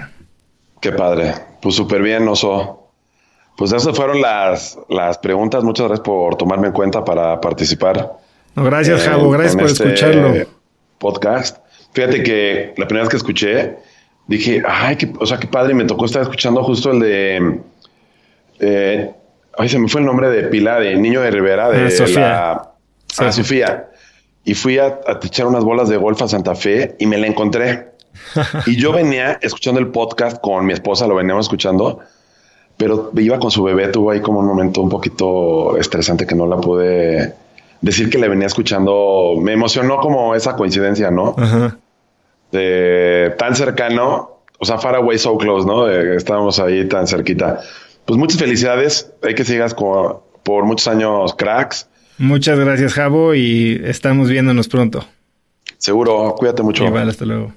Qué 0.79 0.91
padre. 0.91 1.33
Pues 1.61 1.75
súper 1.75 2.01
bien, 2.01 2.27
Oso. 2.27 2.79
Pues 3.57 3.73
esas 3.73 3.95
fueron 3.95 4.21
las, 4.21 4.79
las 4.87 5.17
preguntas. 5.17 5.63
Muchas 5.63 5.87
gracias 5.87 6.05
por 6.05 6.37
tomarme 6.37 6.67
en 6.67 6.73
cuenta 6.73 7.03
para 7.03 7.41
participar. 7.41 8.13
No, 8.55 8.63
gracias, 8.63 9.01
Javo. 9.03 9.29
Gracias 9.31 9.55
por 9.55 9.65
este 9.65 9.83
escucharlo. 9.83 10.47
Podcast. 10.97 11.57
Fíjate 11.91 12.23
que 12.23 12.73
la 12.77 12.87
primera 12.87 13.03
vez 13.03 13.09
que 13.09 13.17
escuché, 13.17 13.77
dije, 14.27 14.63
ay, 14.65 14.95
qué, 14.95 15.11
o 15.19 15.25
sea, 15.25 15.37
qué 15.37 15.47
padre. 15.47 15.73
Me 15.73 15.83
tocó 15.83 16.05
estar 16.05 16.21
escuchando 16.21 16.63
justo 16.63 16.91
el 16.91 16.99
de. 17.01 17.59
Eh, 18.59 19.11
ay, 19.57 19.69
se 19.69 19.77
me 19.77 19.89
fue 19.89 19.99
el 19.99 20.07
nombre 20.07 20.29
de 20.29 20.43
pila 20.43 20.79
de 20.79 20.95
Niño 20.95 21.19
de 21.21 21.31
Rivera, 21.31 21.69
de 21.69 21.87
ah, 21.87 21.91
Sofía. 21.91 22.19
La, 22.19 22.71
ah, 23.17 23.31
Sofía. 23.33 23.89
Y 24.45 24.53
fui 24.53 24.77
a, 24.77 24.99
a 25.05 25.19
echar 25.21 25.47
unas 25.47 25.65
bolas 25.65 25.89
de 25.89 25.97
golf 25.97 26.21
a 26.21 26.29
Santa 26.29 26.55
Fe 26.55 26.95
y 26.97 27.07
me 27.07 27.17
la 27.17 27.27
encontré 27.27 27.88
y 28.65 28.75
yo 28.75 28.91
venía 28.91 29.39
escuchando 29.41 29.79
el 29.79 29.87
podcast 29.87 30.39
con 30.41 30.65
mi 30.65 30.73
esposa, 30.73 31.07
lo 31.07 31.15
veníamos 31.15 31.45
escuchando, 31.45 31.99
pero 32.77 33.11
iba 33.17 33.39
con 33.39 33.51
su 33.51 33.63
bebé, 33.63 33.87
tuvo 33.89 34.11
ahí 34.11 34.21
como 34.21 34.39
un 34.39 34.45
momento 34.45 34.81
un 34.81 34.89
poquito 34.89 35.77
estresante 35.77 36.25
que 36.25 36.35
no 36.35 36.47
la 36.47 36.57
pude 36.57 37.33
decir 37.81 38.09
que 38.09 38.17
le 38.17 38.29
venía 38.29 38.47
escuchando. 38.47 39.35
Me 39.41 39.53
emocionó 39.53 39.97
como 39.99 40.35
esa 40.35 40.55
coincidencia, 40.55 41.11
¿no? 41.11 41.35
De 42.51 43.33
tan 43.37 43.55
cercano, 43.55 44.39
o 44.57 44.65
sea, 44.65 44.77
far 44.77 44.95
away 44.95 45.17
so 45.17 45.37
close, 45.37 45.67
¿no? 45.67 45.87
estábamos 45.89 46.59
ahí 46.59 46.87
tan 46.87 47.07
cerquita. 47.07 47.61
Pues 48.05 48.17
muchas 48.17 48.39
felicidades. 48.39 49.11
Hay 49.21 49.35
que 49.35 49.45
sigas 49.45 49.73
por 49.73 50.63
muchos 50.65 50.87
años, 50.87 51.35
cracks. 51.35 51.87
Muchas 52.17 52.59
gracias, 52.59 52.93
Javo, 52.93 53.33
y 53.33 53.81
estamos 53.85 54.29
viéndonos 54.29 54.67
pronto. 54.67 55.05
Seguro, 55.77 56.35
cuídate 56.37 56.63
mucho. 56.63 56.83
Igual, 56.83 57.07
hasta 57.07 57.25
luego. 57.25 57.53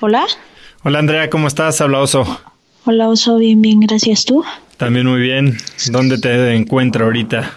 Hola. 0.00 0.26
Hola 0.82 0.98
Andrea, 0.98 1.30
¿cómo 1.30 1.48
estás? 1.48 1.80
Habla 1.80 2.00
Oso. 2.00 2.40
Hola 2.84 3.08
Oso, 3.08 3.38
bien, 3.38 3.60
bien, 3.60 3.80
gracias 3.80 4.24
tú. 4.24 4.44
También 4.76 5.06
muy 5.06 5.20
bien. 5.20 5.56
¿Dónde 5.90 6.18
te 6.18 6.54
encuentro 6.54 7.06
ahorita? 7.06 7.52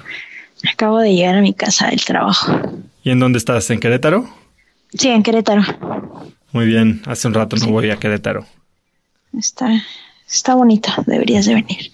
Acabo 0.74 1.00
de 1.00 1.14
llegar 1.14 1.36
a 1.36 1.42
mi 1.42 1.54
casa 1.54 1.88
del 1.88 2.04
trabajo. 2.04 2.52
¿Y 3.04 3.12
en 3.12 3.20
dónde 3.20 3.38
estás? 3.38 3.70
¿En 3.70 3.80
Querétaro? 3.80 4.30
Sí, 4.94 5.10
en 5.10 5.24
Querétaro. 5.24 5.62
Muy 6.52 6.66
bien, 6.66 7.02
hace 7.06 7.28
un 7.28 7.34
rato 7.34 7.56
no 7.58 7.68
voy 7.68 7.92
a 7.92 7.98
Querétaro. 7.98 8.46
Está, 9.38 9.70
está 10.28 10.56
bonito, 10.56 10.92
deberías 11.06 11.46
de 11.46 11.56
venir. 11.56 11.92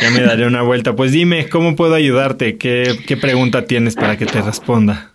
Ya 0.00 0.10
me 0.10 0.20
daré 0.20 0.46
una 0.46 0.62
vuelta. 0.62 0.96
Pues 0.96 1.12
dime, 1.12 1.48
¿cómo 1.48 1.76
puedo 1.76 1.94
ayudarte? 1.94 2.56
¿Qué, 2.58 2.98
qué 3.06 3.16
pregunta 3.16 3.66
tienes 3.66 3.94
para 3.94 4.16
que 4.16 4.26
te 4.26 4.42
responda? 4.42 5.12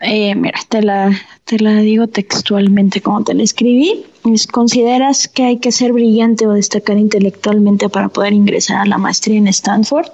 Eh, 0.00 0.34
mira, 0.34 0.58
te 0.68 0.82
la, 0.82 1.10
te 1.44 1.58
la 1.58 1.76
digo 1.78 2.06
textualmente 2.06 3.00
como 3.00 3.24
te 3.24 3.34
la 3.34 3.42
escribí. 3.42 4.04
¿Consideras 4.52 5.28
que 5.28 5.44
hay 5.44 5.58
que 5.58 5.72
ser 5.72 5.92
brillante 5.92 6.46
o 6.46 6.52
destacar 6.52 6.98
intelectualmente 6.98 7.88
para 7.88 8.08
poder 8.08 8.32
ingresar 8.32 8.78
a 8.78 8.86
la 8.86 8.98
maestría 8.98 9.38
en 9.38 9.48
Stanford? 9.48 10.08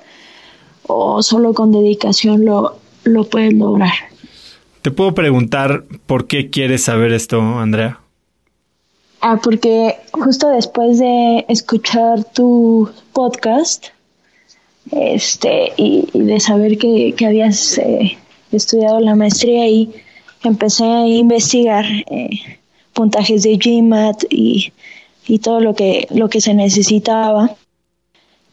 ¿O 0.85 1.23
solo 1.23 1.55
con 1.55 1.73
dedicación 1.73 2.45
lo, 2.45 2.79
lo 3.05 3.25
puedes 3.25 3.55
lograr? 3.55 3.93
¿Te 4.83 4.91
puedo 4.91 5.15
preguntar 5.15 5.85
por 6.07 6.27
qué 6.27 6.51
quieres 6.51 6.85
saber 6.85 7.13
esto, 7.13 7.41
Andrea? 7.41 8.01
Ah, 9.21 9.39
porque 9.43 9.97
justo 10.11 10.49
después 10.49 10.99
de 10.99 11.45
escuchar 11.49 12.25
tu 12.25 12.91
podcast, 13.13 13.87
este, 14.91 15.73
y, 15.77 16.09
de 16.13 16.41
saber 16.41 16.79
que, 16.79 17.15
habías 17.25 17.79
eh, 17.79 18.19
estudiado 18.51 19.01
la 19.01 19.15
maestría 19.15 19.69
y 19.69 19.91
empecé 20.43 20.85
a 20.85 21.07
investigar 21.07 21.85
eh, 22.11 22.31
puntajes 22.93 23.43
de 23.43 23.57
GMAT 23.57 24.25
y, 24.31 24.73
y 25.27 25.39
todo 25.39 25.61
lo 25.61 25.75
que, 25.75 26.09
lo 26.11 26.29
que 26.29 26.41
se 26.41 26.55
necesitaba. 26.55 27.55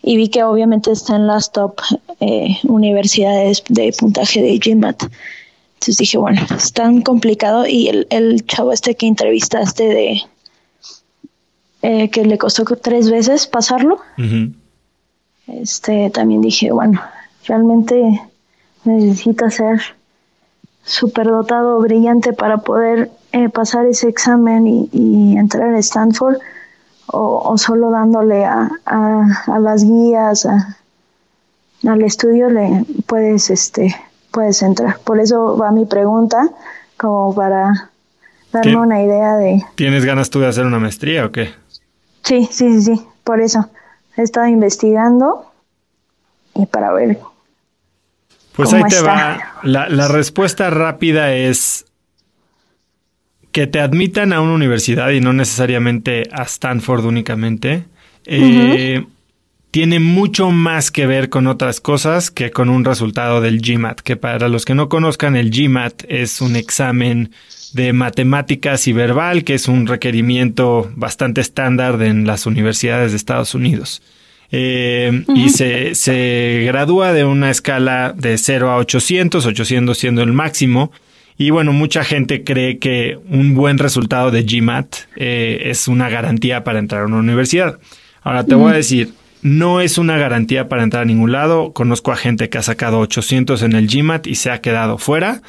Y 0.01 0.15
vi 0.15 0.29
que 0.29 0.43
obviamente 0.43 0.91
está 0.91 1.17
en 1.17 1.27
las 1.27 1.51
top 1.51 1.81
eh, 2.21 2.57
universidades 2.63 3.63
de 3.67 3.93
puntaje 3.97 4.41
de 4.41 4.57
GMAT. 4.57 5.03
Entonces 5.03 5.97
dije, 5.97 6.17
bueno, 6.17 6.41
es 6.55 6.71
tan 6.73 7.01
complicado. 7.01 7.65
Y 7.67 7.87
el, 7.87 8.07
el 8.09 8.45
chavo 8.45 8.71
este 8.71 8.95
que 8.95 9.07
entrevistaste 9.07 9.83
de, 9.83 10.21
eh, 11.81 12.09
que 12.09 12.25
le 12.25 12.37
costó 12.37 12.63
tres 12.65 13.09
veces 13.09 13.47
pasarlo. 13.47 13.99
Este 15.47 16.09
también 16.09 16.41
dije, 16.41 16.71
bueno, 16.71 17.01
realmente 17.47 18.21
necesita 18.83 19.49
ser 19.49 19.81
superdotado, 20.83 21.79
brillante 21.79 22.33
para 22.33 22.57
poder 22.57 23.11
eh, 23.31 23.49
pasar 23.49 23.85
ese 23.85 24.09
examen 24.09 24.67
y, 24.67 25.37
entrar 25.37 25.73
a 25.73 25.79
Stanford 25.79 26.37
o, 27.07 27.57
solo 27.57 27.89
dándole 27.89 28.45
a, 28.45 28.69
a, 28.85 29.59
las 29.59 29.83
guías, 29.83 30.45
al 30.45 32.01
estudio 32.03 32.49
le 32.49 32.85
puedes 33.07 33.49
este 33.49 33.95
puedes 34.31 34.61
entrar. 34.61 34.99
Por 34.99 35.19
eso 35.19 35.57
va 35.57 35.71
mi 35.71 35.85
pregunta, 35.85 36.49
como 36.97 37.33
para 37.33 37.89
darme 38.51 38.77
una 38.77 39.03
idea 39.03 39.35
de. 39.37 39.63
¿Tienes 39.75 40.05
ganas 40.05 40.29
tú 40.29 40.39
de 40.39 40.47
hacer 40.47 40.65
una 40.65 40.79
maestría 40.79 41.25
o 41.25 41.31
qué? 41.31 41.49
Sí, 42.23 42.47
sí, 42.51 42.81
sí, 42.81 42.95
sí, 42.95 43.01
por 43.23 43.41
eso. 43.41 43.69
He 44.17 44.23
estado 44.23 44.47
investigando 44.47 45.51
y 46.55 46.65
para 46.65 46.91
ver. 46.91 47.19
Pues 48.53 48.73
ahí 48.73 48.83
te 48.89 49.01
va. 49.01 49.39
La, 49.63 50.07
respuesta 50.07 50.69
rápida 50.69 51.33
es 51.33 51.85
que 53.51 53.67
te 53.67 53.79
admitan 53.79 54.33
a 54.33 54.41
una 54.41 54.53
universidad 54.53 55.09
y 55.11 55.21
no 55.21 55.33
necesariamente 55.33 56.23
a 56.31 56.43
Stanford 56.43 57.05
únicamente. 57.05 57.85
Eh, 58.25 59.05
tiene 59.71 59.99
mucho 59.99 60.49
más 60.51 60.91
que 60.91 61.05
ver 61.05 61.29
con 61.29 61.47
otras 61.47 61.79
cosas 61.79 62.31
que 62.31 62.51
con 62.51 62.69
un 62.69 62.85
resultado 62.85 63.39
del 63.41 63.61
GMAT, 63.61 64.01
que 64.01 64.15
para 64.15 64.49
los 64.49 64.65
que 64.65 64.75
no 64.75 64.89
conozcan 64.89 65.35
el 65.35 65.51
GMAT 65.51 66.03
es 66.07 66.41
un 66.41 66.55
examen 66.55 67.31
de 67.73 67.93
matemáticas 67.93 68.87
y 68.87 68.93
verbal, 68.93 69.43
que 69.43 69.53
es 69.53 69.67
un 69.67 69.85
requerimiento 69.85 70.91
bastante 70.95 71.41
estándar 71.41 72.01
en 72.01 72.25
las 72.25 72.47
universidades 72.47 73.11
de 73.11 73.17
Estados 73.17 73.53
Unidos. 73.53 74.01
Eh, 74.51 75.25
y 75.35 75.49
se, 75.49 75.93
se 75.93 76.63
gradúa 76.65 77.13
de 77.13 77.23
una 77.23 77.51
escala 77.51 78.13
de 78.17 78.35
0 78.39 78.71
a 78.71 78.77
800, 78.77 79.45
800 79.45 79.95
siendo 79.95 80.23
el 80.23 80.33
máximo. 80.33 80.91
Y 81.37 81.51
bueno, 81.51 81.71
mucha 81.71 82.03
gente 82.03 82.43
cree 82.43 82.79
que 82.79 83.19
un 83.29 83.53
buen 83.53 83.77
resultado 83.77 84.31
de 84.31 84.43
GMAT 84.43 84.95
eh, 85.15 85.61
es 85.65 85.87
una 85.87 86.09
garantía 86.09 86.63
para 86.63 86.79
entrar 86.79 87.03
a 87.03 87.05
una 87.05 87.17
universidad. 87.17 87.79
Ahora 88.23 88.43
te 88.43 88.55
voy 88.55 88.71
a 88.71 88.75
decir, 88.75 89.13
no 89.41 89.81
es 89.81 89.97
una 89.97 90.17
garantía 90.17 90.67
para 90.67 90.83
entrar 90.83 91.03
a 91.03 91.05
ningún 91.05 91.31
lado. 91.31 91.73
Conozco 91.73 92.11
a 92.11 92.17
gente 92.17 92.49
que 92.49 92.57
ha 92.57 92.63
sacado 92.63 92.99
800 92.99 93.63
en 93.63 93.73
el 93.73 93.87
GMAT 93.87 94.27
y 94.27 94.35
se 94.35 94.51
ha 94.51 94.61
quedado 94.61 94.97
fuera. 94.97 95.41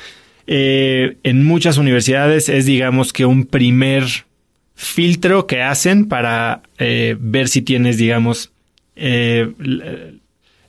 Eh, 0.46 1.16
en 1.22 1.44
muchas 1.44 1.78
universidades 1.78 2.48
es, 2.48 2.66
digamos, 2.66 3.12
que 3.12 3.24
un 3.24 3.46
primer 3.46 4.04
filtro 4.74 5.46
que 5.46 5.62
hacen 5.62 6.06
para 6.06 6.62
eh, 6.78 7.16
ver 7.20 7.48
si 7.48 7.62
tienes, 7.62 7.98
digamos, 7.98 8.50
eh, 8.96 9.52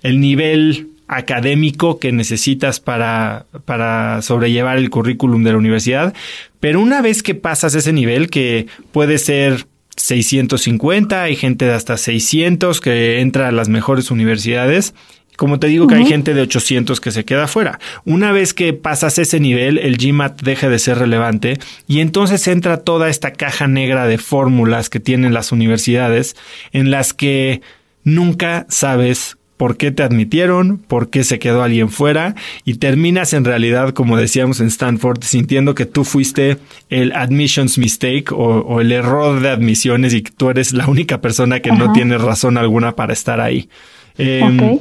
el 0.02 0.20
nivel 0.20 0.88
académico 1.08 2.00
que 2.00 2.12
necesitas 2.12 2.80
para, 2.80 3.46
para 3.66 4.22
sobrellevar 4.22 4.78
el 4.78 4.90
currículum 4.90 5.44
de 5.44 5.52
la 5.52 5.58
universidad. 5.58 6.14
Pero 6.60 6.80
una 6.80 7.02
vez 7.02 7.22
que 7.22 7.36
pasas 7.36 7.76
ese 7.76 7.92
nivel, 7.92 8.30
que 8.30 8.68
puede 8.92 9.18
ser 9.18 9.66
650, 10.02 11.22
hay 11.22 11.36
gente 11.36 11.66
de 11.66 11.74
hasta 11.74 11.98
600 11.98 12.82
que 12.82 13.22
entra 13.22 13.48
a 13.48 13.52
las 13.52 13.70
mejores 13.70 14.12
universidades. 14.12 14.94
Como 15.38 15.60
te 15.60 15.68
digo 15.68 15.88
que 15.88 15.96
hay 15.96 16.06
gente 16.06 16.34
de 16.34 16.42
800 16.42 17.00
que 17.00 17.12
se 17.12 17.24
queda 17.26 17.48
fuera. 17.48 17.80
Una 18.06 18.32
vez 18.32 18.54
que 18.54 18.74
pasas 18.74 19.18
ese 19.18 19.40
nivel, 19.40 19.78
el 19.78 19.98
GMAT 19.98 20.42
deja 20.42 20.70
de 20.70 20.78
ser 20.78 21.00
relevante 21.00 21.58
y 21.88 22.00
entonces 22.00 22.48
entra 22.48 22.78
toda 22.78 23.10
esta 23.10 23.34
caja 23.34 23.68
negra 23.68 24.06
de 24.06 24.18
fórmulas 24.18 24.90
que 24.90 25.00
tienen 25.00 25.34
las 25.34 25.52
universidades 25.52 26.36
en 26.74 26.92
las 26.92 27.14
que 27.14 27.62
nunca 28.04 28.68
sabes 28.70 29.38
por 29.62 29.78
qué 29.78 29.92
te 29.92 30.02
admitieron, 30.02 30.80
por 30.80 31.12
qué 31.12 31.24
se 31.24 31.38
quedó 31.38 31.62
alguien 31.62 31.90
fuera 31.90 32.34
y 32.66 32.78
terminas 32.78 33.32
en 33.34 33.46
realidad, 33.46 33.94
como 33.94 34.18
decíamos 34.18 34.60
en 34.60 34.66
Stanford, 34.66 35.22
sintiendo 35.22 35.76
que 35.76 35.86
tú 35.86 36.04
fuiste 36.04 36.58
el 36.90 37.12
admissions 37.12 37.78
mistake 37.78 38.32
o, 38.32 38.82
el 38.82 38.92
error 38.92 39.40
de 39.40 39.50
admisiones 39.50 40.16
y 40.16 40.24
que 40.24 40.32
tú 40.32 40.50
eres 40.50 40.74
la 40.74 40.88
única 40.88 41.22
persona 41.22 41.60
que 41.60 41.72
no 41.72 41.94
tiene 41.94 42.18
razón 42.18 42.58
alguna 42.58 42.96
para 42.96 43.14
estar 43.14 43.40
ahí. 43.40 43.70
Em, 44.18 44.80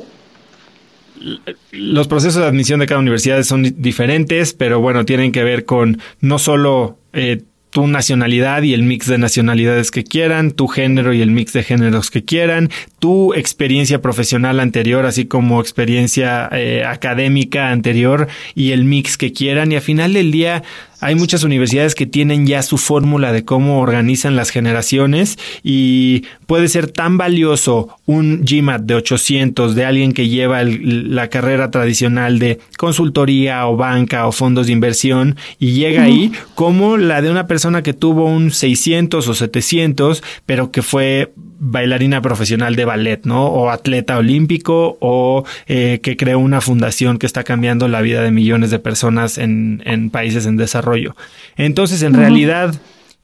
los 1.73 2.09
procesos 2.09 2.41
de 2.41 2.49
admisión 2.49 2.81
de 2.81 2.87
cada 2.87 3.01
universidad 3.01 3.43
son 3.43 3.75
diferentes, 3.83 4.55
pero 4.55 4.81
bueno, 4.81 5.05
tienen 5.05 5.31
que 5.31 5.45
ver 5.45 5.67
con 5.67 6.01
no 6.23 6.39
solo 6.39 6.97
eh, 7.13 7.43
tu 7.71 7.87
nacionalidad 7.87 8.63
y 8.63 8.75
el 8.75 8.83
mix 8.83 9.07
de 9.07 9.19
nacionalidades 9.19 9.91
que 9.91 10.05
quieran, 10.05 10.51
tu 10.51 10.67
género 10.67 11.13
y 11.13 11.23
el 11.23 11.31
mix 11.31 11.53
de 11.53 11.63
géneros 11.63 12.11
que 12.11 12.25
quieran, 12.25 12.69
tu 12.99 13.33
experiencia 13.35 14.03
profesional 14.03 14.61
anterior, 14.61 15.07
así 15.07 15.27
como 15.27 15.61
experiencia 15.61 16.49
eh, 16.53 16.85
académica 16.85 17.71
anterior 17.71 18.29
y 18.55 18.73
el 18.73 18.85
mix 18.85 19.17
que 19.17 19.33
quieran. 19.33 19.73
Y 19.73 19.77
al 19.77 19.83
final 19.83 20.13
del 20.13 20.33
día, 20.33 20.63
hay 21.01 21.15
muchas 21.15 21.45
universidades 21.45 21.95
que 21.95 22.07
tienen 22.07 22.47
ya 22.47 22.63
su 22.63 22.79
fórmula 22.79 23.33
de 23.33 23.45
cómo 23.45 23.81
organizan 23.81 24.37
las 24.37 24.51
generaciones 24.51 25.39
y 25.63 26.25
puede 26.47 26.69
ser 26.69 26.91
tan 26.91 27.19
valioso 27.19 27.89
un 28.07 28.43
GMAT 28.45 28.83
de 28.83 28.95
800 28.95 29.75
de 29.75 29.85
alguien 29.85 30.13
que 30.13 30.29
lleva 30.29 30.63
la 30.63 31.29
carrera 31.29 31.71
tradicional 31.71 32.39
de 32.39 32.61
consultoría 32.77 33.67
o 33.67 33.77
banca 33.77 34.27
o 34.27 34.33
fondos 34.33 34.67
de 34.67 34.73
inversión 34.73 35.37
y 35.59 35.73
llega 35.73 36.03
ahí 36.03 36.33
como 36.55 36.97
la 36.97 37.23
de 37.23 37.31
una 37.31 37.47
persona 37.47 37.83
que 37.83 37.93
tuvo 37.93 38.27
un 38.27 38.51
600 38.51 39.27
o 39.27 39.35
700 39.35 40.23
pero 40.47 40.71
que 40.71 40.83
fue 40.83 41.33
bailarina 41.61 42.23
profesional 42.23 42.75
de 42.75 42.85
ballet, 42.85 43.21
¿no? 43.25 43.47
O 43.47 43.71
atleta 43.71 44.17
olímpico 44.17 44.97
o 45.01 45.45
eh, 45.69 46.01
que 46.03 46.17
creó 46.17 46.39
una 46.39 46.61
fundación 46.61 47.19
que 47.19 47.27
está 47.27 47.45
cambiando 47.45 47.87
la 47.87 48.01
vida 48.01 48.23
de 48.23 48.33
millones 48.33 48.71
de 48.71 48.79
personas 48.79 49.39
en, 49.39 49.83
en 49.85 50.11
países 50.11 50.47
en 50.47 50.57
desarrollo. 50.57 51.15
Entonces, 51.57 52.03
en 52.03 52.15
realidad, 52.15 52.75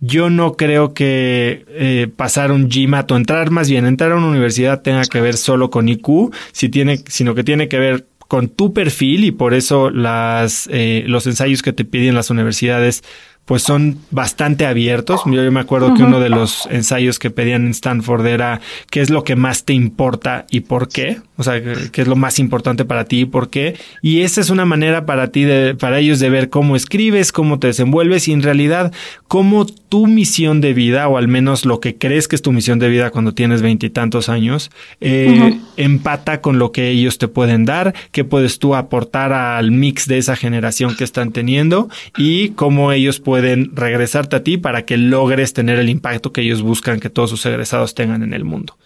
yo 0.00 0.28
no 0.28 0.56
creo 0.56 0.92
que 0.92 1.64
eh, 1.68 2.08
pasar 2.14 2.52
un 2.52 2.68
GMAT 2.68 3.10
o 3.10 3.16
entrar 3.16 3.50
más 3.50 3.70
bien, 3.70 3.86
entrar 3.86 4.12
a 4.12 4.16
una 4.16 4.28
universidad 4.28 4.82
tenga 4.82 5.02
que 5.04 5.20
ver 5.20 5.36
solo 5.36 5.70
con 5.70 5.88
IQ, 5.88 6.32
si 6.52 6.68
tiene, 6.68 6.98
sino 7.08 7.34
que 7.34 7.42
tiene 7.42 7.68
que 7.68 7.78
ver 7.78 8.06
con 8.28 8.48
tu 8.48 8.72
perfil 8.74 9.24
y 9.24 9.30
por 9.30 9.54
eso 9.54 9.90
las, 9.90 10.68
eh, 10.72 11.04
los 11.06 11.26
ensayos 11.26 11.62
que 11.62 11.72
te 11.72 11.84
piden 11.84 12.14
las 12.14 12.30
universidades 12.30 13.02
pues 13.46 13.62
son 13.62 13.98
bastante 14.10 14.66
abiertos. 14.66 15.22
Yo, 15.24 15.50
me 15.52 15.60
acuerdo 15.60 15.94
que 15.94 16.02
uno 16.02 16.18
de 16.18 16.28
los 16.28 16.66
ensayos 16.66 17.20
que 17.20 17.30
pedían 17.30 17.64
en 17.64 17.70
Stanford 17.70 18.26
era 18.26 18.60
qué 18.90 19.00
es 19.00 19.08
lo 19.08 19.22
que 19.22 19.36
más 19.36 19.64
te 19.64 19.72
importa 19.72 20.46
y 20.50 20.60
por 20.60 20.88
qué. 20.88 21.20
O 21.38 21.44
sea, 21.44 21.62
qué 21.62 22.02
es 22.02 22.08
lo 22.08 22.16
más 22.16 22.40
importante 22.40 22.84
para 22.84 23.04
ti 23.04 23.20
y 23.20 23.24
por 23.24 23.48
qué. 23.48 23.76
Y 24.02 24.22
esa 24.22 24.40
es 24.40 24.50
una 24.50 24.64
manera 24.64 25.06
para 25.06 25.28
ti, 25.28 25.44
de, 25.44 25.76
para 25.76 26.00
ellos 26.00 26.18
de 26.18 26.28
ver 26.28 26.50
cómo 26.50 26.74
escribes, 26.74 27.30
cómo 27.30 27.60
te 27.60 27.68
desenvuelves 27.68 28.26
y 28.26 28.32
en 28.32 28.42
realidad 28.42 28.92
cómo 29.28 29.66
tu 29.66 30.08
misión 30.08 30.60
de 30.60 30.74
vida, 30.74 31.06
o 31.06 31.16
al 31.16 31.28
menos 31.28 31.64
lo 31.64 31.78
que 31.78 31.96
crees 31.96 32.26
que 32.26 32.34
es 32.34 32.42
tu 32.42 32.50
misión 32.50 32.80
de 32.80 32.88
vida 32.88 33.10
cuando 33.10 33.32
tienes 33.32 33.62
veintitantos 33.62 34.28
años, 34.28 34.72
eh, 35.00 35.60
empata 35.76 36.40
con 36.40 36.58
lo 36.58 36.72
que 36.72 36.90
ellos 36.90 37.18
te 37.18 37.28
pueden 37.28 37.64
dar, 37.64 37.94
qué 38.10 38.24
puedes 38.24 38.58
tú 38.58 38.74
aportar 38.74 39.32
al 39.32 39.70
mix 39.70 40.08
de 40.08 40.18
esa 40.18 40.34
generación 40.34 40.96
que 40.96 41.04
están 41.04 41.30
teniendo 41.30 41.88
y 42.16 42.48
cómo 42.50 42.90
ellos 42.90 43.20
pueden 43.20 43.35
pueden 43.36 43.76
regresarte 43.76 44.36
a 44.36 44.42
ti 44.42 44.56
para 44.56 44.86
que 44.86 44.96
logres 44.96 45.52
tener 45.52 45.78
el 45.78 45.90
impacto 45.90 46.32
que 46.32 46.40
ellos 46.40 46.62
buscan 46.62 47.00
que 47.00 47.10
todos 47.10 47.28
sus 47.28 47.44
egresados 47.44 47.94
tengan 47.94 48.22
en 48.22 48.32
el 48.32 48.44
mundo. 48.44 48.78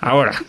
Ahora, 0.00 0.42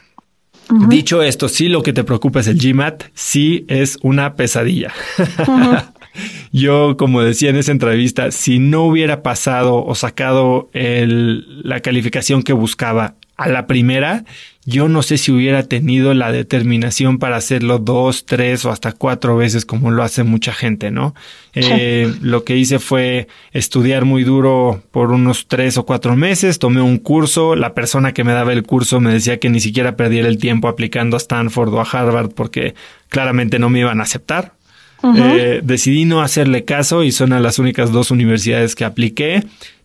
dicho 0.87 1.21
esto, 1.21 1.47
si 1.47 1.67
lo 1.67 1.83
que 1.83 1.93
te 1.93 2.03
preocupa 2.03 2.39
es 2.39 2.47
el 2.47 2.57
GMAT, 2.57 3.03
sí 3.13 3.63
es 3.67 3.99
una 4.01 4.33
pesadilla. 4.33 4.91
Yo, 6.51 6.97
como 6.97 7.21
decía 7.21 7.51
en 7.51 7.57
esa 7.57 7.71
entrevista, 7.71 8.31
si 8.31 8.57
no 8.57 8.85
hubiera 8.85 9.21
pasado 9.21 9.85
o 9.85 9.93
sacado 9.93 10.71
la 10.73 11.79
calificación 11.81 12.41
que 12.41 12.53
buscaba 12.53 13.17
a 13.41 13.49
la 13.49 13.67
primera, 13.67 14.23
yo 14.65 14.87
no 14.87 15.01
sé 15.01 15.17
si 15.17 15.31
hubiera 15.31 15.63
tenido 15.63 16.13
la 16.13 16.31
determinación 16.31 17.17
para 17.17 17.37
hacerlo 17.37 17.79
dos, 17.79 18.25
tres 18.25 18.63
o 18.65 18.71
hasta 18.71 18.91
cuatro 18.91 19.35
veces 19.35 19.65
como 19.65 19.89
lo 19.89 20.03
hace 20.03 20.23
mucha 20.23 20.53
gente, 20.53 20.91
¿no? 20.91 21.15
Eh, 21.53 22.13
lo 22.21 22.43
que 22.43 22.57
hice 22.57 22.77
fue 22.77 23.27
estudiar 23.53 24.05
muy 24.05 24.23
duro 24.23 24.83
por 24.91 25.11
unos 25.11 25.47
tres 25.47 25.77
o 25.77 25.85
cuatro 25.85 26.15
meses, 26.15 26.59
tomé 26.59 26.81
un 26.81 26.99
curso, 26.99 27.55
la 27.55 27.73
persona 27.73 28.13
que 28.13 28.23
me 28.23 28.33
daba 28.33 28.53
el 28.53 28.63
curso 28.63 28.99
me 28.99 29.11
decía 29.11 29.39
que 29.39 29.49
ni 29.49 29.59
siquiera 29.59 29.95
perdiera 29.95 30.27
el 30.27 30.37
tiempo 30.37 30.67
aplicando 30.67 31.17
a 31.17 31.19
Stanford 31.19 31.73
o 31.73 31.81
a 31.81 31.87
Harvard 31.91 32.29
porque 32.29 32.75
claramente 33.09 33.57
no 33.57 33.69
me 33.69 33.79
iban 33.79 33.99
a 33.99 34.03
aceptar. 34.03 34.53
Eh, 35.03 35.61
decidí 35.63 36.05
no 36.05 36.21
hacerle 36.21 36.63
caso 36.63 37.03
y 37.03 37.11
son 37.11 37.33
a 37.33 37.39
las 37.39 37.57
únicas 37.57 37.91
dos 37.91 38.11
universidades 38.11 38.75
que 38.75 38.85
apliqué 38.85 39.43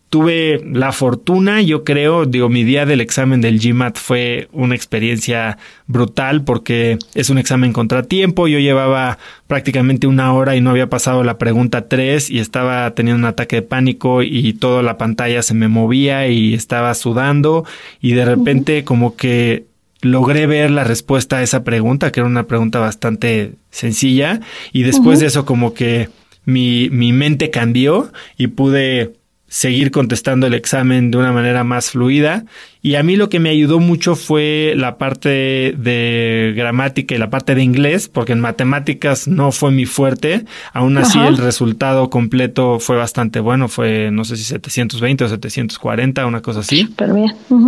tuve 0.09 0.61
la 0.71 0.93
fortuna, 0.93 1.61
yo 1.61 1.83
creo, 1.83 2.25
digo, 2.25 2.47
mi 2.47 2.63
día 2.63 2.85
del 2.85 3.01
examen 3.01 3.41
del 3.41 3.59
GMAT 3.59 3.97
fue 3.97 4.47
una 4.53 4.73
experiencia 4.73 5.57
brutal 5.85 6.43
porque 6.43 6.97
es 7.13 7.29
un 7.29 7.37
examen 7.37 7.73
contratiempo. 7.73 8.47
Yo 8.47 8.59
llevaba 8.59 9.17
prácticamente 9.47 10.07
una 10.07 10.33
hora 10.33 10.55
y 10.55 10.61
no 10.61 10.69
había 10.69 10.89
pasado 10.89 11.23
la 11.23 11.37
pregunta 11.37 11.89
3 11.89 12.29
y 12.29 12.39
estaba 12.39 12.89
teniendo 12.91 13.19
un 13.19 13.25
ataque 13.25 13.57
de 13.57 13.61
pánico 13.63 14.23
y 14.23 14.53
toda 14.53 14.81
la 14.81 14.97
pantalla 14.97 15.41
se 15.41 15.53
me 15.53 15.67
movía 15.67 16.27
y 16.27 16.53
estaba 16.53 16.93
sudando 16.93 17.65
y 18.01 18.13
de 18.13 18.25
repente 18.25 18.83
como 18.85 19.15
que 19.17 19.65
logré 20.01 20.47
ver 20.47 20.71
la 20.71 20.83
respuesta 20.83 21.37
a 21.37 21.43
esa 21.43 21.63
pregunta, 21.63 22.11
que 22.11 22.21
era 22.21 22.27
una 22.27 22.47
pregunta 22.47 22.79
bastante 22.79 23.55
sencilla 23.71 24.39
y 24.71 24.83
después 24.83 25.19
de 25.19 25.25
eso 25.25 25.45
como 25.45 25.73
que 25.73 26.09
mi, 26.45 26.89
mi 26.91 27.11
mente 27.11 27.49
cambió 27.49 28.11
y 28.37 28.47
pude 28.47 29.16
seguir 29.47 29.91
contestando 29.91 30.47
el 30.47 30.53
examen 30.53 31.09
de 31.11 31.17
una 31.17 31.31
manera 31.31 31.63
más 31.63 31.91
fluida. 31.91 32.45
Y 32.81 32.95
a 32.95 33.03
mí 33.03 33.15
lo 33.15 33.29
que 33.29 33.39
me 33.39 33.49
ayudó 33.49 33.79
mucho 33.79 34.15
fue 34.15 34.73
la 34.75 34.97
parte 34.97 35.73
de 35.77 36.53
gramática 36.55 37.15
y 37.15 37.17
la 37.17 37.29
parte 37.29 37.55
de 37.55 37.63
inglés, 37.63 38.07
porque 38.07 38.33
en 38.33 38.39
matemáticas 38.39 39.27
no 39.27 39.51
fue 39.51 39.71
mi 39.71 39.85
fuerte. 39.85 40.45
Aún 40.73 40.97
así 40.97 41.19
el 41.19 41.37
resultado 41.37 42.09
completo 42.09 42.79
fue 42.79 42.95
bastante 42.95 43.39
bueno, 43.39 43.67
fue 43.67 44.11
no 44.11 44.25
sé 44.25 44.37
si 44.37 44.43
720 44.43 45.23
o 45.23 45.29
740, 45.29 46.25
una 46.25 46.41
cosa 46.41 46.59
así. 46.61 46.87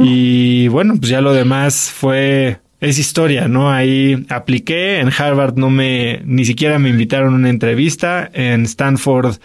Y 0.02 0.68
bueno, 0.68 0.96
pues 0.98 1.10
ya 1.10 1.22
lo 1.22 1.34
demás 1.34 1.92
fue 1.94 2.60
es 2.82 2.98
historia, 2.98 3.48
¿no? 3.50 3.72
Ahí 3.72 4.26
apliqué, 4.30 5.00
en 5.00 5.10
Harvard 5.10 5.56
no 5.58 5.70
me, 5.70 6.22
ni 6.24 6.46
siquiera 6.46 6.80
me 6.80 6.90
invitaron 6.90 7.34
a 7.34 7.36
una 7.36 7.50
entrevista, 7.50 8.30
en 8.34 8.64
Stanford 8.64 9.36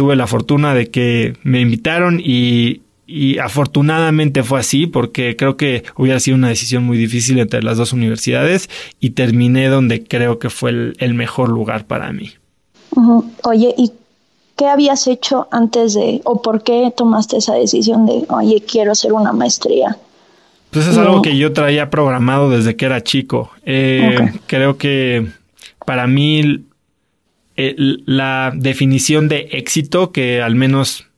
tuve 0.00 0.16
la 0.16 0.26
fortuna 0.26 0.72
de 0.72 0.90
que 0.90 1.36
me 1.42 1.60
invitaron 1.60 2.22
y, 2.24 2.80
y 3.06 3.36
afortunadamente 3.36 4.42
fue 4.42 4.60
así 4.60 4.86
porque 4.86 5.36
creo 5.36 5.58
que 5.58 5.84
hubiera 5.94 6.18
sido 6.20 6.38
una 6.38 6.48
decisión 6.48 6.84
muy 6.84 6.96
difícil 6.96 7.38
entre 7.38 7.62
las 7.62 7.76
dos 7.76 7.92
universidades 7.92 8.70
y 8.98 9.10
terminé 9.10 9.68
donde 9.68 10.02
creo 10.02 10.38
que 10.38 10.48
fue 10.48 10.94
el, 10.96 11.12
mejor 11.12 11.50
lugar 11.50 11.86
para 11.86 12.14
mí. 12.14 12.32
Oye, 13.44 13.74
¿y 13.76 13.92
qué 14.56 14.68
habías 14.68 15.06
hecho 15.06 15.48
antes 15.50 15.92
de, 15.92 16.22
o 16.24 16.40
por 16.40 16.62
qué 16.62 16.90
tomaste 16.96 17.36
esa 17.36 17.56
decisión 17.56 18.06
de, 18.06 18.24
oye, 18.30 18.64
quiero 18.66 18.92
hacer 18.92 19.12
una 19.12 19.34
maestría? 19.34 19.98
Pues 20.70 20.86
es 20.86 20.96
algo 20.96 21.20
que 21.20 21.36
yo 21.36 21.52
traía 21.52 21.90
programado 21.90 22.48
desde 22.48 22.74
que 22.74 22.86
era 22.86 23.02
chico. 23.02 23.50
Eh, 23.66 24.16
creo 24.46 24.78
que 24.78 25.26
para 25.84 26.06
mí 26.06 26.64
eh, 27.62 27.74
la 28.06 28.52
definición 28.54 29.28
de 29.28 29.48
éxito 29.52 30.12
que 30.12 30.40
al 30.40 30.54
menos 30.54 31.09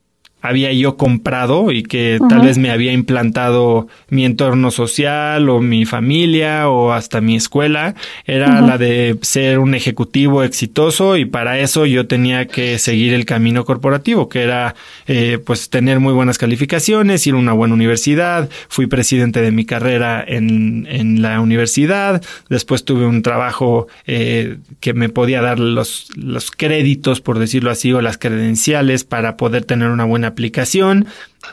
había 0.43 0.72
yo 0.72 0.97
comprado 0.97 1.70
y 1.70 1.82
que 1.82 2.18
tal 2.28 2.43
vez 2.43 2.59
me 2.59 2.70
había 2.70 2.93
implantado 2.93 3.88
mi 4.11 4.24
entorno 4.24 4.70
social 4.70 5.49
o 5.49 5.61
mi 5.61 5.86
familia 5.86 6.68
o 6.68 6.93
hasta 6.93 7.20
mi 7.20 7.36
escuela 7.36 7.95
era 8.26 8.61
la 8.61 8.76
de 8.76 9.16
ser 9.22 9.59
un 9.59 9.74
ejecutivo 9.74 10.43
exitoso 10.43 11.16
y 11.16 11.24
para 11.24 11.59
eso 11.61 11.86
yo 11.86 12.07
tenía 12.07 12.47
que 12.47 12.78
seguir 12.78 13.14
el 13.14 13.24
camino 13.24 13.64
corporativo 13.64 14.28
que 14.28 14.43
era 14.43 14.74
eh, 15.07 15.38
pues 15.45 15.70
tener 15.70 16.01
muy 16.01 16.12
buenas 16.12 16.38
calificaciones 16.38 17.26
ir 17.26 17.34
a 17.34 17.36
una 17.36 17.53
buena 17.53 17.74
universidad. 17.74 18.49
Fui 18.68 18.86
presidente 18.86 19.40
de 19.40 19.53
mi 19.53 19.64
carrera 19.64 20.24
en, 20.26 20.86
en 20.90 21.22
la 21.22 21.40
universidad. 21.40 22.22
Después 22.49 22.84
tuve 22.84 23.07
un 23.07 23.22
trabajo 23.22 23.86
eh, 24.07 24.59
que 24.80 24.95
me 24.95 25.09
podía 25.09 25.40
dar 25.40 25.59
los, 25.59 26.09
los 26.16 26.51
créditos 26.51 27.20
por 27.20 27.38
decirlo 27.38 27.70
así 27.70 27.93
o 27.93 28.01
las 28.01 28.18
credenciales 28.18 29.05
para 29.05 29.36
poder 29.36 29.64
tener 29.64 29.88
una 29.90 30.05
buena 30.05 30.31
aplicación 30.32 31.06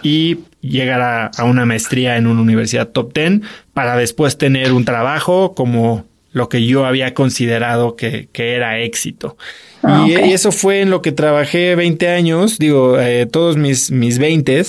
y 0.03 0.39
llegar 0.61 1.31
a, 1.35 1.43
una 1.43 1.65
maestría 1.65 2.17
en 2.17 2.27
una 2.27 2.41
universidad 2.41 2.89
top 2.89 3.13
10 3.13 3.41
para 3.73 3.95
después 3.95 4.37
tener 4.37 4.73
un 4.73 4.85
trabajo 4.85 5.55
como 5.55 6.05
lo 6.31 6.47
que 6.49 6.65
yo 6.65 6.85
había 6.85 7.13
considerado 7.13 7.95
que, 7.95 8.29
era 8.33 8.79
éxito. 8.79 9.37
Ah, 9.81 10.05
y, 10.07 10.13
eso 10.13 10.51
fue 10.51 10.81
en 10.81 10.89
lo 10.89 11.01
que 11.01 11.11
trabajé 11.11 11.75
20 11.75 12.07
años, 12.09 12.59
digo, 12.59 12.99
eh, 12.99 13.25
todos 13.25 13.57
mis, 13.57 13.91
mis 13.91 14.19
20 14.19 14.63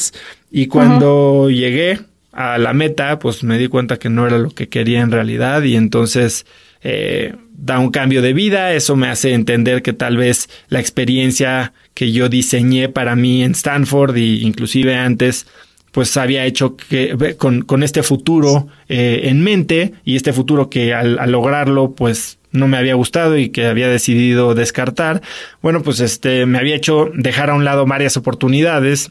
y 0.50 0.66
cuando 0.66 1.48
llegué 1.50 2.00
a 2.32 2.58
la 2.58 2.72
meta, 2.72 3.18
pues 3.18 3.42
me 3.44 3.58
di 3.58 3.68
cuenta 3.68 3.98
que 3.98 4.08
no 4.08 4.26
era 4.26 4.38
lo 4.38 4.50
que 4.50 4.68
quería 4.68 5.00
en 5.00 5.10
realidad. 5.10 5.62
Y 5.62 5.76
entonces 5.76 6.46
eh, 6.82 7.34
da 7.52 7.78
un 7.78 7.90
cambio 7.90 8.22
de 8.22 8.32
vida, 8.32 8.72
eso 8.72 8.96
me 8.96 9.08
hace 9.08 9.32
entender 9.32 9.82
que 9.82 9.92
tal 9.92 10.16
vez 10.16 10.48
la 10.68 10.80
experiencia 10.80 11.72
que 12.00 12.12
yo 12.12 12.30
diseñé 12.30 12.88
para 12.88 13.14
mí 13.14 13.42
en 13.42 13.52
Stanford 13.52 14.16
e 14.16 14.40
inclusive 14.40 14.96
antes 14.96 15.46
pues 15.92 16.16
había 16.16 16.46
hecho 16.46 16.74
que 16.74 17.36
con, 17.36 17.60
con 17.60 17.82
este 17.82 18.02
futuro 18.02 18.68
eh, 18.88 19.24
en 19.24 19.42
mente 19.42 19.92
y 20.02 20.16
este 20.16 20.32
futuro 20.32 20.70
que 20.70 20.94
al, 20.94 21.18
al, 21.18 21.30
lograrlo 21.30 21.92
pues 21.94 22.38
no 22.52 22.68
me 22.68 22.78
había 22.78 22.94
gustado 22.94 23.36
y 23.36 23.50
que 23.50 23.66
había 23.66 23.90
decidido 23.90 24.54
descartar. 24.54 25.20
Bueno 25.60 25.82
pues 25.82 26.00
este 26.00 26.46
me 26.46 26.56
había 26.56 26.74
hecho 26.74 27.10
dejar 27.12 27.50
a 27.50 27.54
un 27.54 27.66
lado 27.66 27.84
varias 27.84 28.16
oportunidades 28.16 29.10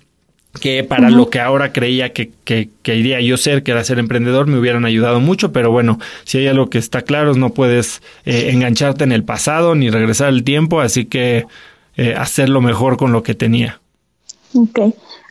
que 0.59 0.83
para 0.83 1.11
lo 1.11 1.29
que 1.29 1.39
ahora 1.39 1.71
creía 1.71 2.11
que, 2.11 2.31
que, 2.43 2.69
que, 2.81 2.95
iría 2.95 3.21
yo 3.21 3.37
ser, 3.37 3.61
que 3.61 3.69
era 3.69 3.83
ser 3.83 3.99
emprendedor, 3.99 4.47
me 4.47 4.57
hubieran 4.57 4.83
ayudado 4.83 5.19
mucho, 5.19 5.51
pero 5.51 5.71
bueno, 5.71 5.99
si 6.23 6.39
hay 6.39 6.47
algo 6.47 6.71
que 6.71 6.79
está 6.79 7.03
claro, 7.03 7.35
no 7.35 7.53
puedes 7.53 8.01
eh, 8.25 8.49
engancharte 8.51 9.03
en 9.03 9.11
el 9.11 9.23
pasado 9.23 9.75
ni 9.75 9.91
regresar 9.91 10.29
el 10.29 10.43
tiempo, 10.43 10.81
así 10.81 11.05
que 11.05 11.45
eh, 11.99 12.15
hacerlo 12.15 12.61
mejor 12.61 12.95
con 12.95 13.11
lo 13.11 13.23
que 13.23 13.35
tenía. 13.35 13.81
Ok. 14.53 14.79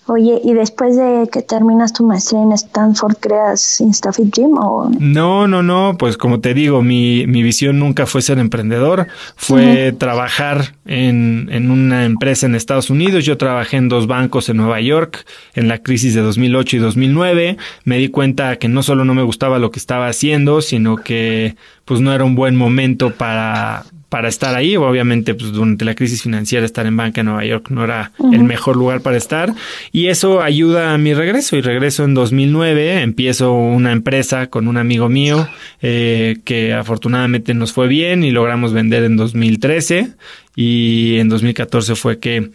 Oye, 0.06 0.38
¿y 0.44 0.52
después 0.52 0.96
de 0.96 1.28
que 1.32 1.40
terminas 1.40 1.94
tu 1.94 2.04
maestría 2.04 2.42
en 2.42 2.52
Stanford, 2.52 3.16
creas 3.20 3.80
InstaFit 3.80 4.34
Gym 4.34 4.58
o...? 4.58 4.90
No, 4.98 5.48
no, 5.48 5.62
no, 5.62 5.96
pues 5.98 6.18
como 6.18 6.40
te 6.40 6.52
digo, 6.52 6.82
mi, 6.82 7.26
mi 7.26 7.42
visión 7.42 7.78
nunca 7.78 8.04
fue 8.04 8.20
ser 8.20 8.38
emprendedor, 8.38 9.06
fue 9.36 9.92
trabajar 9.92 10.74
en, 10.84 11.48
en 11.50 11.70
una 11.70 12.04
empresa 12.04 12.44
en 12.44 12.54
Estados 12.54 12.90
Unidos. 12.90 13.24
Yo 13.24 13.38
trabajé 13.38 13.78
en 13.78 13.88
dos 13.88 14.06
bancos 14.06 14.50
en 14.50 14.58
Nueva 14.58 14.80
York 14.82 15.24
en 15.54 15.68
la 15.68 15.78
crisis 15.78 16.12
de 16.14 16.20
2008 16.20 16.76
y 16.76 16.80
2009. 16.80 17.56
Me 17.84 17.96
di 17.96 18.08
cuenta 18.08 18.56
que 18.56 18.68
no 18.68 18.82
solo 18.82 19.06
no 19.06 19.14
me 19.14 19.22
gustaba 19.22 19.58
lo 19.58 19.70
que 19.70 19.78
estaba 19.78 20.08
haciendo, 20.08 20.60
sino 20.60 20.96
que 20.96 21.56
pues 21.86 22.02
no 22.02 22.12
era 22.12 22.24
un 22.24 22.34
buen 22.34 22.56
momento 22.56 23.14
para, 23.14 23.84
para 24.08 24.28
estar 24.28 24.54
ahí. 24.54 24.76
Obviamente, 24.76 25.34
pues 25.34 25.52
durante 25.52 25.84
la 25.84 25.94
crisis 25.94 26.22
financiera, 26.22 26.64
estar 26.64 26.86
en 26.86 26.96
banca 26.96 27.20
en 27.20 27.26
Nueva 27.26 27.44
York 27.44 27.70
no 27.70 27.84
era 27.84 28.12
el 28.32 28.44
mejor 28.44 28.76
lugar 28.76 29.00
para 29.00 29.16
estar. 29.16 29.54
Y 29.92 30.06
eso 30.06 30.42
ayuda 30.42 30.94
a 30.94 30.98
mi 30.98 31.14
regreso. 31.14 31.56
Y 31.56 31.60
regreso 31.60 32.04
en 32.04 32.14
2009. 32.14 33.02
Empiezo 33.02 33.52
una 33.52 33.92
empresa 33.92 34.48
con 34.48 34.68
un 34.68 34.76
amigo 34.76 35.08
mío 35.08 35.48
eh, 35.82 36.38
que 36.44 36.72
afortunadamente 36.72 37.54
nos 37.54 37.72
fue 37.72 37.88
bien 37.88 38.24
y 38.24 38.30
logramos 38.30 38.72
vender 38.72 39.04
en 39.04 39.16
2013. 39.16 40.12
Y 40.56 41.18
en 41.18 41.28
2014 41.28 41.94
fue 41.94 42.18
que 42.18 42.50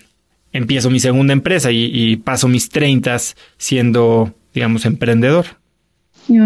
empiezo 0.52 0.90
mi 0.90 1.00
segunda 1.00 1.34
empresa 1.34 1.72
y, 1.72 2.16
paso 2.18 2.48
mis 2.48 2.70
30 2.70 3.18
siendo, 3.58 4.34
digamos, 4.54 4.86
emprendedor. 4.86 5.46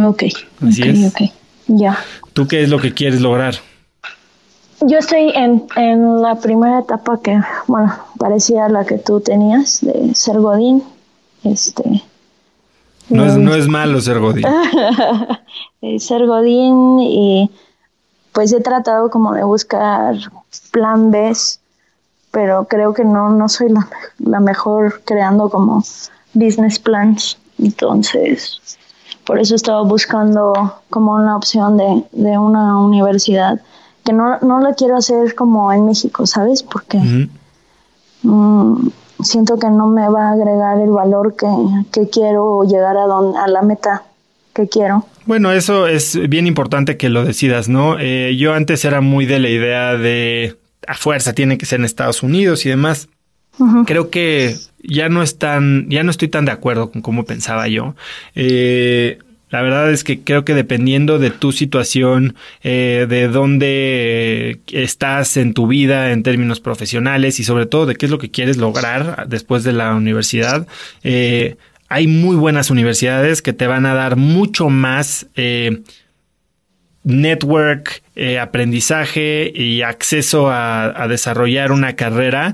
Ok. 0.03 0.24
Así 0.62 0.82
es. 0.84 1.14
Ya. 1.68 1.99
¿Tú 2.34 2.47
qué 2.47 2.64
es 2.64 2.70
lo 2.70 2.80
que 2.80 2.93
quieres 2.93 3.22
lograr? 3.22 3.55
Yo 4.82 5.00
estoy 5.00 5.32
en, 5.34 5.66
en 5.76 6.22
la 6.22 6.36
primera 6.36 6.80
etapa 6.80 7.20
que, 7.20 7.40
bueno, 7.68 7.94
parecía 8.20 8.70
la 8.70 8.86
que 8.86 8.98
tú 8.98 9.20
tenías 9.22 9.82
de 9.82 10.14
ser 10.14 10.40
Godín. 10.40 10.84
Este. 11.44 12.04
No 13.10 13.26
es, 13.26 13.38
no 13.38 13.56
es 13.56 13.68
malo 13.68 14.00
ser 14.02 14.20
Godín. 14.20 14.46
ser 16.00 16.28
Godín 16.28 17.00
y 17.00 17.50
pues 18.34 18.54
he 18.54 18.62
tratado 18.62 19.10
como 19.10 19.34
de 19.34 19.44
buscar 19.44 20.16
plan 20.72 21.10
B, 21.10 21.34
pero 22.30 22.66
creo 22.66 22.94
que 22.94 23.04
no, 23.04 23.32
no 23.32 23.50
soy 23.50 23.70
la, 23.70 23.88
la 24.20 24.40
mejor 24.40 25.02
creando 25.06 25.50
como 25.50 25.84
business 26.34 26.78
plans. 26.78 27.38
Entonces, 27.58 28.78
por 29.26 29.40
eso 29.40 29.56
estaba 29.56 29.82
buscando 29.82 30.54
como 30.92 31.14
una 31.14 31.36
opción 31.36 31.78
de, 31.78 32.04
de 32.12 32.38
una 32.38 32.78
universidad 32.78 33.60
que 34.08 34.14
no, 34.14 34.39
no 34.39 34.62
lo 34.62 34.74
quiero 34.74 34.95
hacer 34.95 35.36
como 35.36 35.74
en 35.74 35.86
México, 35.86 36.26
¿sabes? 36.26 36.64
Porque 36.64 36.97
mm, 38.24 38.88
siento 39.22 39.60
que 39.60 39.70
no 39.70 39.88
me 39.88 40.08
va 40.08 40.30
a 40.30 40.32
agregar 40.32 40.80
el 40.80 40.91
valor 40.91 41.36
que, 41.36 41.47
que 41.91 42.10
quiero 42.10 42.64
llegar 42.64 42.95
a, 42.95 43.03
a 43.03 43.47
la 43.49 43.62
meta 43.64 44.03
que 44.53 44.70
quiero. 44.70 45.05
Bueno, 45.26 45.51
eso 45.51 45.88
es 45.88 46.18
bien 46.30 46.47
importante 46.47 46.95
que 46.95 47.10
lo 47.10 47.26
decidas, 47.26 47.68
¿no? 47.68 47.99
Eh, 47.99 48.38
yo 48.38 48.53
antes 48.53 48.86
era 48.86 49.01
muy 49.01 49.26
de 49.26 49.39
la 49.39 49.49
idea 49.49 49.97
de 49.97 50.58
a 50.88 50.93
fuerza 50.93 51.34
tiene 51.34 51.58
que 51.58 51.66
ser 51.66 51.80
en 51.80 51.86
Estados 51.86 52.24
Unidos 52.24 52.66
y 52.66 52.70
demás. 52.70 53.10
Creo 53.88 54.12
que 54.12 54.55
ya 54.84 55.10
no 55.10 55.22
están, 55.24 55.89
ya 55.89 56.03
no 56.03 56.12
estoy 56.12 56.28
tan 56.28 56.45
de 56.45 56.51
acuerdo 56.51 56.91
con 56.91 57.01
cómo 57.01 57.26
pensaba 57.26 57.68
yo. 57.68 57.95
Eh, 58.36 59.18
la 59.50 59.62
verdad 59.62 59.91
es 59.91 60.04
que 60.04 60.22
creo 60.22 60.43
que 60.43 60.54
dependiendo 60.54 61.20
de 61.20 61.32
tu 61.32 61.52
situación, 61.52 62.36
eh, 62.64 63.06
de 63.08 63.28
dónde 63.30 64.60
estás 64.72 65.38
en 65.38 65.54
tu 65.54 65.68
vida 65.68 66.12
en 66.12 66.24
términos 66.24 66.60
profesionales 66.60 67.39
y 67.39 67.45
sobre 67.45 67.66
todo 67.66 67.86
de 67.86 67.95
qué 67.95 68.08
es 68.08 68.12
lo 68.12 68.18
que 68.20 68.30
quieres 68.30 68.58
lograr 68.58 69.28
después 69.30 69.64
de 69.64 69.72
la 69.72 69.95
universidad, 69.95 70.68
eh, 71.04 71.56
hay 71.88 72.08
muy 72.08 72.36
buenas 72.36 72.70
universidades 72.70 73.41
que 73.41 73.54
te 73.54 73.68
van 73.68 73.86
a 73.86 73.93
dar 73.93 74.18
mucho 74.18 74.70
más 74.70 75.28
eh, 75.36 75.82
network, 77.04 78.04
aprendizaje 78.41 79.50
y 79.56 79.82
acceso 79.84 80.50
a 80.52 81.08
desarrollar 81.08 81.72
una 81.72 81.95
carrera 81.95 82.54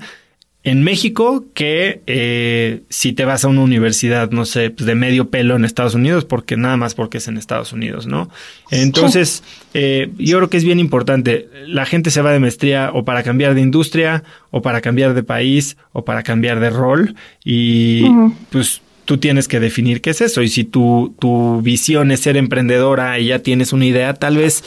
en 0.64 0.82
México 0.82 1.43
que 1.53 2.01
eh, 2.07 2.84
si 2.89 3.11
te 3.11 3.26
vas 3.26 3.43
a 3.43 3.49
una 3.49 3.61
universidad, 3.61 4.32
no 4.32 4.45
sé, 4.45 4.70
pues 4.70 4.86
de 4.86 4.95
medio 4.95 5.30
pelo 5.30 5.57
en 5.57 5.66
Estados 5.66 5.93
Unidos, 5.93 6.24
porque 6.24 6.55
nada 6.55 6.78
más 6.78 6.95
porque 6.95 7.18
es 7.18 7.28
en 7.28 7.38
Estados 7.38 7.74
Unidos, 7.74 8.07
¿no? 8.07 8.30
Entonces, 8.72 9.43
eh, 9.74 10.09
yo 10.18 10.38
creo 10.38 10.49
que 10.49 10.57
es 10.57 10.64
bien 10.64 10.80
importante. 10.80 11.49
La 11.68 11.86
gente 11.86 12.11
se 12.11 12.22
va 12.22 12.32
de 12.32 12.39
maestría 12.39 12.91
o 12.93 13.03
para 13.03 13.24
cambiar 13.24 13.55
de 13.55 13.61
industria, 13.61 14.24
o 14.51 14.61
para 14.61 14.80
cambiar 14.80 15.14
de 15.14 15.24
país, 15.24 15.76
o 15.91 16.05
para 16.05 16.24
cambiar 16.24 16.61
de 16.61 16.70
rol. 16.70 17.16
Y 17.43 18.05
pues 18.49 18.82
tú 19.06 19.18
tienes 19.18 19.47
que 19.47 19.60
definir 19.60 20.01
qué 20.01 20.12
es 20.12 20.22
eso. 20.22 20.41
Y 20.41 20.49
si 20.49 20.64
tu, 20.64 21.14
tu 21.20 21.62
visión 21.62 22.12
es 22.12 22.22
ser 22.22 22.38
emprendedora 22.38 23.20
y 23.20 23.28
ya 23.28 23.39
tienes 23.39 23.74
una 23.74 23.86
idea, 23.86 24.14
tal 24.14 24.38
vez 24.38 24.64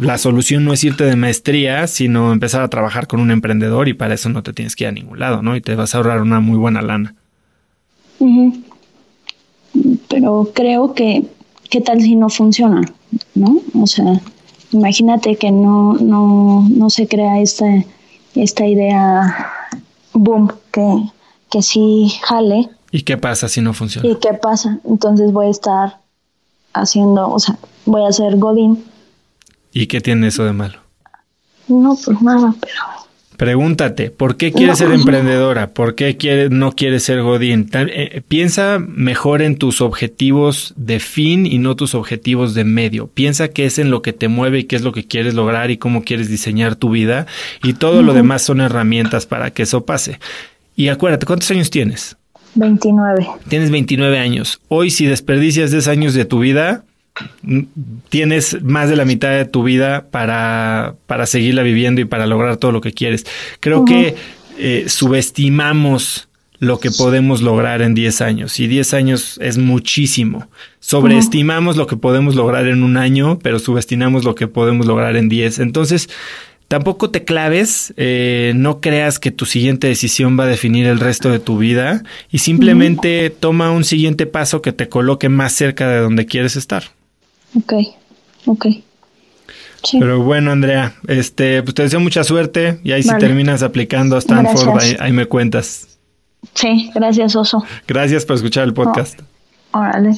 la 0.00 0.18
solución 0.18 0.64
no 0.64 0.72
es 0.72 0.82
irte 0.84 1.04
de 1.04 1.16
maestría, 1.16 1.86
sino 1.86 2.32
empezar 2.32 2.62
a 2.62 2.68
trabajar 2.68 3.06
con 3.06 3.20
un 3.20 3.30
emprendedor 3.30 3.88
y 3.88 3.94
para 3.94 4.14
eso 4.14 4.28
no 4.28 4.42
te 4.42 4.52
tienes 4.52 4.76
que 4.76 4.84
ir 4.84 4.88
a 4.88 4.92
ningún 4.92 5.18
lado, 5.18 5.42
¿no? 5.42 5.56
Y 5.56 5.60
te 5.60 5.74
vas 5.74 5.94
a 5.94 5.98
ahorrar 5.98 6.22
una 6.22 6.40
muy 6.40 6.56
buena 6.56 6.80
lana. 6.80 7.14
Pero 10.08 10.50
creo 10.54 10.94
que, 10.94 11.24
¿qué 11.68 11.80
tal 11.82 12.00
si 12.00 12.16
no 12.16 12.30
funciona? 12.30 12.80
¿No? 13.34 13.60
O 13.74 13.86
sea, 13.86 14.20
imagínate 14.72 15.36
que 15.36 15.50
no, 15.50 15.94
no, 15.94 16.66
no 16.70 16.88
se 16.88 17.06
crea 17.06 17.40
esta, 17.40 17.66
esta 18.34 18.66
idea 18.66 19.52
boom 20.14 20.50
que, 20.72 21.10
que 21.50 21.60
sí 21.60 22.10
jale 22.22 22.70
¿Y 22.96 23.02
qué 23.02 23.18
pasa 23.18 23.46
si 23.46 23.60
no 23.60 23.74
funciona? 23.74 24.08
¿Y 24.08 24.16
qué 24.16 24.32
pasa? 24.32 24.78
Entonces 24.88 25.30
voy 25.30 25.48
a 25.48 25.50
estar 25.50 25.98
haciendo, 26.72 27.28
o 27.30 27.38
sea, 27.38 27.58
voy 27.84 28.02
a 28.02 28.08
hacer 28.08 28.38
Godín. 28.38 28.82
¿Y 29.70 29.86
qué 29.86 30.00
tiene 30.00 30.28
eso 30.28 30.44
de 30.44 30.54
malo? 30.54 30.78
No, 31.68 31.94
pues 32.02 32.22
nada, 32.22 32.54
pero 32.58 32.96
Pregúntate, 33.36 34.10
¿por 34.10 34.38
qué 34.38 34.50
quieres 34.50 34.78
ser 34.78 34.92
emprendedora? 34.92 35.74
¿Por 35.74 35.94
qué 35.94 36.16
quiere, 36.16 36.48
no 36.48 36.72
quieres 36.72 37.02
ser 37.02 37.20
Godín? 37.20 37.68
Eh, 37.74 38.22
piensa 38.26 38.78
mejor 38.78 39.42
en 39.42 39.58
tus 39.58 39.82
objetivos 39.82 40.72
de 40.78 40.98
fin 40.98 41.44
y 41.44 41.58
no 41.58 41.76
tus 41.76 41.94
objetivos 41.94 42.54
de 42.54 42.64
medio. 42.64 43.08
Piensa 43.08 43.48
qué 43.48 43.66
es 43.66 43.78
en 43.78 43.90
lo 43.90 44.00
que 44.00 44.14
te 44.14 44.28
mueve 44.28 44.60
y 44.60 44.64
qué 44.64 44.76
es 44.76 44.82
lo 44.82 44.92
que 44.92 45.06
quieres 45.06 45.34
lograr 45.34 45.70
y 45.70 45.76
cómo 45.76 46.02
quieres 46.02 46.30
diseñar 46.30 46.76
tu 46.76 46.88
vida. 46.88 47.26
Y 47.62 47.74
todo 47.74 48.00
lo 48.00 48.14
demás 48.14 48.40
son 48.40 48.62
herramientas 48.62 49.26
para 49.26 49.50
que 49.50 49.64
eso 49.64 49.84
pase. 49.84 50.18
Y 50.74 50.88
acuérdate, 50.88 51.26
¿cuántos 51.26 51.50
años 51.50 51.68
tienes? 51.68 52.16
29. 52.56 53.26
Tienes 53.48 53.70
29 53.70 54.18
años. 54.18 54.60
Hoy, 54.68 54.90
si 54.90 55.06
desperdicias 55.06 55.70
10 55.70 55.88
años 55.88 56.14
de 56.14 56.24
tu 56.24 56.40
vida, 56.40 56.84
tienes 58.08 58.62
más 58.62 58.88
de 58.88 58.96
la 58.96 59.04
mitad 59.04 59.30
de 59.30 59.44
tu 59.44 59.62
vida 59.62 60.06
para, 60.10 60.94
para 61.06 61.26
seguirla 61.26 61.62
viviendo 61.62 62.00
y 62.00 62.04
para 62.04 62.26
lograr 62.26 62.56
todo 62.56 62.72
lo 62.72 62.80
que 62.80 62.92
quieres. 62.92 63.26
Creo 63.60 63.84
que 63.84 64.16
eh, 64.58 64.84
subestimamos 64.88 66.28
lo 66.58 66.80
que 66.80 66.90
podemos 66.90 67.42
lograr 67.42 67.82
en 67.82 67.94
10 67.94 68.20
años 68.22 68.58
y 68.60 68.66
10 68.66 68.94
años 68.94 69.38
es 69.42 69.58
muchísimo. 69.58 70.48
Sobreestimamos 70.80 71.76
lo 71.76 71.86
que 71.86 71.96
podemos 71.96 72.34
lograr 72.34 72.66
en 72.66 72.82
un 72.82 72.96
año, 72.96 73.38
pero 73.40 73.58
subestimamos 73.58 74.24
lo 74.24 74.34
que 74.34 74.48
podemos 74.48 74.86
lograr 74.86 75.16
en 75.16 75.28
10. 75.28 75.58
Entonces, 75.58 76.08
Tampoco 76.68 77.10
te 77.10 77.24
claves, 77.24 77.94
eh, 77.96 78.52
no 78.56 78.80
creas 78.80 79.20
que 79.20 79.30
tu 79.30 79.46
siguiente 79.46 79.86
decisión 79.86 80.38
va 80.38 80.44
a 80.44 80.48
definir 80.48 80.86
el 80.86 80.98
resto 80.98 81.30
de 81.30 81.38
tu 81.38 81.58
vida 81.58 82.02
y 82.30 82.38
simplemente 82.38 83.30
toma 83.30 83.70
un 83.70 83.84
siguiente 83.84 84.26
paso 84.26 84.62
que 84.62 84.72
te 84.72 84.88
coloque 84.88 85.28
más 85.28 85.52
cerca 85.52 85.88
de 85.88 85.98
donde 85.98 86.26
quieres 86.26 86.56
estar. 86.56 86.84
Ok, 87.54 87.72
ok. 88.46 88.66
Pero 89.92 90.22
bueno, 90.22 90.50
Andrea, 90.50 90.94
este, 91.06 91.62
pues 91.62 91.74
te 91.74 91.82
deseo 91.82 92.00
mucha 92.00 92.24
suerte 92.24 92.80
y 92.82 92.92
ahí 92.92 93.02
si 93.04 93.16
terminas 93.18 93.62
aplicando 93.62 94.16
a 94.16 94.18
Stanford, 94.18 94.96
ahí, 94.98 95.12
me 95.12 95.26
cuentas. 95.26 95.98
Sí, 96.54 96.90
gracias, 96.94 97.36
Oso. 97.36 97.64
Gracias 97.86 98.24
por 98.24 98.36
escuchar 98.36 98.64
el 98.64 98.74
podcast. 98.74 99.20
órale. 99.72 100.16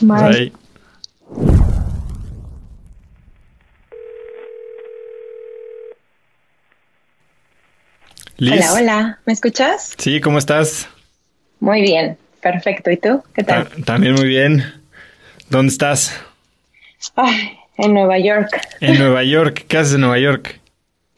Bye. 0.00 0.52
Hola, 8.40 8.72
hola. 8.72 9.18
¿Me 9.26 9.32
escuchas? 9.32 9.94
Sí, 9.96 10.20
¿cómo 10.20 10.38
estás? 10.38 10.88
Muy 11.60 11.82
bien, 11.82 12.18
perfecto. 12.42 12.90
¿Y 12.90 12.96
tú? 12.96 13.22
¿Qué 13.32 13.44
tal? 13.44 13.68
también 13.84 14.14
muy 14.14 14.26
bien. 14.26 14.64
¿Dónde 15.50 15.70
estás? 15.70 16.20
en 17.76 17.94
Nueva 17.94 18.18
York. 18.18 18.60
En 18.80 18.98
Nueva 18.98 19.22
York, 19.22 19.66
¿qué 19.68 19.78
haces 19.78 19.94
en 19.94 20.00
Nueva 20.00 20.18
York? 20.18 20.58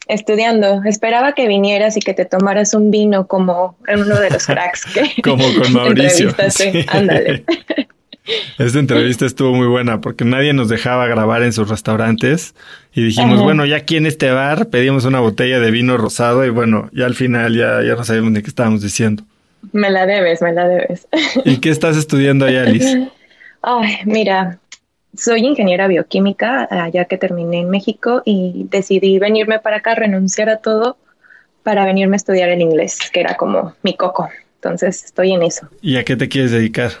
Estudiando. 0.07 0.83
Esperaba 0.85 1.33
que 1.33 1.47
vinieras 1.47 1.97
y 1.97 2.01
que 2.01 2.13
te 2.13 2.25
tomaras 2.25 2.73
un 2.75 2.91
vino 2.91 3.27
como 3.27 3.77
en 3.87 4.03
uno 4.03 4.19
de 4.19 4.29
los 4.29 4.45
cracks 4.45 4.85
que. 4.85 5.21
como 5.23 5.43
con 5.55 5.73
Mauricio. 5.73 6.35
Sí. 6.49 6.85
Ándale. 6.87 7.43
Esta 8.57 8.79
entrevista 8.79 9.25
estuvo 9.25 9.53
muy 9.53 9.67
buena 9.67 10.01
porque 10.01 10.25
nadie 10.25 10.53
nos 10.53 10.69
dejaba 10.69 11.07
grabar 11.07 11.43
en 11.43 11.53
sus 11.53 11.69
restaurantes 11.69 12.55
y 12.93 13.03
dijimos, 13.03 13.41
bueno, 13.41 13.65
ya 13.65 13.77
aquí 13.77 13.97
en 13.97 14.05
este 14.05 14.31
bar 14.31 14.67
pedimos 14.67 15.05
una 15.05 15.19
botella 15.19 15.59
de 15.59 15.71
vino 15.71 15.97
rosado 15.97 16.45
y 16.45 16.49
bueno, 16.49 16.89
ya 16.91 17.05
al 17.05 17.15
final 17.15 17.55
ya, 17.55 17.81
ya 17.83 17.95
no 17.95 18.03
sabemos 18.03 18.31
ni 18.31 18.41
qué 18.41 18.49
estábamos 18.49 18.81
diciendo. 18.81 19.23
Me 19.71 19.89
la 19.89 20.05
debes, 20.05 20.41
me 20.41 20.53
la 20.53 20.67
debes. 20.67 21.07
¿Y 21.45 21.57
qué 21.57 21.69
estás 21.69 21.97
estudiando 21.97 22.45
allá, 22.45 22.63
Alice? 22.63 23.09
Ay, 23.61 23.97
mira, 24.05 24.59
soy 25.15 25.41
ingeniera 25.45 25.87
bioquímica, 25.87 26.89
ya 26.91 27.05
que 27.05 27.17
terminé 27.17 27.61
en 27.61 27.69
México 27.69 28.21
y 28.23 28.67
decidí 28.69 29.19
venirme 29.19 29.59
para 29.59 29.77
acá, 29.77 29.95
renunciar 29.95 30.49
a 30.49 30.57
todo 30.57 30.97
para 31.63 31.85
venirme 31.85 32.15
a 32.15 32.17
estudiar 32.17 32.49
el 32.49 32.61
inglés, 32.61 33.09
que 33.11 33.19
era 33.19 33.35
como 33.35 33.73
mi 33.83 33.95
coco. 33.95 34.29
Entonces 34.55 35.03
estoy 35.03 35.33
en 35.33 35.43
eso. 35.43 35.67
¿Y 35.81 35.97
a 35.97 36.05
qué 36.05 36.15
te 36.15 36.29
quieres 36.29 36.51
dedicar? 36.51 36.91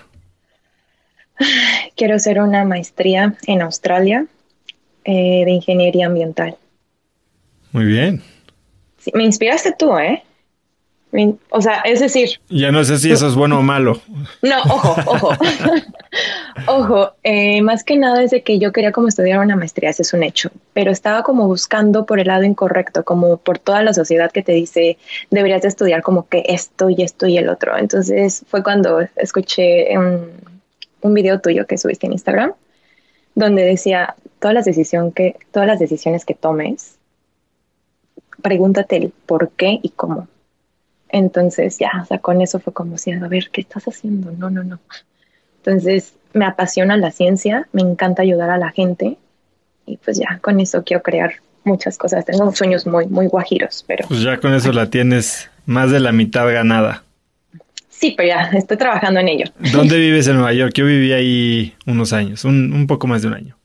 Quiero 1.95 2.15
hacer 2.15 2.41
una 2.41 2.65
maestría 2.65 3.35
en 3.45 3.61
Australia 3.61 4.25
eh, 5.03 5.43
de 5.45 5.51
ingeniería 5.51 6.07
ambiental. 6.07 6.57
Muy 7.71 7.85
bien. 7.85 8.21
me 9.13 9.23
inspiraste 9.23 9.73
tú, 9.77 9.97
¿eh? 9.97 10.23
O 11.49 11.61
sea, 11.61 11.79
es 11.81 11.99
decir... 11.99 12.29
Ya 12.49 12.71
no 12.71 12.83
sé 12.83 12.97
si 12.99 13.11
eso 13.11 13.27
es 13.27 13.35
bueno 13.35 13.59
o 13.59 13.61
malo. 13.61 13.99
No, 14.41 14.61
ojo, 14.63 14.95
ojo. 15.05 15.31
ojo, 16.67 17.13
eh, 17.23 17.61
más 17.61 17.83
que 17.83 17.97
nada 17.97 18.21
es 18.21 18.31
de 18.31 18.43
que 18.43 18.59
yo 18.59 18.71
quería 18.71 18.91
como 18.91 19.07
estudiar 19.07 19.39
una 19.39 19.55
maestría, 19.55 19.89
ese 19.89 20.01
es 20.01 20.13
un 20.13 20.23
hecho, 20.23 20.51
pero 20.73 20.91
estaba 20.91 21.23
como 21.23 21.47
buscando 21.47 22.05
por 22.05 22.19
el 22.19 22.27
lado 22.27 22.43
incorrecto, 22.43 23.03
como 23.03 23.37
por 23.37 23.57
toda 23.57 23.83
la 23.83 23.93
sociedad 23.93 24.31
que 24.31 24.43
te 24.43 24.51
dice, 24.51 24.97
deberías 25.31 25.61
de 25.61 25.69
estudiar 25.69 26.03
como 26.03 26.27
que 26.27 26.43
esto 26.47 26.89
y 26.89 27.01
esto 27.01 27.25
y 27.25 27.37
el 27.37 27.49
otro. 27.49 27.77
Entonces 27.77 28.43
fue 28.47 28.61
cuando 28.61 28.99
escuché 29.15 29.97
un, 29.97 30.29
un 31.07 31.13
video 31.13 31.39
tuyo 31.39 31.65
que 31.65 31.77
subiste 31.77 32.05
en 32.05 32.13
Instagram, 32.13 32.53
donde 33.35 33.63
decía, 33.63 34.15
todas 34.39 34.53
las, 34.53 34.65
decisión 34.65 35.11
que, 35.11 35.35
todas 35.51 35.67
las 35.67 35.79
decisiones 35.79 36.25
que 36.25 36.35
tomes, 36.35 36.97
pregúntate 38.41 38.97
el 38.97 39.13
por 39.25 39.49
qué 39.49 39.79
y 39.81 39.89
cómo 39.89 40.27
entonces 41.09 41.77
ya, 41.79 41.91
o 42.03 42.05
sea, 42.05 42.19
con 42.19 42.41
eso 42.41 42.59
fue 42.59 42.73
como 42.73 42.97
si, 42.97 43.11
a 43.11 43.19
ver, 43.27 43.49
¿qué 43.51 43.61
estás 43.61 43.85
haciendo? 43.85 44.31
No, 44.31 44.49
no, 44.49 44.63
no. 44.63 44.79
Entonces 45.57 46.13
me 46.33 46.45
apasiona 46.45 46.97
la 46.97 47.11
ciencia, 47.11 47.67
me 47.71 47.81
encanta 47.81 48.21
ayudar 48.21 48.49
a 48.49 48.57
la 48.57 48.71
gente 48.71 49.17
y 49.85 49.97
pues 49.97 50.17
ya, 50.17 50.39
con 50.39 50.59
eso 50.59 50.83
quiero 50.83 51.01
crear 51.03 51.35
muchas 51.63 51.97
cosas. 51.97 52.25
Tengo 52.25 52.53
sueños 52.53 52.85
muy, 52.85 53.07
muy 53.07 53.27
guajiros, 53.27 53.83
pero... 53.87 54.07
Pues 54.07 54.21
ya 54.21 54.37
con 54.37 54.53
eso 54.53 54.71
la 54.71 54.89
tienes 54.89 55.49
más 55.65 55.91
de 55.91 55.99
la 55.99 56.11
mitad 56.11 56.51
ganada. 56.51 57.03
Sí, 57.97 58.13
pero 58.15 58.29
ya, 58.29 58.51
estoy 58.53 58.77
trabajando 58.77 59.19
en 59.19 59.27
ello. 59.27 59.45
¿Dónde 59.71 59.97
vives 59.99 60.27
en 60.27 60.35
Nueva 60.35 60.53
York? 60.53 60.73
Yo 60.75 60.85
viví 60.85 61.11
ahí 61.13 61.73
unos 61.85 62.13
años, 62.13 62.45
un, 62.45 62.71
un 62.73 62.87
poco 62.87 63.07
más 63.07 63.21
de 63.21 63.29
un 63.29 63.33
año 63.33 63.57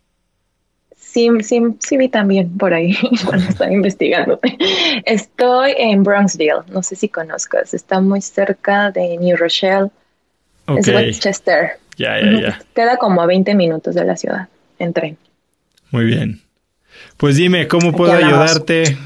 sí, 1.13 1.29
sí, 1.43 1.63
sí 1.79 1.97
vi 1.97 2.09
también 2.09 2.57
por 2.57 2.73
ahí 2.73 2.97
cuando 3.27 3.49
estaba 3.49 3.73
investigando. 3.73 4.41
Estoy 5.05 5.75
en 5.77 6.03
Bronxville, 6.03 6.63
no 6.69 6.83
sé 6.83 6.97
si 6.97 7.09
conozcas, 7.09 7.75
está 7.75 8.01
muy 8.01 8.23
cerca 8.23 8.91
de 8.91 9.19
New 9.19 9.37
Rochelle. 9.37 9.91
Es 10.69 10.89
Westchester. 10.89 11.73
Ya, 11.99 12.19
ya, 12.21 12.41
ya. 12.41 12.61
Queda 12.75 12.97
como 12.97 13.21
a 13.21 13.27
20 13.27 13.55
minutos 13.55 13.95
de 13.95 14.05
la 14.05 14.17
ciudad 14.17 14.49
en 14.79 14.93
tren. 14.93 15.19
Muy 15.91 16.05
bien. 16.05 16.41
Pues 17.17 17.37
dime, 17.37 17.69
¿cómo 17.69 17.93
puedo 17.93 18.13
ayudarte? 18.13 18.97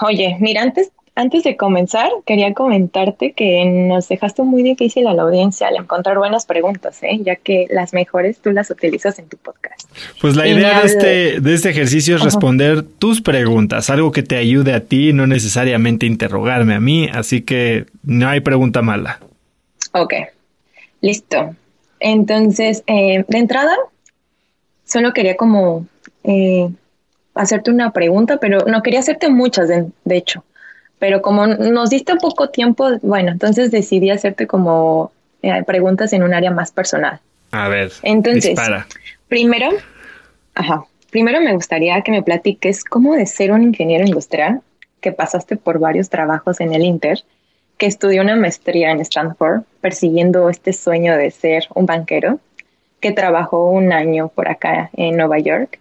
oye, 0.00 0.36
mira, 0.40 0.62
antes 0.62 0.90
antes 1.16 1.44
de 1.44 1.56
comenzar, 1.56 2.10
quería 2.26 2.52
comentarte 2.52 3.32
que 3.32 3.64
nos 3.64 4.06
dejaste 4.06 4.42
muy 4.42 4.62
difícil 4.62 5.06
a 5.06 5.14
la 5.14 5.22
audiencia 5.22 5.66
al 5.66 5.76
encontrar 5.76 6.18
buenas 6.18 6.44
preguntas, 6.44 7.02
¿eh? 7.02 7.18
ya 7.22 7.36
que 7.36 7.66
las 7.70 7.94
mejores 7.94 8.38
tú 8.38 8.52
las 8.52 8.70
utilizas 8.70 9.18
en 9.18 9.26
tu 9.26 9.38
podcast. 9.38 9.90
Pues 10.20 10.36
la 10.36 10.46
idea 10.46 10.80
de 10.80 10.86
este, 10.86 11.40
de 11.40 11.54
este 11.54 11.70
ejercicio 11.70 12.16
es 12.16 12.22
responder 12.22 12.82
tus 12.82 13.22
preguntas, 13.22 13.88
algo 13.88 14.12
que 14.12 14.22
te 14.22 14.36
ayude 14.36 14.74
a 14.74 14.80
ti, 14.80 15.14
no 15.14 15.26
necesariamente 15.26 16.04
interrogarme 16.04 16.74
a 16.74 16.80
mí, 16.80 17.08
así 17.10 17.40
que 17.40 17.86
no 18.02 18.28
hay 18.28 18.40
pregunta 18.40 18.82
mala. 18.82 19.18
Ok, 19.92 20.12
listo. 21.00 21.56
Entonces, 21.98 22.84
eh, 22.86 23.24
de 23.26 23.38
entrada, 23.38 23.74
solo 24.84 25.14
quería 25.14 25.38
como 25.38 25.86
eh, 26.24 26.68
hacerte 27.34 27.70
una 27.70 27.92
pregunta, 27.92 28.36
pero 28.36 28.66
no 28.66 28.82
quería 28.82 29.00
hacerte 29.00 29.30
muchas, 29.30 29.68
de 29.68 30.16
hecho 30.16 30.44
pero 30.98 31.22
como 31.22 31.46
nos 31.46 31.90
diste 31.90 32.16
poco 32.16 32.48
tiempo, 32.48 32.98
bueno, 33.02 33.32
entonces 33.32 33.70
decidí 33.70 34.10
hacerte 34.10 34.46
como 34.46 35.12
eh, 35.42 35.62
preguntas 35.64 36.12
en 36.12 36.22
un 36.22 36.34
área 36.34 36.50
más 36.50 36.72
personal. 36.72 37.20
A 37.52 37.68
ver, 37.68 37.92
entonces, 38.02 38.58
primero, 39.28 39.70
ajá, 40.54 40.84
primero 41.10 41.40
me 41.40 41.54
gustaría 41.54 42.00
que 42.02 42.10
me 42.10 42.22
platiques 42.22 42.84
cómo 42.84 43.14
de 43.14 43.26
ser 43.26 43.52
un 43.52 43.62
ingeniero 43.62 44.04
industrial, 44.04 44.60
que 45.00 45.12
pasaste 45.12 45.56
por 45.56 45.78
varios 45.78 46.08
trabajos 46.08 46.60
en 46.60 46.74
el 46.74 46.82
Inter, 46.82 47.22
que 47.78 47.86
estudió 47.86 48.22
una 48.22 48.36
maestría 48.36 48.90
en 48.90 49.00
Stanford, 49.00 49.62
persiguiendo 49.80 50.48
este 50.48 50.72
sueño 50.72 51.16
de 51.16 51.30
ser 51.30 51.64
un 51.74 51.86
banquero, 51.86 52.40
que 53.00 53.12
trabajó 53.12 53.70
un 53.70 53.92
año 53.92 54.28
por 54.28 54.48
acá 54.48 54.90
en 54.96 55.16
Nueva 55.16 55.38
York 55.38 55.78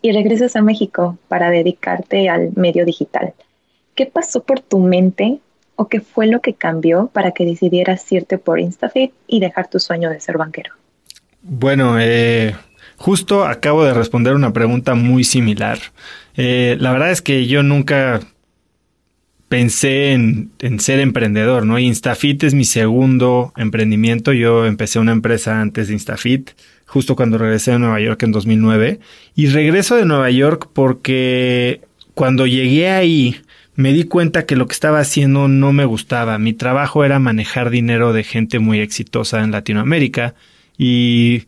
y 0.00 0.12
regresas 0.12 0.56
a 0.56 0.62
México 0.62 1.18
para 1.28 1.50
dedicarte 1.50 2.28
al 2.28 2.50
medio 2.56 2.84
digital. 2.84 3.34
¿Qué 3.94 4.06
pasó 4.06 4.42
por 4.42 4.60
tu 4.60 4.78
mente 4.78 5.38
o 5.76 5.88
qué 5.88 6.00
fue 6.00 6.26
lo 6.26 6.40
que 6.40 6.54
cambió 6.54 7.10
para 7.12 7.32
que 7.32 7.44
decidieras 7.44 8.10
irte 8.12 8.38
por 8.38 8.60
InstaFit 8.60 9.12
y 9.26 9.40
dejar 9.40 9.68
tu 9.68 9.80
sueño 9.80 10.10
de 10.10 10.20
ser 10.20 10.38
banquero? 10.38 10.72
Bueno, 11.42 11.96
eh, 11.98 12.54
justo 12.96 13.44
acabo 13.44 13.84
de 13.84 13.94
responder 13.94 14.34
una 14.34 14.52
pregunta 14.52 14.94
muy 14.94 15.24
similar. 15.24 15.78
Eh, 16.36 16.76
la 16.78 16.92
verdad 16.92 17.10
es 17.10 17.22
que 17.22 17.46
yo 17.46 17.62
nunca 17.62 18.20
pensé 19.48 20.12
en, 20.12 20.50
ser 20.78 20.98
emprendedor, 21.00 21.66
¿no? 21.66 21.78
Instafit 21.78 22.42
es 22.44 22.54
mi 22.54 22.64
segundo 22.64 23.52
emprendimiento. 23.56 24.32
Yo 24.32 24.64
empecé 24.64 24.98
una 24.98 25.12
empresa 25.12 25.60
antes 25.60 25.88
de 25.88 25.92
Instafit, 25.92 26.52
justo 26.86 27.16
cuando 27.16 27.36
regresé 27.36 27.72
a 27.72 27.78
Nueva 27.78 28.00
York 28.00 28.22
en 28.22 28.32
2009. 28.32 29.00
Y 29.34 29.48
regreso 29.48 29.96
de 29.96 30.06
Nueva 30.06 30.30
York 30.30 30.70
porque 30.72 31.82
cuando 32.14 32.46
llegué 32.46 32.88
ahí 32.88 33.42
me 33.74 33.92
di 33.92 34.04
cuenta 34.04 34.46
que 34.46 34.56
lo 34.56 34.66
que 34.66 34.74
estaba 34.74 35.00
haciendo 35.00 35.48
no 35.48 35.72
me 35.72 35.84
gustaba. 35.84 36.38
Mi 36.38 36.52
trabajo 36.52 37.04
era 37.04 37.18
manejar 37.18 37.70
dinero 37.70 38.12
de 38.12 38.24
gente 38.24 38.58
muy 38.58 38.80
exitosa 38.80 39.42
en 39.42 39.50
Latinoamérica 39.50 40.34
y 40.76 41.44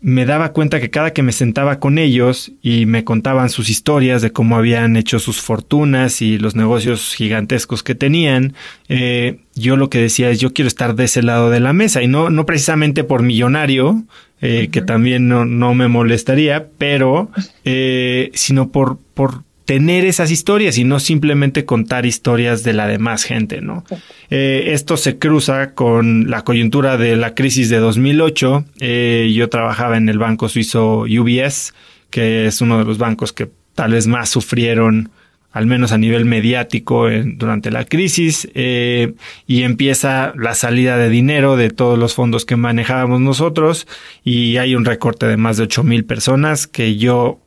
me 0.00 0.26
daba 0.26 0.52
cuenta 0.52 0.78
que 0.80 0.90
cada 0.90 1.12
que 1.12 1.24
me 1.24 1.32
sentaba 1.32 1.80
con 1.80 1.98
ellos 1.98 2.52
y 2.62 2.86
me 2.86 3.02
contaban 3.02 3.50
sus 3.50 3.68
historias 3.68 4.22
de 4.22 4.30
cómo 4.30 4.56
habían 4.56 4.96
hecho 4.96 5.18
sus 5.18 5.40
fortunas 5.40 6.22
y 6.22 6.38
los 6.38 6.54
negocios 6.54 7.14
gigantescos 7.16 7.82
que 7.82 7.96
tenían, 7.96 8.54
eh, 8.88 9.40
yo 9.56 9.76
lo 9.76 9.90
que 9.90 9.98
decía 9.98 10.30
es 10.30 10.38
yo 10.38 10.52
quiero 10.52 10.68
estar 10.68 10.94
de 10.94 11.04
ese 11.04 11.22
lado 11.22 11.50
de 11.50 11.58
la 11.58 11.72
mesa 11.72 12.00
y 12.00 12.06
no, 12.06 12.30
no 12.30 12.46
precisamente 12.46 13.02
por 13.02 13.22
millonario, 13.22 14.04
eh, 14.40 14.68
que 14.70 14.82
también 14.82 15.26
no, 15.26 15.44
no, 15.44 15.74
me 15.74 15.88
molestaría, 15.88 16.68
pero 16.78 17.32
eh, 17.64 18.30
sino 18.34 18.70
por, 18.70 18.98
por 19.14 19.42
tener 19.68 20.06
esas 20.06 20.30
historias 20.30 20.78
y 20.78 20.84
no 20.84 20.98
simplemente 20.98 21.66
contar 21.66 22.06
historias 22.06 22.62
de 22.62 22.72
la 22.72 22.86
demás 22.86 23.24
gente, 23.24 23.60
¿no? 23.60 23.84
Eh, 24.30 24.70
esto 24.72 24.96
se 24.96 25.18
cruza 25.18 25.74
con 25.74 26.30
la 26.30 26.42
coyuntura 26.42 26.96
de 26.96 27.16
la 27.16 27.34
crisis 27.34 27.68
de 27.68 27.76
2008. 27.76 28.64
Eh, 28.80 29.30
yo 29.36 29.50
trabajaba 29.50 29.98
en 29.98 30.08
el 30.08 30.18
banco 30.18 30.48
suizo 30.48 31.00
UBS, 31.00 31.74
que 32.08 32.46
es 32.46 32.62
uno 32.62 32.78
de 32.78 32.86
los 32.86 32.96
bancos 32.96 33.34
que 33.34 33.50
tal 33.74 33.92
vez 33.92 34.06
más 34.06 34.30
sufrieron 34.30 35.10
al 35.52 35.66
menos 35.66 35.92
a 35.92 35.98
nivel 35.98 36.24
mediático 36.24 37.06
durante 37.10 37.70
la 37.70 37.84
crisis, 37.84 38.48
eh, 38.54 39.12
y 39.46 39.64
empieza 39.64 40.32
la 40.36 40.54
salida 40.54 40.96
de 40.96 41.10
dinero 41.10 41.56
de 41.56 41.68
todos 41.68 41.98
los 41.98 42.14
fondos 42.14 42.46
que 42.46 42.56
manejábamos 42.56 43.20
nosotros, 43.20 43.86
y 44.24 44.56
hay 44.56 44.74
un 44.74 44.86
recorte 44.86 45.26
de 45.26 45.36
más 45.36 45.58
de 45.58 45.64
ocho 45.64 45.84
mil 45.84 46.06
personas 46.06 46.66
que 46.66 46.96
yo 46.96 47.40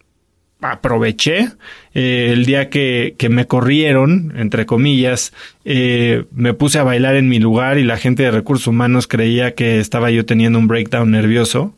aproveché 0.62 1.49
eh, 1.93 2.30
el 2.32 2.45
día 2.45 2.70
que, 2.70 3.16
que, 3.18 3.30
me 3.30 3.47
corrieron, 3.47 4.34
entre 4.38 4.66
comillas, 4.66 5.34
eh, 5.66 6.26
me 6.32 6.53
puse 6.53 6.80
a 6.80 6.84
bailar 6.84 7.16
en 7.16 7.28
mi 7.28 7.39
lugar 7.39 7.78
y 7.78 7.84
la 7.84 7.97
gente 7.97 8.24
de 8.24 8.32
recursos 8.32 8.68
humanos 8.68 9.07
creía 9.07 9.55
que 9.55 9.80
estaba 9.80 10.12
yo 10.12 10.26
teniendo 10.26 10.59
un 10.59 10.68
breakdown 10.68 11.12
nervioso 11.12 11.76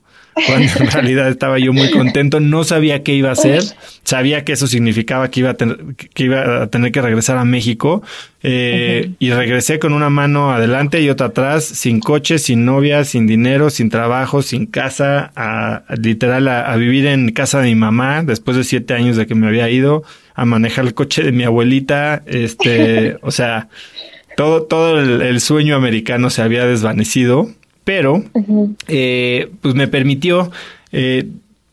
cuando 0.48 0.72
en 0.80 0.92
realidad 0.92 1.30
estaba 1.30 1.60
yo 1.60 1.74
muy 1.74 1.92
contento, 1.92 2.40
no 2.40 2.64
sabía 2.64 3.04
qué 3.04 3.14
iba 3.14 3.30
a 3.30 3.34
hacer, 3.34 3.64
sabía 4.04 4.44
que 4.44 4.54
eso 4.54 4.68
significaba 4.68 5.30
que 5.30 5.42
iba 5.42 5.52
a 5.52 5.54
tener 5.54 5.78
que, 5.96 6.24
iba 6.24 6.64
a 6.64 6.68
tener 6.68 6.92
que 6.92 7.02
regresar 7.02 7.38
a 7.38 7.46
México 7.46 8.02
eh, 8.42 9.12
y 9.20 9.32
regresé 9.32 9.80
con 9.80 9.94
una 9.94 10.10
mano 10.10 10.52
adelante 10.52 11.02
y 11.02 11.10
otra 11.10 11.28
atrás, 11.28 11.66
sin 11.66 12.00
coche, 12.00 12.40
sin 12.40 12.66
novia, 12.66 13.04
sin 13.04 13.28
dinero, 13.28 13.70
sin 13.70 13.90
trabajo, 13.90 14.42
sin 14.42 14.66
casa, 14.66 15.32
a, 15.36 15.84
literal 15.98 16.48
a, 16.48 16.76
vivir 16.76 17.06
en 17.08 17.32
casa 17.32 17.60
de 17.60 17.70
mi 17.70 17.76
mamá 17.76 18.24
después 18.24 18.58
de 18.58 18.64
siete 18.64 18.94
años 18.94 19.16
de 19.18 19.28
que 19.28 19.36
me 19.36 19.48
había 19.48 19.70
ido, 19.70 20.04
a 20.36 20.46
manejar 20.46 20.86
el 20.86 20.94
coche 20.94 21.24
de 21.24 21.32
mi 21.32 21.44
abuelita, 21.44 22.24
este, 22.26 23.18
o 23.22 23.32
sea, 23.32 23.70
todo, 24.36 24.64
todo 24.64 25.00
el 25.00 25.40
sueño 25.42 25.76
americano 25.76 26.32
se 26.32 26.42
había 26.42 26.66
desvanecido 26.66 27.50
pero 27.84 28.24
eh, 28.88 29.50
pues 29.62 29.76
me 29.76 29.88
permitió, 29.88 30.52
eh, 30.92 31.28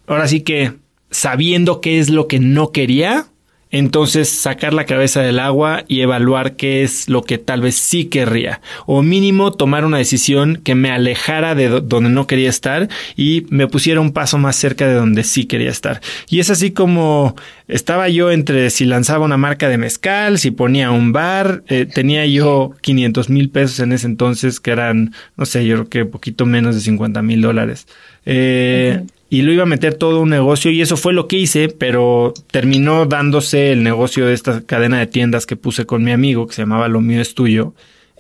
ahora 0.07 0.29
sí 0.29 0.41
que 0.41 0.73
sabiendo 1.11 1.81
qué 1.81 1.99
es 1.99 2.11
lo 2.11 2.27
que 2.27 2.41
no 2.41 2.73
quería, 2.73 3.27
entonces 3.71 4.29
sacar 4.29 4.75
la 4.75 4.85
cabeza 4.85 5.23
del 5.23 5.39
agua 5.39 5.85
y 5.89 6.01
evaluar 6.01 6.57
qué 6.57 6.83
es 6.83 7.09
lo 7.09 7.23
que 7.23 7.39
tal 7.39 7.61
vez 7.61 7.77
sí 7.77 8.07
querría 8.07 8.61
o 8.87 9.03
mínimo 9.03 9.53
tomar 9.53 9.85
una 9.85 9.99
decisión 9.99 10.61
que 10.63 10.75
me 10.75 10.91
alejara 10.91 11.55
de 11.55 11.69
donde 11.69 12.11
no 12.11 12.27
quería 12.27 12.49
estar 12.49 12.89
y 13.17 13.47
me 13.51 13.69
pusiera 13.69 14.01
un 14.01 14.13
paso 14.13 14.39
más 14.39 14.57
cerca 14.57 14.87
de 14.87 14.95
donde 14.95 15.25
sí 15.25 15.45
quería 15.45 15.71
estar. 15.71 16.01
Y 16.29 16.41
es 16.41 16.51
así 16.51 16.73
como 16.73 17.37
estaba 17.69 18.09
yo 18.09 18.31
entre 18.31 18.71
si 18.71 18.85
lanzaba 18.85 19.25
una 19.25 19.37
marca 19.37 19.69
de 19.69 19.79
mezcal, 19.79 20.39
si 20.39 20.51
ponía 20.51 20.91
un 20.91 21.13
bar, 21.13 21.63
eh, 21.69 21.87
tenía 21.87 22.27
yo 22.27 22.73
500 22.81 23.31
mil 23.31 23.51
pesos 23.51 23.81
en 23.81 23.93
ese 23.93 24.07
entonces 24.07 24.61
que 24.61 24.73
eran, 24.73 25.15
no 25.37 25.47
sé, 25.47 25.65
yo 25.67 25.77
creo 25.77 25.89
que 25.89 26.05
poquito 26.11 26.47
menos 26.47 26.75
de 26.75 26.81
50 26.81 27.23
mil 27.23 27.41
dólares. 27.41 27.87
Eh, 28.27 29.05
y 29.31 29.43
lo 29.43 29.53
iba 29.53 29.63
a 29.63 29.67
meter 29.67 29.95
todo 29.95 30.21
un 30.21 30.29
negocio 30.29 30.73
y 30.73 30.83
eso 30.83 30.97
fue 30.97 31.13
lo 31.13 31.29
que 31.29 31.39
hice, 31.39 31.69
pero 31.69 32.35
terminó 32.51 33.07
dándose 33.07 33.71
el 33.71 33.85
negocio 33.85 34.27
de 34.27 34.35
esta 34.35 34.63
cadena 34.67 34.99
de 34.99 35.07
tiendas 35.07 35.47
que 35.47 35.55
puse 35.57 35.87
con 35.87 36.03
mi 36.03 36.11
amigo 36.11 36.49
que 36.49 36.55
se 36.55 36.63
llamaba 36.63 36.89
Lo 36.89 37.01
mío 37.01 37.23
es 37.23 37.35
tuyo. 37.35 37.73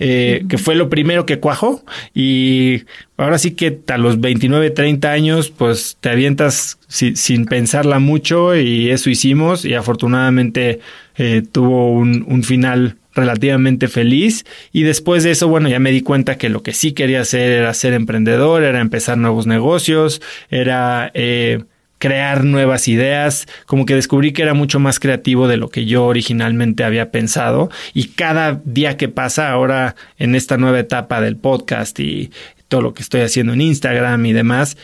Eh, 0.02 0.46
que 0.48 0.56
fue 0.56 0.76
lo 0.76 0.88
primero 0.88 1.26
que 1.26 1.40
cuajó 1.40 1.84
y 2.14 2.84
ahora 3.18 3.36
sí 3.36 3.50
que 3.50 3.80
a 3.88 3.98
los 3.98 4.18
29, 4.18 4.70
30 4.70 5.10
años 5.10 5.50
pues 5.50 5.98
te 6.00 6.08
avientas 6.08 6.78
sin 6.88 7.44
pensarla 7.44 7.98
mucho 7.98 8.56
y 8.56 8.88
eso 8.88 9.10
hicimos 9.10 9.66
y 9.66 9.74
afortunadamente 9.74 10.80
eh, 11.18 11.42
tuvo 11.52 11.92
un, 11.92 12.24
un 12.26 12.42
final 12.44 12.96
relativamente 13.14 13.88
feliz. 13.88 14.44
Y 14.72 14.82
después 14.82 15.22
de 15.22 15.32
eso, 15.32 15.48
bueno, 15.48 15.68
ya 15.68 15.78
me 15.78 15.90
di 15.90 16.02
cuenta 16.02 16.38
que 16.38 16.48
lo 16.48 16.62
que 16.62 16.74
sí 16.74 16.92
quería 16.92 17.20
hacer 17.20 17.50
era 17.52 17.74
ser 17.74 17.92
emprendedor, 17.92 18.62
era 18.62 18.80
empezar 18.80 19.18
nuevos 19.18 19.46
negocios, 19.46 20.22
era 20.50 21.10
eh, 21.14 21.64
crear 22.00 22.44
nuevas 22.44 22.88
ideas, 22.88 23.46
como 23.66 23.84
que 23.84 23.94
descubrí 23.94 24.32
que 24.32 24.42
era 24.42 24.54
mucho 24.54 24.80
más 24.80 24.98
creativo 24.98 25.48
de 25.48 25.58
lo 25.58 25.68
que 25.68 25.84
yo 25.84 26.06
originalmente 26.06 26.82
había 26.82 27.10
pensado. 27.10 27.70
Y 27.92 28.08
cada 28.08 28.60
día 28.64 28.96
que 28.96 29.08
pasa 29.08 29.50
ahora 29.50 29.96
en 30.18 30.34
esta 30.34 30.56
nueva 30.56 30.80
etapa 30.80 31.20
del 31.20 31.36
podcast 31.36 32.00
y 32.00 32.30
todo 32.68 32.80
lo 32.80 32.94
que 32.94 33.02
estoy 33.02 33.20
haciendo 33.20 33.52
en 33.52 33.60
Instagram 33.60 34.24
y 34.24 34.32
demás, 34.32 34.78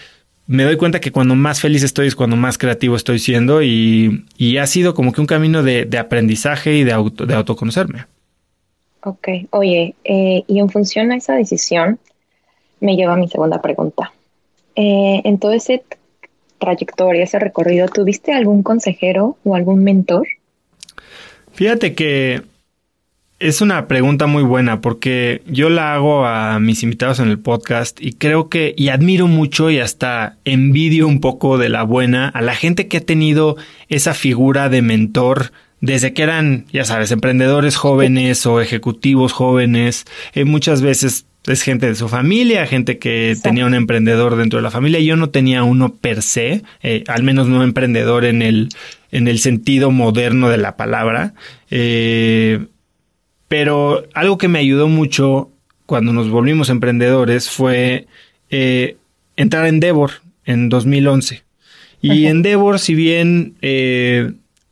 me 0.47 0.65
doy 0.65 0.77
cuenta 0.77 1.01
que 1.01 1.11
cuando 1.11 1.35
más 1.35 1.61
feliz 1.61 1.83
estoy 1.83 2.07
es 2.07 2.15
cuando 2.15 2.37
más 2.37 2.59
creativo 2.59 2.97
estoy 2.97 3.19
siendo. 3.19 3.63
Y, 3.63 4.27
y 4.37 4.59
ha 4.59 4.67
sido 4.67 4.95
como 4.95 5.13
que 5.13 5.23
un 5.23 5.27
camino 5.27 5.63
de, 5.63 5.87
de 5.87 5.99
aprendizaje 5.99 6.75
y 6.75 6.85
de, 6.85 6.93
auto, 6.93 7.25
de 7.25 7.35
autoconocerme. 7.35 8.05
Ok, 9.07 9.29
oye, 9.51 9.95
eh, 10.03 10.43
y 10.49 10.59
en 10.59 10.69
función 10.69 11.13
a 11.13 11.17
esa 11.17 11.37
decisión, 11.37 12.01
me 12.81 12.97
lleva 12.97 13.15
mi 13.15 13.29
segunda 13.29 13.63
pregunta. 13.63 14.13
Eh, 14.75 15.23
en 15.23 15.39
todo 15.39 15.53
ese 15.53 15.85
trayectoria, 16.59 17.23
ese 17.23 17.39
recorrido, 17.39 17.87
¿tuviste 17.87 18.33
algún 18.33 18.65
consejero 18.65 19.37
o 19.45 19.55
algún 19.55 19.85
mentor? 19.85 20.27
Fíjate 21.53 21.95
que 21.95 22.43
es 23.39 23.61
una 23.61 23.87
pregunta 23.87 24.27
muy 24.27 24.43
buena 24.43 24.81
porque 24.81 25.41
yo 25.47 25.71
la 25.71 25.95
hago 25.95 26.27
a 26.27 26.59
mis 26.59 26.83
invitados 26.83 27.21
en 27.21 27.29
el 27.29 27.39
podcast 27.39 28.03
y 28.03 28.15
creo 28.15 28.49
que, 28.49 28.75
y 28.77 28.89
admiro 28.89 29.29
mucho 29.29 29.71
y 29.71 29.79
hasta 29.79 30.37
envidio 30.45 31.07
un 31.07 31.21
poco 31.21 31.59
de 31.59 31.69
la 31.69 31.85
buena 31.85 32.29
a 32.29 32.41
la 32.41 32.57
gente 32.57 32.89
que 32.89 32.97
ha 32.97 33.03
tenido 33.03 33.57
esa 33.89 34.15
figura 34.15 34.69
de 34.69 34.83
mentor 34.83 35.53
desde 35.81 36.13
que 36.15 36.23
eran, 36.23 36.65
ya 36.73 36.85
sabes, 36.85 37.11
emprendedores 37.11 37.77
jóvenes 37.77 38.47
o 38.47 38.61
ejecutivos 38.61 39.33
jóvenes, 39.33 40.05
eh, 40.35 40.45
muchas 40.45 40.81
veces 40.81 41.27
es 41.47 41.63
gente 41.63 41.87
de 41.87 41.95
su 41.95 42.09
familia, 42.09 42.67
gente 42.67 42.99
que 42.99 43.37
tenía 43.41 43.67
un 43.67 43.75
emprendedor 43.75 44.37
dentro 44.37 44.59
de 44.59 44.63
la 44.63 44.71
familia. 44.71 44.99
Yo 45.01 45.17
no 45.17 45.31
tenía 45.31 45.63
uno 45.63 45.95
per 45.95 46.23
se, 46.23 46.63
eh, 46.83 47.05
al 47.07 47.23
menos 47.23 47.47
no 47.47 47.63
emprendedor 47.63 48.25
en 48.25 48.43
el, 48.43 48.71
en 49.13 49.29
el 49.29 49.39
sentido 49.39 49.91
moderno 49.91 50.49
de 50.49 50.57
la 50.57 50.77
palabra. 50.77 51.35
Eh, 51.71 52.67
pero 53.47 54.05
algo 54.15 54.39
que 54.39 54.49
me 54.49 54.59
ayudó 54.59 54.89
mucho 54.89 55.51
cuando 55.85 56.13
nos 56.13 56.31
volvimos 56.31 56.69
emprendedores 56.69 57.49
fue 57.49 58.09
entrar 59.37 59.67
en 59.67 59.75
Endeavor 59.75 60.11
en 60.47 60.69
2011. 60.69 61.45
Y 62.01 62.27
Endeavor, 62.27 62.81
si 62.81 62.97
bien 62.97 63.55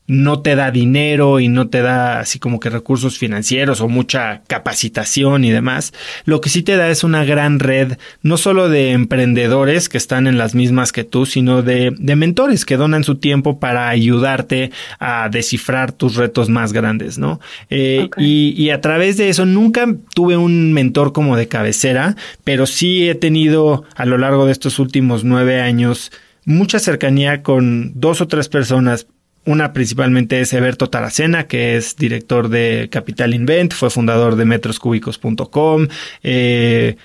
no 0.07 0.43
te 0.43 0.55
da 0.55 0.71
dinero 0.71 1.41
y 1.41 1.49
no 1.49 1.69
te 1.69 1.81
da 1.81 2.21
así 2.21 2.39
como 2.39 2.61
que 2.61 2.69
recursos 2.69 3.17
financieros 3.19 3.81
o 3.81 3.89
mucha 3.89 4.43
capacitación 4.47 5.45
y 5.45 5.51
demás. 5.51 5.93
Lo 6.25 6.41
que 6.41 6.51
sí 6.51 6.63
te 6.63 6.77
da 6.77 6.91
es 6.91 7.05
una 7.05 7.25
gran 7.25 7.59
red, 7.59 7.97
no 8.23 8.37
solo 8.37 8.69
de 8.69 8.93
emprendedores 8.93 9.89
que 9.89 9.97
están 9.97 10.27
en 10.27 10.37
las 10.37 10.55
mismas 10.55 10.93
que 10.93 11.05
tú, 11.05 11.25
sino 11.25 11.63
de, 11.63 11.95
de 11.97 12.17
mentores 12.17 12.65
que 12.67 12.77
donan 12.77 13.05
su 13.05 13.17
tiempo 13.17 13.59
para 13.59 13.89
ayudarte 13.89 14.71
a 14.99 15.29
descifrar 15.31 15.93
tus 15.93 16.17
retos 16.17 16.51
más 16.51 16.73
grandes, 16.73 17.19
¿no? 17.19 17.41
Eh, 17.71 18.11
y, 18.19 18.55
y 18.57 18.71
a 18.71 18.81
través 18.81 19.17
de 19.17 19.31
eso 19.31 19.47
nunca 19.47 19.87
tuve 20.15 20.37
un 20.37 20.73
mentor 20.73 21.13
como 21.13 21.37
de 21.37 21.49
cabecera, 21.49 22.17
pero 22.45 22.67
sí 22.67 23.09
he 23.09 23.15
tenido 23.15 23.85
a 23.95 24.05
lo 24.05 24.19
largo 24.19 24.45
de 24.47 24.53
estos 24.53 24.79
últimos 24.79 25.25
nueve 25.25 25.61
años 25.61 26.13
mucha 26.47 26.79
cercanía 26.79 27.43
con 27.43 27.93
dos 27.95 28.21
o 28.21 28.29
tres 28.29 28.49
personas 28.49 29.07
una 29.45 29.73
principalmente 29.73 30.41
es 30.41 30.53
Eberto 30.53 30.89
Taracena, 30.89 31.47
que 31.47 31.77
es 31.77 31.97
director 31.97 32.49
de 32.49 32.89
Capital 32.91 33.35
Invent, 33.35 33.75
fue 33.75 33.91
fundador 33.91 34.37
de 34.37 34.45
metroscúbicos.com, 34.45 35.89
eh, 36.23 36.97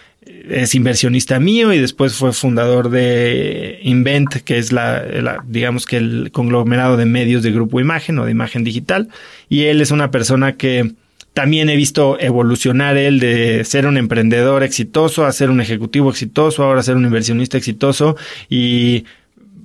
es 0.50 0.76
inversionista 0.76 1.40
mío 1.40 1.74
y 1.74 1.80
después 1.80 2.14
fue 2.14 2.34
fundador 2.34 2.90
de 2.90 3.80
Invent, 3.84 4.36
que 4.44 4.58
es 4.58 4.72
la, 4.72 5.44
digamos 5.48 5.86
que 5.86 5.98
el 5.98 6.32
conglomerado 6.32 6.98
de 6.98 7.06
medios 7.06 7.44
de 7.44 7.52
Grupo 7.52 7.80
Imagen 7.80 8.20
o 8.20 8.26
de 8.26 8.32
Imagen 8.32 8.64
Digital. 8.64 9.10
Y 9.48 9.64
él 9.64 9.82
es 9.82 9.92
una 9.92 10.12
persona 10.12 10.56
que 10.56 10.94
también 11.34 11.70
he 11.70 11.76
visto 11.76 12.20
evolucionar 12.20 12.98
él 12.98 13.20
de 13.20 13.64
ser 13.64 13.88
un 13.88 13.98
emprendedor 13.98 14.64
exitoso 14.64 15.26
a 15.26 15.32
ser 15.32 15.50
un 15.50 15.62
ejecutivo 15.62 16.10
exitoso, 16.10 16.64
ahora 16.64 16.84
ser 16.84 16.96
un 16.96 17.06
inversionista 17.06 17.58
exitoso 17.58 18.18
y 18.50 19.06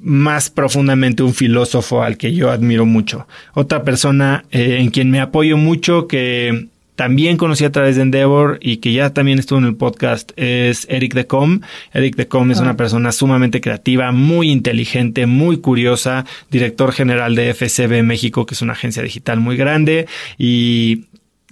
más 0.04 0.50
profundamente 0.50 1.22
un 1.22 1.34
filósofo 1.34 2.02
al 2.02 2.16
que 2.16 2.34
yo 2.34 2.50
admiro 2.50 2.86
mucho. 2.86 3.26
Otra 3.54 3.82
persona 3.82 4.44
eh, 4.50 4.76
en 4.78 4.90
quien 4.90 5.10
me 5.10 5.20
apoyo 5.20 5.56
mucho 5.56 6.06
que 6.06 6.68
también 6.94 7.36
conocí 7.36 7.64
a 7.64 7.72
través 7.72 7.96
de 7.96 8.02
Endeavor 8.02 8.58
y 8.60 8.76
que 8.76 8.92
ya 8.92 9.12
también 9.12 9.38
estuvo 9.38 9.58
en 9.58 9.64
el 9.64 9.74
podcast 9.74 10.30
es 10.36 10.86
Eric 10.88 11.14
Decom. 11.14 11.60
Eric 11.92 12.14
Decom 12.16 12.50
es 12.52 12.60
una 12.60 12.70
ah. 12.70 12.76
persona 12.76 13.10
sumamente 13.10 13.60
creativa, 13.60 14.12
muy 14.12 14.50
inteligente, 14.50 15.26
muy 15.26 15.58
curiosa, 15.58 16.24
director 16.50 16.92
general 16.92 17.34
de 17.34 17.52
FCB 17.52 18.04
México, 18.04 18.46
que 18.46 18.54
es 18.54 18.62
una 18.62 18.74
agencia 18.74 19.02
digital 19.02 19.40
muy 19.40 19.56
grande 19.56 20.06
y 20.38 21.06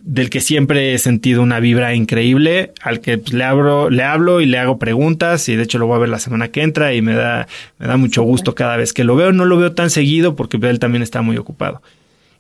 del 0.05 0.31
que 0.31 0.41
siempre 0.41 0.95
he 0.95 0.99
sentido 0.99 1.43
una 1.43 1.61
vibra 1.61 1.95
increíble, 1.95 2.73
al 2.83 3.01
que 3.01 3.19
pues, 3.19 3.33
le 3.33 3.45
abro, 3.45 3.89
le 3.89 4.03
hablo 4.03 4.41
y 4.41 4.47
le 4.47 4.59
hago 4.59 4.79
preguntas 4.79 5.49
y 5.49 5.57
de 5.57 5.63
hecho 5.63 5.79
lo 5.79 5.87
voy 5.87 5.97
a 5.97 6.01
ver 6.01 6.09
la 6.09 6.19
semana 6.19 6.49
que 6.49 6.63
entra 6.63 6.93
y 6.95 7.03
me 7.03 7.15
da, 7.15 7.47
me 7.79 7.87
da 7.87 7.97
mucho 7.97 8.23
gusto 8.23 8.55
cada 8.55 8.77
vez 8.77 8.93
que 8.93 9.05
lo 9.05 9.15
veo. 9.17 9.33
No 9.33 9.45
lo 9.45 9.57
veo 9.57 9.73
tan 9.73 9.91
seguido 9.91 10.35
porque 10.35 10.57
él 10.57 10.79
también 10.79 11.03
está 11.03 11.23
muy 11.23 11.37
ocupado. 11.37 11.83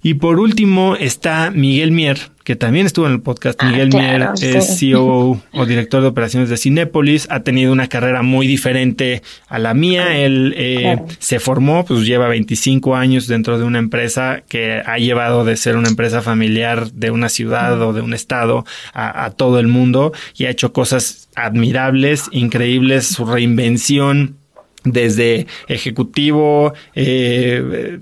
Y 0.05 0.15
por 0.15 0.41
último 0.41 0.97
está 0.97 1.53
Miguel 1.53 1.93
Mier, 1.93 2.19
que 2.43 2.57
también 2.57 2.87
estuvo 2.87 3.07
en 3.07 3.13
el 3.13 3.21
podcast. 3.21 3.57
Ah, 3.63 3.71
Miguel 3.71 3.91
Mier 3.91 4.31
es 4.43 4.79
CEO 4.79 5.41
o 5.53 5.67
director 5.67 6.03
de 6.03 6.09
operaciones 6.09 6.49
de 6.49 6.57
Cinépolis. 6.57 7.29
Ha 7.31 7.41
tenido 7.45 7.73
una 7.73 7.87
carrera 7.87 8.23
muy 8.23 8.49
diferente 8.49 9.23
a 9.47 9.61
la 9.61 9.75
mía. 9.75 10.19
Él 10.19 10.55
eh, 10.57 10.99
se 11.21 11.39
formó, 11.39 11.85
pues 11.85 12.05
lleva 12.05 12.27
25 12.27 12.97
años 12.97 13.29
dentro 13.29 13.59
de 13.59 13.65
una 13.65 13.79
empresa 13.79 14.43
que 14.49 14.83
ha 14.85 14.99
llevado 14.99 15.45
de 15.45 15.57
ser 15.57 15.77
una 15.77 15.89
empresa 15.89 16.21
familiar 16.21 16.91
de 16.91 17.13
una 17.13 17.29
ciudad 17.29 17.81
o 17.81 17.93
de 17.93 18.01
un 18.01 18.13
estado 18.13 18.65
a, 18.93 19.25
a 19.25 19.31
todo 19.31 19.61
el 19.61 19.69
mundo 19.69 20.13
y 20.37 20.47
ha 20.47 20.51
hecho 20.51 20.73
cosas 20.73 21.29
admirables, 21.37 22.29
increíbles. 22.33 23.07
Su 23.07 23.25
reinvención 23.25 24.37
desde 24.85 25.47
ejecutivo, 25.69 26.73
eh, 26.95 28.01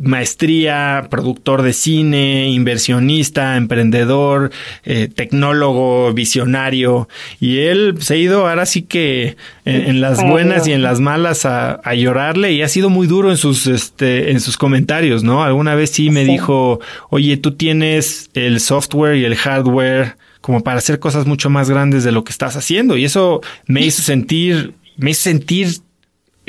maestría, 0.00 1.08
productor 1.10 1.62
de 1.62 1.72
cine, 1.72 2.48
inversionista, 2.48 3.56
emprendedor, 3.56 4.50
eh, 4.84 5.08
tecnólogo, 5.14 6.12
visionario. 6.14 7.08
Y 7.38 7.58
él 7.58 7.96
se 8.00 8.14
ha 8.14 8.16
ido 8.16 8.48
ahora 8.48 8.64
sí 8.66 8.82
que 8.82 9.36
en, 9.64 10.00
las 10.00 10.24
buenas 10.26 10.66
y 10.66 10.72
en 10.72 10.82
las 10.82 11.00
malas 11.00 11.44
a, 11.44 11.80
llorarle 11.94 12.52
y 12.52 12.62
ha 12.62 12.68
sido 12.68 12.88
muy 12.88 13.06
duro 13.06 13.30
en 13.30 13.36
sus, 13.36 13.66
este, 13.66 14.30
en 14.30 14.40
sus 14.40 14.56
comentarios, 14.56 15.22
¿no? 15.22 15.44
Alguna 15.44 15.74
vez 15.74 15.90
sí 15.90 16.10
me 16.10 16.24
dijo, 16.24 16.80
oye, 17.10 17.36
tú 17.36 17.52
tienes 17.52 18.30
el 18.34 18.60
software 18.60 19.16
y 19.16 19.24
el 19.24 19.36
hardware 19.36 20.16
como 20.40 20.62
para 20.62 20.78
hacer 20.78 20.98
cosas 20.98 21.26
mucho 21.26 21.50
más 21.50 21.68
grandes 21.68 22.04
de 22.04 22.12
lo 22.12 22.24
que 22.24 22.32
estás 22.32 22.56
haciendo. 22.56 22.96
Y 22.96 23.04
eso 23.04 23.42
me 23.66 23.82
hizo 23.82 24.02
sentir, 24.02 24.72
me 24.96 25.10
hizo 25.10 25.22
sentir 25.22 25.68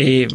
eh, 0.02 0.28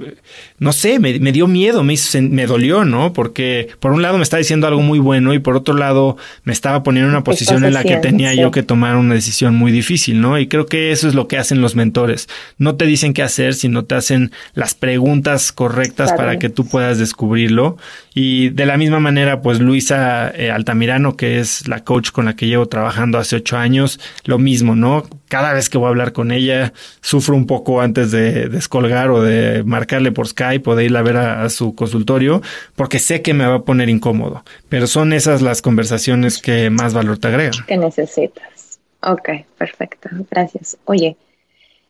no 0.58 0.72
sé, 0.72 0.98
me, 0.98 1.12
dio 1.32 1.46
miedo, 1.46 1.82
me, 1.82 1.94
me 2.22 2.46
dolió, 2.46 2.84
¿no? 2.84 3.12
Porque 3.12 3.68
por 3.80 3.92
un 3.92 4.02
lado 4.02 4.16
me 4.16 4.22
estaba 4.22 4.38
diciendo 4.38 4.66
algo 4.66 4.80
muy 4.80 4.98
bueno 4.98 5.34
y 5.34 5.38
por 5.38 5.56
otro 5.56 5.74
lado 5.74 6.16
me 6.44 6.52
estaba 6.52 6.82
poniendo 6.82 7.08
en 7.08 7.14
una 7.14 7.24
posición 7.24 7.64
en 7.64 7.74
la 7.74 7.84
que 7.84 7.96
tenía 7.96 8.34
yo 8.34 8.50
que 8.50 8.62
tomar 8.62 8.96
una 8.96 9.14
decisión 9.14 9.54
muy 9.54 9.72
difícil, 9.72 10.20
¿no? 10.20 10.38
Y 10.38 10.48
creo 10.48 10.66
que 10.66 10.92
eso 10.92 11.08
es 11.08 11.14
lo 11.14 11.28
que 11.28 11.38
hacen 11.38 11.60
los 11.60 11.74
mentores. 11.74 12.28
No 12.58 12.76
te 12.76 12.86
dicen 12.86 13.12
qué 13.12 13.22
hacer, 13.22 13.54
sino 13.54 13.84
te 13.84 13.94
hacen 13.94 14.32
las 14.54 14.74
preguntas 14.74 15.52
correctas 15.52 16.12
para 16.12 16.38
que 16.38 16.48
tú 16.48 16.66
puedas 16.66 16.98
descubrirlo. 16.98 17.76
Y 18.18 18.48
de 18.48 18.64
la 18.64 18.78
misma 18.78 18.98
manera, 18.98 19.42
pues 19.42 19.60
Luisa 19.60 20.30
eh, 20.34 20.50
Altamirano, 20.50 21.18
que 21.18 21.38
es 21.38 21.68
la 21.68 21.84
coach 21.84 22.12
con 22.12 22.24
la 22.24 22.34
que 22.34 22.46
llevo 22.46 22.64
trabajando 22.64 23.18
hace 23.18 23.36
ocho 23.36 23.58
años, 23.58 24.00
lo 24.24 24.38
mismo, 24.38 24.74
¿no? 24.74 25.02
Cada 25.28 25.52
vez 25.52 25.68
que 25.68 25.76
voy 25.76 25.84
a 25.84 25.88
hablar 25.90 26.14
con 26.14 26.32
ella, 26.32 26.72
sufro 27.02 27.36
un 27.36 27.46
poco 27.46 27.82
antes 27.82 28.12
de 28.12 28.48
descolgar 28.48 29.10
o 29.10 29.20
de 29.20 29.64
marcarle 29.64 30.12
por 30.12 30.28
Skype 30.28 30.54
y 30.54 30.58
poder 30.60 30.86
ir 30.86 30.96
a 30.96 31.02
ver 31.02 31.18
a, 31.18 31.50
su 31.50 31.74
consultorio 31.74 32.40
porque 32.74 33.00
sé 33.00 33.20
que 33.20 33.34
me 33.34 33.46
va 33.46 33.56
a 33.56 33.62
poner 33.64 33.90
incómodo. 33.90 34.44
Pero 34.70 34.86
son 34.86 35.12
esas 35.12 35.42
las 35.42 35.60
conversaciones 35.60 36.40
que 36.40 36.70
más 36.70 36.94
valor 36.94 37.18
te 37.18 37.28
agregan. 37.28 37.66
Que 37.66 37.76
necesitas. 37.76 38.80
Ok, 39.02 39.28
perfecto. 39.58 40.08
Gracias. 40.30 40.78
Oye, 40.86 41.18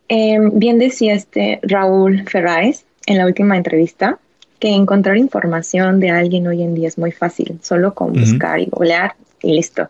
em, 0.09 0.51
bien 0.59 0.81
decía 0.81 1.15
este 1.15 1.61
Raúl 1.63 2.25
Ferraes 2.29 2.85
en 3.07 3.19
la 3.19 3.27
última 3.27 3.57
entrevista 3.57 4.19
que 4.59 4.69
encontrar 4.69 5.17
información 5.17 6.01
de 6.01 6.11
alguien 6.11 6.47
hoy 6.47 6.63
en 6.63 6.75
día 6.75 6.89
es 6.89 6.99
muy 6.99 7.13
fácil, 7.13 7.59
solo 7.63 7.95
con 7.95 8.13
buscar 8.13 8.61
y 8.61 8.67
googlear 8.67 9.15
y 9.43 9.55
listo. 9.55 9.89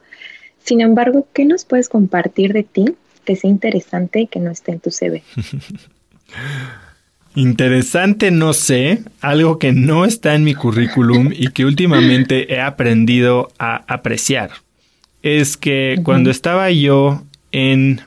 Sin 0.65 0.81
embargo, 0.81 1.27
¿qué 1.33 1.45
nos 1.45 1.65
puedes 1.65 1.89
compartir 1.89 2.53
de 2.53 2.65
ti 2.65 2.97
que 3.25 3.37
sea 3.37 3.51
interesante 3.51 4.21
y 4.21 4.27
que 4.27 4.41
no 4.41 4.51
esté 4.51 4.73
en 4.73 4.81
tu 4.81 4.91
CV? 4.91 5.23
Interesante, 7.37 8.31
no 8.31 8.55
sé, 8.55 9.03
algo 9.21 9.59
que 9.59 9.73
no 9.73 10.07
está 10.07 10.35
en 10.35 10.43
mi 10.43 10.55
currículum 10.55 11.33
y 11.35 11.49
que 11.49 11.67
últimamente 11.67 12.55
he 12.55 12.63
aprendido 12.63 13.53
a 13.59 13.85
apreciar. 13.93 14.53
Es 15.23 15.59
que 15.59 16.01
cuando 16.03 16.31
estaba 16.31 16.71
yo 16.71 17.25
en 17.53 18.01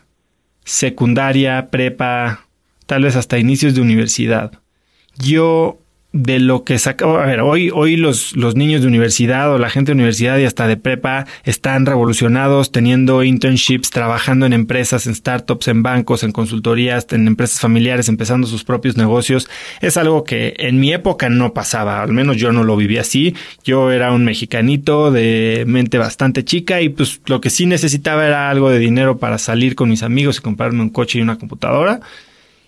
secundaria, 0.65 1.69
prepa, 1.69 2.47
tal 2.87 3.03
vez 3.03 3.15
hasta 3.15 3.37
inicios 3.37 3.75
de 3.75 3.81
universidad, 3.81 4.53
yo 5.15 5.79
de 6.11 6.39
lo 6.39 6.63
que 6.63 6.79
sacaba. 6.79 7.23
A 7.23 7.27
ver, 7.27 7.41
hoy, 7.41 7.69
hoy 7.71 7.95
los, 7.95 8.35
los 8.35 8.55
niños 8.55 8.81
de 8.81 8.87
universidad 8.87 9.53
o 9.53 9.59
la 9.59 9.69
gente 9.69 9.91
de 9.91 9.95
universidad 9.95 10.39
y 10.39 10.45
hasta 10.45 10.67
de 10.67 10.75
prepa 10.75 11.27
están 11.43 11.85
revolucionados 11.85 12.71
teniendo 12.71 13.23
internships, 13.23 13.91
trabajando 13.91 14.47
en 14.47 14.53
empresas, 14.53 15.05
en 15.05 15.13
startups, 15.13 15.67
en 15.67 15.83
bancos, 15.83 16.23
en 16.23 16.31
consultorías, 16.31 17.05
en 17.11 17.27
empresas 17.27 17.59
familiares, 17.59 18.09
empezando 18.09 18.47
sus 18.47 18.63
propios 18.63 18.97
negocios. 18.97 19.47
Es 19.81 19.97
algo 19.97 20.23
que 20.23 20.55
en 20.57 20.79
mi 20.79 20.91
época 20.93 21.29
no 21.29 21.53
pasaba, 21.53 22.01
al 22.01 22.11
menos 22.11 22.37
yo 22.37 22.51
no 22.51 22.63
lo 22.63 22.75
viví 22.75 22.97
así. 22.97 23.35
Yo 23.63 23.91
era 23.91 24.11
un 24.11 24.25
mexicanito 24.25 25.11
de 25.11 25.63
mente 25.67 25.99
bastante 25.99 26.43
chica 26.43 26.81
y 26.81 26.89
pues 26.89 27.21
lo 27.27 27.39
que 27.39 27.51
sí 27.51 27.67
necesitaba 27.67 28.25
era 28.25 28.49
algo 28.49 28.71
de 28.71 28.79
dinero 28.79 29.19
para 29.19 29.37
salir 29.37 29.75
con 29.75 29.89
mis 29.89 30.01
amigos 30.01 30.37
y 30.39 30.41
comprarme 30.41 30.81
un 30.81 30.89
coche 30.89 31.19
y 31.19 31.21
una 31.21 31.37
computadora. 31.37 31.99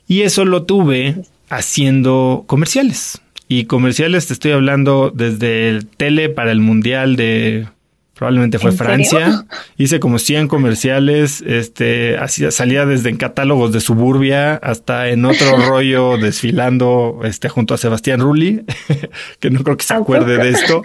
Y 0.08 0.22
eso 0.22 0.46
lo 0.46 0.64
tuve 0.64 1.16
haciendo 1.50 2.44
comerciales. 2.48 3.22
Y 3.52 3.66
comerciales 3.66 4.28
te 4.28 4.32
estoy 4.32 4.54
hablando 4.54 5.12
desde 5.14 5.68
el 5.68 5.86
tele 5.86 6.30
para 6.30 6.54
el 6.54 6.62
mundial 6.62 7.18
de 7.18 7.68
probablemente 8.14 8.60
fue 8.60 8.72
Francia. 8.72 9.44
Hice 9.78 10.00
como 10.00 10.20
100 10.20 10.48
comerciales, 10.48 11.44
este, 11.46 12.18
hacía, 12.18 12.52
salía 12.52 12.86
desde 12.86 13.10
en 13.10 13.18
catálogos 13.18 13.74
de 13.74 13.82
Suburbia 13.82 14.54
hasta 14.54 15.10
en 15.10 15.26
otro 15.26 15.58
rollo 15.68 16.18
desfilando, 16.18 17.20
este, 17.26 17.50
junto 17.50 17.74
a 17.74 17.78
Sebastián 17.78 18.22
Rulli, 18.22 18.64
que 19.42 19.50
no 19.50 19.66
creo 19.66 19.76
que 19.76 19.84
se 19.84 19.96
acuerde 19.96 20.38
de 20.38 20.50
esto. 20.50 20.82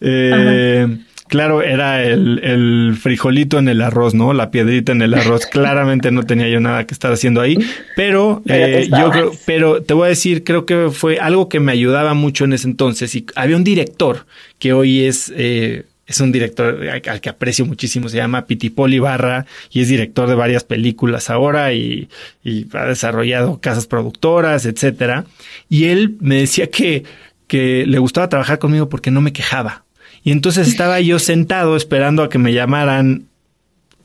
Eh, 0.00 0.98
Claro, 1.34 1.62
era 1.62 2.00
el, 2.00 2.96
frijolito 2.96 3.58
en 3.58 3.66
el 3.66 3.82
arroz, 3.82 4.14
¿no? 4.14 4.32
La 4.32 4.52
piedrita 4.52 4.92
en 4.92 5.02
el 5.02 5.14
arroz. 5.14 5.46
Claramente 5.50 6.12
no 6.12 6.22
tenía 6.22 6.48
yo 6.48 6.60
nada 6.60 6.86
que 6.86 6.94
estar 6.94 7.12
haciendo 7.12 7.40
ahí, 7.40 7.58
pero 7.96 8.40
eh, 8.48 8.88
yo 8.88 9.10
creo, 9.10 9.32
pero 9.44 9.82
te 9.82 9.94
voy 9.94 10.06
a 10.06 10.08
decir, 10.10 10.44
creo 10.44 10.64
que 10.64 10.90
fue 10.92 11.18
algo 11.18 11.48
que 11.48 11.58
me 11.58 11.72
ayudaba 11.72 12.14
mucho 12.14 12.44
en 12.44 12.52
ese 12.52 12.68
entonces. 12.68 13.12
Y 13.16 13.26
había 13.34 13.56
un 13.56 13.64
director 13.64 14.26
que 14.60 14.72
hoy 14.72 15.06
es 15.06 15.32
eh, 15.34 15.86
es 16.06 16.20
un 16.20 16.30
director 16.30 16.78
al 16.88 17.20
que 17.20 17.28
aprecio 17.28 17.66
muchísimo, 17.66 18.08
se 18.08 18.18
llama 18.18 18.46
Pitipoli 18.46 19.00
Barra 19.00 19.44
y 19.72 19.80
es 19.80 19.88
director 19.88 20.28
de 20.28 20.36
varias 20.36 20.62
películas 20.62 21.30
ahora 21.30 21.72
y, 21.72 22.08
y 22.44 22.64
ha 22.74 22.84
desarrollado 22.84 23.58
casas 23.60 23.88
productoras, 23.88 24.66
etcétera. 24.66 25.24
Y 25.68 25.86
él 25.86 26.16
me 26.20 26.36
decía 26.36 26.70
que, 26.70 27.02
que 27.48 27.86
le 27.88 27.98
gustaba 27.98 28.28
trabajar 28.28 28.60
conmigo 28.60 28.88
porque 28.88 29.10
no 29.10 29.20
me 29.20 29.32
quejaba. 29.32 29.83
Y 30.24 30.32
entonces 30.32 30.66
estaba 30.66 31.00
yo 31.00 31.18
sentado 31.18 31.76
esperando 31.76 32.22
a 32.22 32.30
que 32.30 32.38
me 32.38 32.54
llamaran 32.54 33.26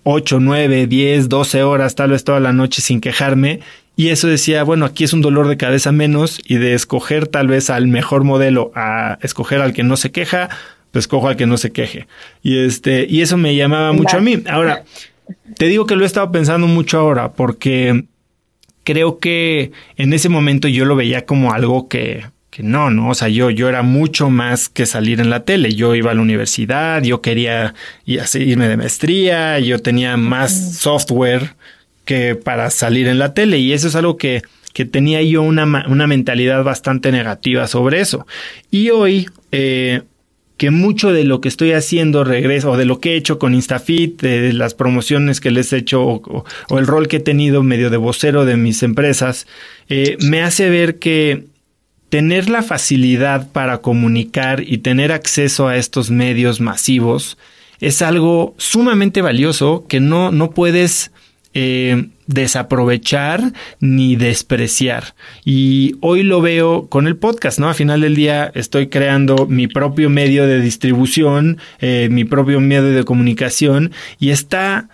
8, 0.04 0.40
9, 0.42 0.88
10, 0.88 1.30
12 1.30 1.64
horas, 1.64 1.96
tal 1.96 2.12
vez 2.12 2.26
toda 2.26 2.42
la 2.42 2.52
noche 2.52 2.82
sin 2.82 3.00
quejarme. 3.00 3.62
Y 3.96 4.10
eso 4.10 4.28
decía, 4.28 4.64
bueno, 4.64 4.86
aquí 4.86 5.06
es 5.06 5.14
un 5.14 5.22
dolor 5.22 5.48
de 5.48 5.58
cabeza 5.58 5.92
menos 5.92 6.40
y 6.46 6.56
de 6.56 6.74
escoger 6.74 7.28
tal 7.28 7.48
vez 7.48 7.70
al 7.70 7.88
mejor 7.88 8.24
modelo 8.26 8.72
a 8.76 9.18
escoger 9.22 9.62
al 9.62 9.74
que 9.74 9.84
no 9.84 9.98
se 9.98 10.12
queja, 10.12 10.50
pues 10.92 11.04
escojo 11.04 11.30
al 11.30 11.38
que 11.38 11.46
no 11.46 11.58
se 11.58 11.72
queje. 11.72 12.08
Y 12.44 12.66
este, 12.66 13.08
y 13.10 13.22
eso 13.22 13.38
me 13.38 13.56
llamaba 13.56 13.94
mucho 13.94 14.18
a 14.18 14.22
mí. 14.22 14.42
Ahora, 14.50 14.84
te 15.56 15.66
digo 15.66 15.86
que 15.86 15.96
lo 15.96 16.04
he 16.04 16.08
estado 16.08 16.32
pensando 16.32 16.68
mucho 16.68 17.00
ahora 17.00 17.32
porque 17.32 18.06
creo 18.84 19.20
que 19.20 19.72
en 19.96 20.14
ese 20.14 20.30
momento 20.30 20.68
yo 20.68 20.86
lo 20.86 20.96
veía 20.96 21.26
como 21.26 21.54
algo 21.54 21.88
que 21.88 22.26
que 22.50 22.64
no, 22.64 22.90
no, 22.90 23.10
o 23.10 23.14
sea, 23.14 23.28
yo, 23.28 23.52
yo 23.52 23.70
era 23.70 23.84
mucho 23.84 24.30
más 24.30 24.70
que 24.70 24.86
salir 24.86 25.20
en 25.20 25.30
la 25.30 25.46
tele. 25.46 25.76
Yo 25.76 25.94
iba 25.94 26.12
a 26.12 26.16
la 26.16 26.22
universidad, 26.22 27.04
yo 27.04 27.22
quería 27.22 27.76
irme 28.06 28.68
de 28.68 28.78
maestría, 28.78 29.60
yo 29.60 29.80
tenía 29.80 30.18
más 30.18 30.80
software 30.80 31.56
que 32.06 32.36
para 32.36 32.72
salir 32.72 33.08
en 33.08 33.20
la 33.20 33.36
tele. 33.36 33.60
Y 33.60 33.74
eso 33.74 33.88
es 33.88 33.96
algo 33.96 34.18
que, 34.18 34.42
que 34.74 34.86
tenía 34.86 35.22
yo 35.22 35.44
una, 35.44 35.86
una 35.88 36.08
mentalidad 36.08 36.64
bastante 36.64 37.12
negativa 37.12 37.68
sobre 37.68 38.02
eso. 38.02 38.26
Y 38.72 38.90
hoy, 38.90 39.30
eh, 39.52 40.02
que 40.58 40.72
mucho 40.72 41.14
de 41.14 41.26
lo 41.26 41.42
que 41.42 41.50
estoy 41.50 41.74
haciendo 41.74 42.24
regreso, 42.24 42.72
o 42.72 42.78
de 42.78 42.86
lo 42.86 43.00
que 43.00 43.12
he 43.12 43.16
hecho 43.16 43.38
con 43.38 43.54
Instafit, 43.54 44.20
de 44.24 44.54
las 44.54 44.74
promociones 44.74 45.40
que 45.40 45.52
les 45.52 45.72
he 45.72 45.78
hecho, 45.78 46.04
o, 46.04 46.46
el 46.72 46.88
rol 46.88 47.08
que 47.08 47.18
he 47.18 47.22
tenido 47.22 47.62
medio 47.62 47.92
de 47.92 47.98
vocero 47.98 48.44
de 48.44 48.58
mis 48.58 48.82
empresas, 48.82 49.46
eh, 49.88 50.18
me 50.20 50.42
hace 50.42 50.72
ver 50.72 50.98
que 50.98 51.46
tener 52.10 52.50
la 52.50 52.64
facilidad 52.64 53.52
para 53.52 53.80
comunicar 53.80 54.64
y 54.66 54.80
tener 54.80 55.12
acceso 55.12 55.68
a 55.68 55.78
estos 55.78 56.10
medios 56.10 56.60
masivos 56.60 57.38
es 57.80 58.02
algo 58.02 58.56
sumamente 58.58 59.22
valioso 59.22 59.86
que 59.88 60.00
no, 60.00 60.32
no 60.32 60.52
puedes 60.52 61.12
eh, 61.54 62.10
desaprovechar 62.28 63.54
ni 63.80 64.16
despreciar. 64.16 65.16
Y 65.46 65.96
hoy 66.02 66.24
lo 66.24 66.42
veo 66.42 66.88
con 66.90 67.08
el 67.08 67.16
podcast, 67.16 67.58
¿no? 67.58 67.70
A 67.70 67.74
final 67.74 68.02
del 68.02 68.16
día 68.16 68.52
estoy 68.54 68.88
creando 68.88 69.48
mi 69.48 69.68
propio 69.68 70.10
medio 70.10 70.46
de 70.46 70.62
distribución, 70.62 71.58
eh, 71.80 72.08
mi 72.12 72.26
propio 72.26 72.60
medio 72.60 72.92
de 72.92 73.04
comunicación 73.04 73.92
y 74.20 74.30
está 74.30 74.90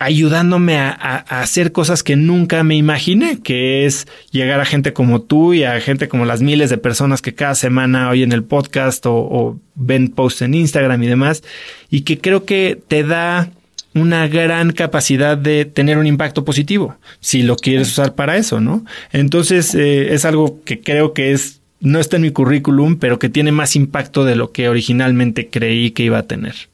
ayudándome 0.00 0.78
a, 0.78 0.94
hacer 1.28 1.72
cosas 1.72 2.02
que 2.02 2.16
nunca 2.16 2.64
me 2.64 2.74
imaginé, 2.74 3.38
que 3.38 3.84
es 3.84 4.08
llegar 4.32 4.58
a 4.58 4.64
gente 4.64 4.94
como 4.94 5.20
tú 5.20 5.52
y 5.52 5.62
a 5.62 5.78
gente 5.80 6.08
como 6.08 6.24
las 6.24 6.40
miles 6.40 6.70
de 6.70 6.78
personas 6.78 7.20
que 7.20 7.34
cada 7.34 7.54
semana 7.54 8.08
oyen 8.08 8.32
el 8.32 8.42
podcast 8.42 9.04
o, 9.04 9.14
o 9.14 9.60
ven 9.74 10.08
posts 10.08 10.42
en 10.42 10.54
Instagram 10.54 11.02
y 11.02 11.06
demás, 11.06 11.42
y 11.90 12.00
que 12.00 12.18
creo 12.18 12.46
que 12.46 12.80
te 12.88 13.04
da 13.04 13.50
una 13.94 14.26
gran 14.26 14.72
capacidad 14.72 15.36
de 15.36 15.66
tener 15.66 15.98
un 15.98 16.06
impacto 16.06 16.46
positivo, 16.46 16.96
si 17.20 17.42
lo 17.42 17.56
quieres 17.56 17.88
usar 17.88 18.14
para 18.14 18.38
eso, 18.38 18.58
¿no? 18.58 18.86
Entonces, 19.12 19.74
eh, 19.74 20.14
es 20.14 20.24
algo 20.24 20.62
que 20.64 20.80
creo 20.80 21.12
que 21.12 21.32
es, 21.32 21.60
no 21.80 22.00
está 22.00 22.16
en 22.16 22.22
mi 22.22 22.30
currículum, 22.30 22.96
pero 22.96 23.18
que 23.18 23.28
tiene 23.28 23.52
más 23.52 23.76
impacto 23.76 24.24
de 24.24 24.34
lo 24.34 24.50
que 24.50 24.70
originalmente 24.70 25.48
creí 25.48 25.90
que 25.90 26.04
iba 26.04 26.16
a 26.16 26.22
tener. 26.22 26.69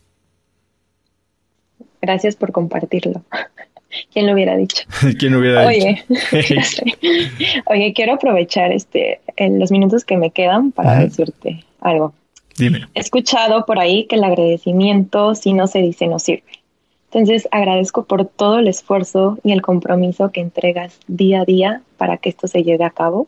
Gracias 2.06 2.36
por 2.36 2.52
compartirlo. 2.52 3.22
¿Quién 4.12 4.26
lo 4.26 4.34
hubiera 4.34 4.56
dicho? 4.56 4.84
¿Quién 5.18 5.32
lo 5.32 5.40
hubiera 5.40 5.68
dicho? 5.68 6.04
Oye, 7.66 7.92
quiero 7.94 8.14
aprovechar 8.14 8.70
este, 8.70 9.20
en 9.34 9.58
los 9.58 9.72
minutos 9.72 10.04
que 10.04 10.16
me 10.16 10.30
quedan 10.30 10.70
para 10.70 11.00
decirte 11.00 11.64
algo. 11.80 12.14
Dime. 12.56 12.86
He 12.94 13.00
escuchado 13.00 13.66
por 13.66 13.80
ahí 13.80 14.04
que 14.04 14.14
el 14.14 14.22
agradecimiento, 14.22 15.34
si 15.34 15.52
no 15.52 15.66
se 15.66 15.80
dice, 15.80 16.06
no 16.06 16.20
sirve. 16.20 16.44
Entonces 17.10 17.48
agradezco 17.50 18.04
por 18.04 18.24
todo 18.24 18.60
el 18.60 18.68
esfuerzo 18.68 19.38
y 19.42 19.50
el 19.50 19.62
compromiso 19.62 20.30
que 20.30 20.40
entregas 20.40 21.00
día 21.08 21.40
a 21.40 21.44
día 21.44 21.82
para 21.96 22.18
que 22.18 22.28
esto 22.28 22.46
se 22.46 22.62
lleve 22.62 22.84
a 22.84 22.90
cabo. 22.90 23.26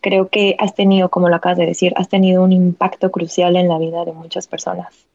Creo 0.00 0.28
que 0.28 0.56
has 0.58 0.74
tenido, 0.74 1.08
como 1.08 1.28
lo 1.28 1.36
acabas 1.36 1.58
de 1.58 1.66
decir, 1.66 1.92
has 1.96 2.08
tenido 2.08 2.42
un 2.42 2.52
impacto 2.52 3.12
crucial 3.12 3.54
en 3.54 3.68
la 3.68 3.78
vida 3.78 4.04
de 4.04 4.12
muchas 4.12 4.48
personas. 4.48 5.06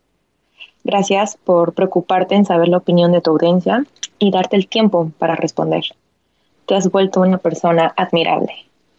Gracias 0.87 1.37
por 1.43 1.73
preocuparte 1.73 2.33
en 2.33 2.45
saber 2.45 2.69
la 2.69 2.77
opinión 2.77 3.11
de 3.11 3.19
tu 3.19 3.31
audiencia 3.31 3.83
y 4.19 4.31
darte 4.31 4.55
el 4.55 4.67
tiempo 4.69 5.11
para 5.19 5.35
responder. 5.35 5.83
Te 6.65 6.75
has 6.75 6.89
vuelto 6.89 7.19
una 7.19 7.39
persona 7.39 7.93
admirable. 7.97 8.53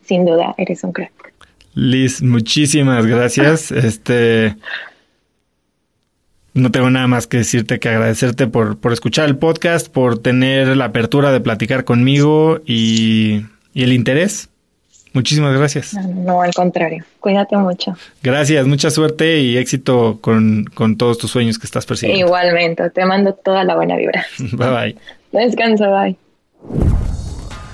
Sin 0.05 0.27
duda, 0.27 0.55
eres 0.59 0.85
un 0.85 0.93
crack. 0.93 1.33
Liz, 1.73 2.23
muchísimas 2.23 3.07
gracias. 3.07 3.71
Este, 3.73 4.55
no 6.53 6.71
tengo 6.71 6.91
nada 6.91 7.07
más 7.07 7.27
que 7.27 7.39
decirte 7.39 7.81
que 7.81 7.89
agradecerte 7.89 8.47
por, 8.49 8.77
por 8.77 8.93
escuchar 8.93 9.27
el 9.27 9.39
podcast, 9.39 9.89
por 9.89 10.19
tener 10.19 10.77
la 10.77 10.87
apertura 10.87 11.33
de 11.33 11.41
platicar 11.41 11.85
conmigo 11.85 12.61
y, 12.67 13.47
el 13.75 13.95
interés. 13.95 14.51
Muchísimas 15.19 15.53
gracias. 15.57 15.95
No, 15.95 16.43
al 16.43 16.55
contrario. 16.55 17.05
Cuídate 17.19 17.57
mucho. 17.57 17.97
Gracias, 18.23 18.65
mucha 18.69 18.89
suerte 18.89 19.41
y 19.41 19.57
éxito 19.57 20.19
con, 20.21 20.65
con 20.75 20.97
todos 20.97 21.19
tus 21.19 21.33
sueños 21.33 21.59
que 21.59 21.67
estás 21.67 21.87
persiguiendo. 21.87 22.25
Igualmente, 22.25 22.89
te 22.91 23.05
mando 23.05 23.35
toda 23.35 23.65
la 23.65 23.75
buena 23.75 23.97
vibra. 23.97 24.25
bye 24.53 24.71
bye. 24.71 24.97
Descansa, 25.33 25.89
bye. 25.89 26.17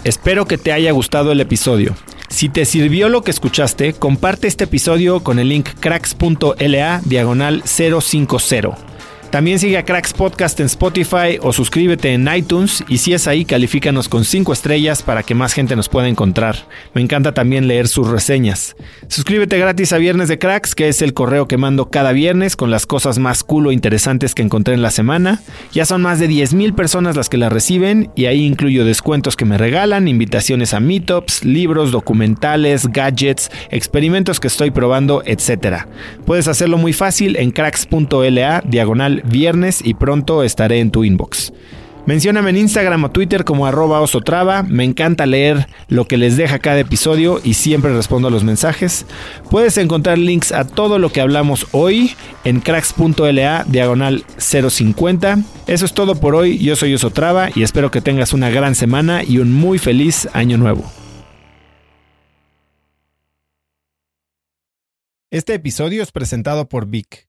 Espero 0.04 0.46
que 0.46 0.56
te 0.56 0.72
haya 0.72 0.90
gustado 0.92 1.32
el 1.32 1.40
episodio. 1.42 1.94
Si 2.30 2.48
te 2.48 2.64
sirvió 2.64 3.10
lo 3.10 3.20
que 3.20 3.30
escuchaste, 3.30 3.92
comparte 3.92 4.46
este 4.46 4.64
episodio 4.64 5.22
con 5.22 5.38
el 5.38 5.50
link 5.50 5.68
cracks.la 5.80 7.02
diagonal 7.04 7.62
050. 7.66 8.93
También 9.34 9.58
sigue 9.58 9.78
a 9.78 9.84
Cracks 9.84 10.12
Podcast 10.12 10.60
en 10.60 10.66
Spotify 10.66 11.40
o 11.42 11.52
suscríbete 11.52 12.12
en 12.12 12.32
iTunes 12.32 12.84
y 12.86 12.98
si 12.98 13.14
es 13.14 13.26
ahí, 13.26 13.44
califícanos 13.44 14.08
con 14.08 14.24
5 14.24 14.52
estrellas 14.52 15.02
para 15.02 15.24
que 15.24 15.34
más 15.34 15.54
gente 15.54 15.74
nos 15.74 15.88
pueda 15.88 16.06
encontrar. 16.06 16.54
Me 16.94 17.00
encanta 17.00 17.34
también 17.34 17.66
leer 17.66 17.88
sus 17.88 18.06
reseñas. 18.06 18.76
Suscríbete 19.08 19.58
gratis 19.58 19.92
a 19.92 19.98
Viernes 19.98 20.28
de 20.28 20.38
Cracks, 20.38 20.76
que 20.76 20.88
es 20.88 21.02
el 21.02 21.14
correo 21.14 21.48
que 21.48 21.56
mando 21.56 21.90
cada 21.90 22.12
viernes 22.12 22.54
con 22.54 22.70
las 22.70 22.86
cosas 22.86 23.18
más 23.18 23.42
cool 23.42 23.66
o 23.66 23.72
interesantes 23.72 24.36
que 24.36 24.42
encontré 24.42 24.74
en 24.74 24.82
la 24.82 24.92
semana. 24.92 25.42
Ya 25.72 25.84
son 25.84 26.00
más 26.00 26.20
de 26.20 26.28
10.000 26.28 26.76
personas 26.76 27.16
las 27.16 27.28
que 27.28 27.36
la 27.36 27.48
reciben 27.48 28.12
y 28.14 28.26
ahí 28.26 28.44
incluyo 28.44 28.84
descuentos 28.84 29.34
que 29.34 29.46
me 29.46 29.58
regalan, 29.58 30.06
invitaciones 30.06 30.74
a 30.74 30.78
meetups, 30.78 31.44
libros, 31.44 31.90
documentales, 31.90 32.86
gadgets, 32.86 33.50
experimentos 33.72 34.38
que 34.38 34.46
estoy 34.46 34.70
probando, 34.70 35.24
etc. 35.26 35.86
Puedes 36.24 36.46
hacerlo 36.46 36.78
muy 36.78 36.92
fácil 36.92 37.34
en 37.34 37.50
cracks.la 37.50 38.62
diagonal 38.64 39.23
viernes 39.24 39.80
y 39.84 39.94
pronto 39.94 40.42
estaré 40.42 40.80
en 40.80 40.90
tu 40.90 41.04
inbox. 41.04 41.52
Mencióname 42.06 42.50
en 42.50 42.58
Instagram 42.58 43.04
o 43.04 43.10
Twitter 43.10 43.44
como 43.44 43.66
arroba 43.66 44.02
osotrava. 44.02 44.62
Me 44.62 44.84
encanta 44.84 45.24
leer 45.24 45.68
lo 45.88 46.06
que 46.06 46.18
les 46.18 46.36
deja 46.36 46.58
cada 46.58 46.80
episodio 46.80 47.40
y 47.42 47.54
siempre 47.54 47.94
respondo 47.94 48.28
a 48.28 48.30
los 48.30 48.44
mensajes. 48.44 49.06
Puedes 49.50 49.78
encontrar 49.78 50.18
links 50.18 50.52
a 50.52 50.66
todo 50.66 50.98
lo 50.98 51.10
que 51.10 51.22
hablamos 51.22 51.66
hoy 51.72 52.14
en 52.44 52.60
cracks.la 52.60 53.64
diagonal 53.66 54.24
050. 54.36 55.38
Eso 55.66 55.86
es 55.86 55.94
todo 55.94 56.16
por 56.16 56.34
hoy. 56.34 56.58
Yo 56.58 56.76
soy 56.76 56.92
Osotrava 56.92 57.48
y 57.54 57.62
espero 57.62 57.90
que 57.90 58.02
tengas 58.02 58.34
una 58.34 58.50
gran 58.50 58.74
semana 58.74 59.22
y 59.24 59.38
un 59.38 59.54
muy 59.54 59.78
feliz 59.78 60.28
año 60.34 60.58
nuevo. 60.58 60.84
Este 65.30 65.54
episodio 65.54 66.02
es 66.02 66.12
presentado 66.12 66.68
por 66.68 66.86
Vic. 66.86 67.28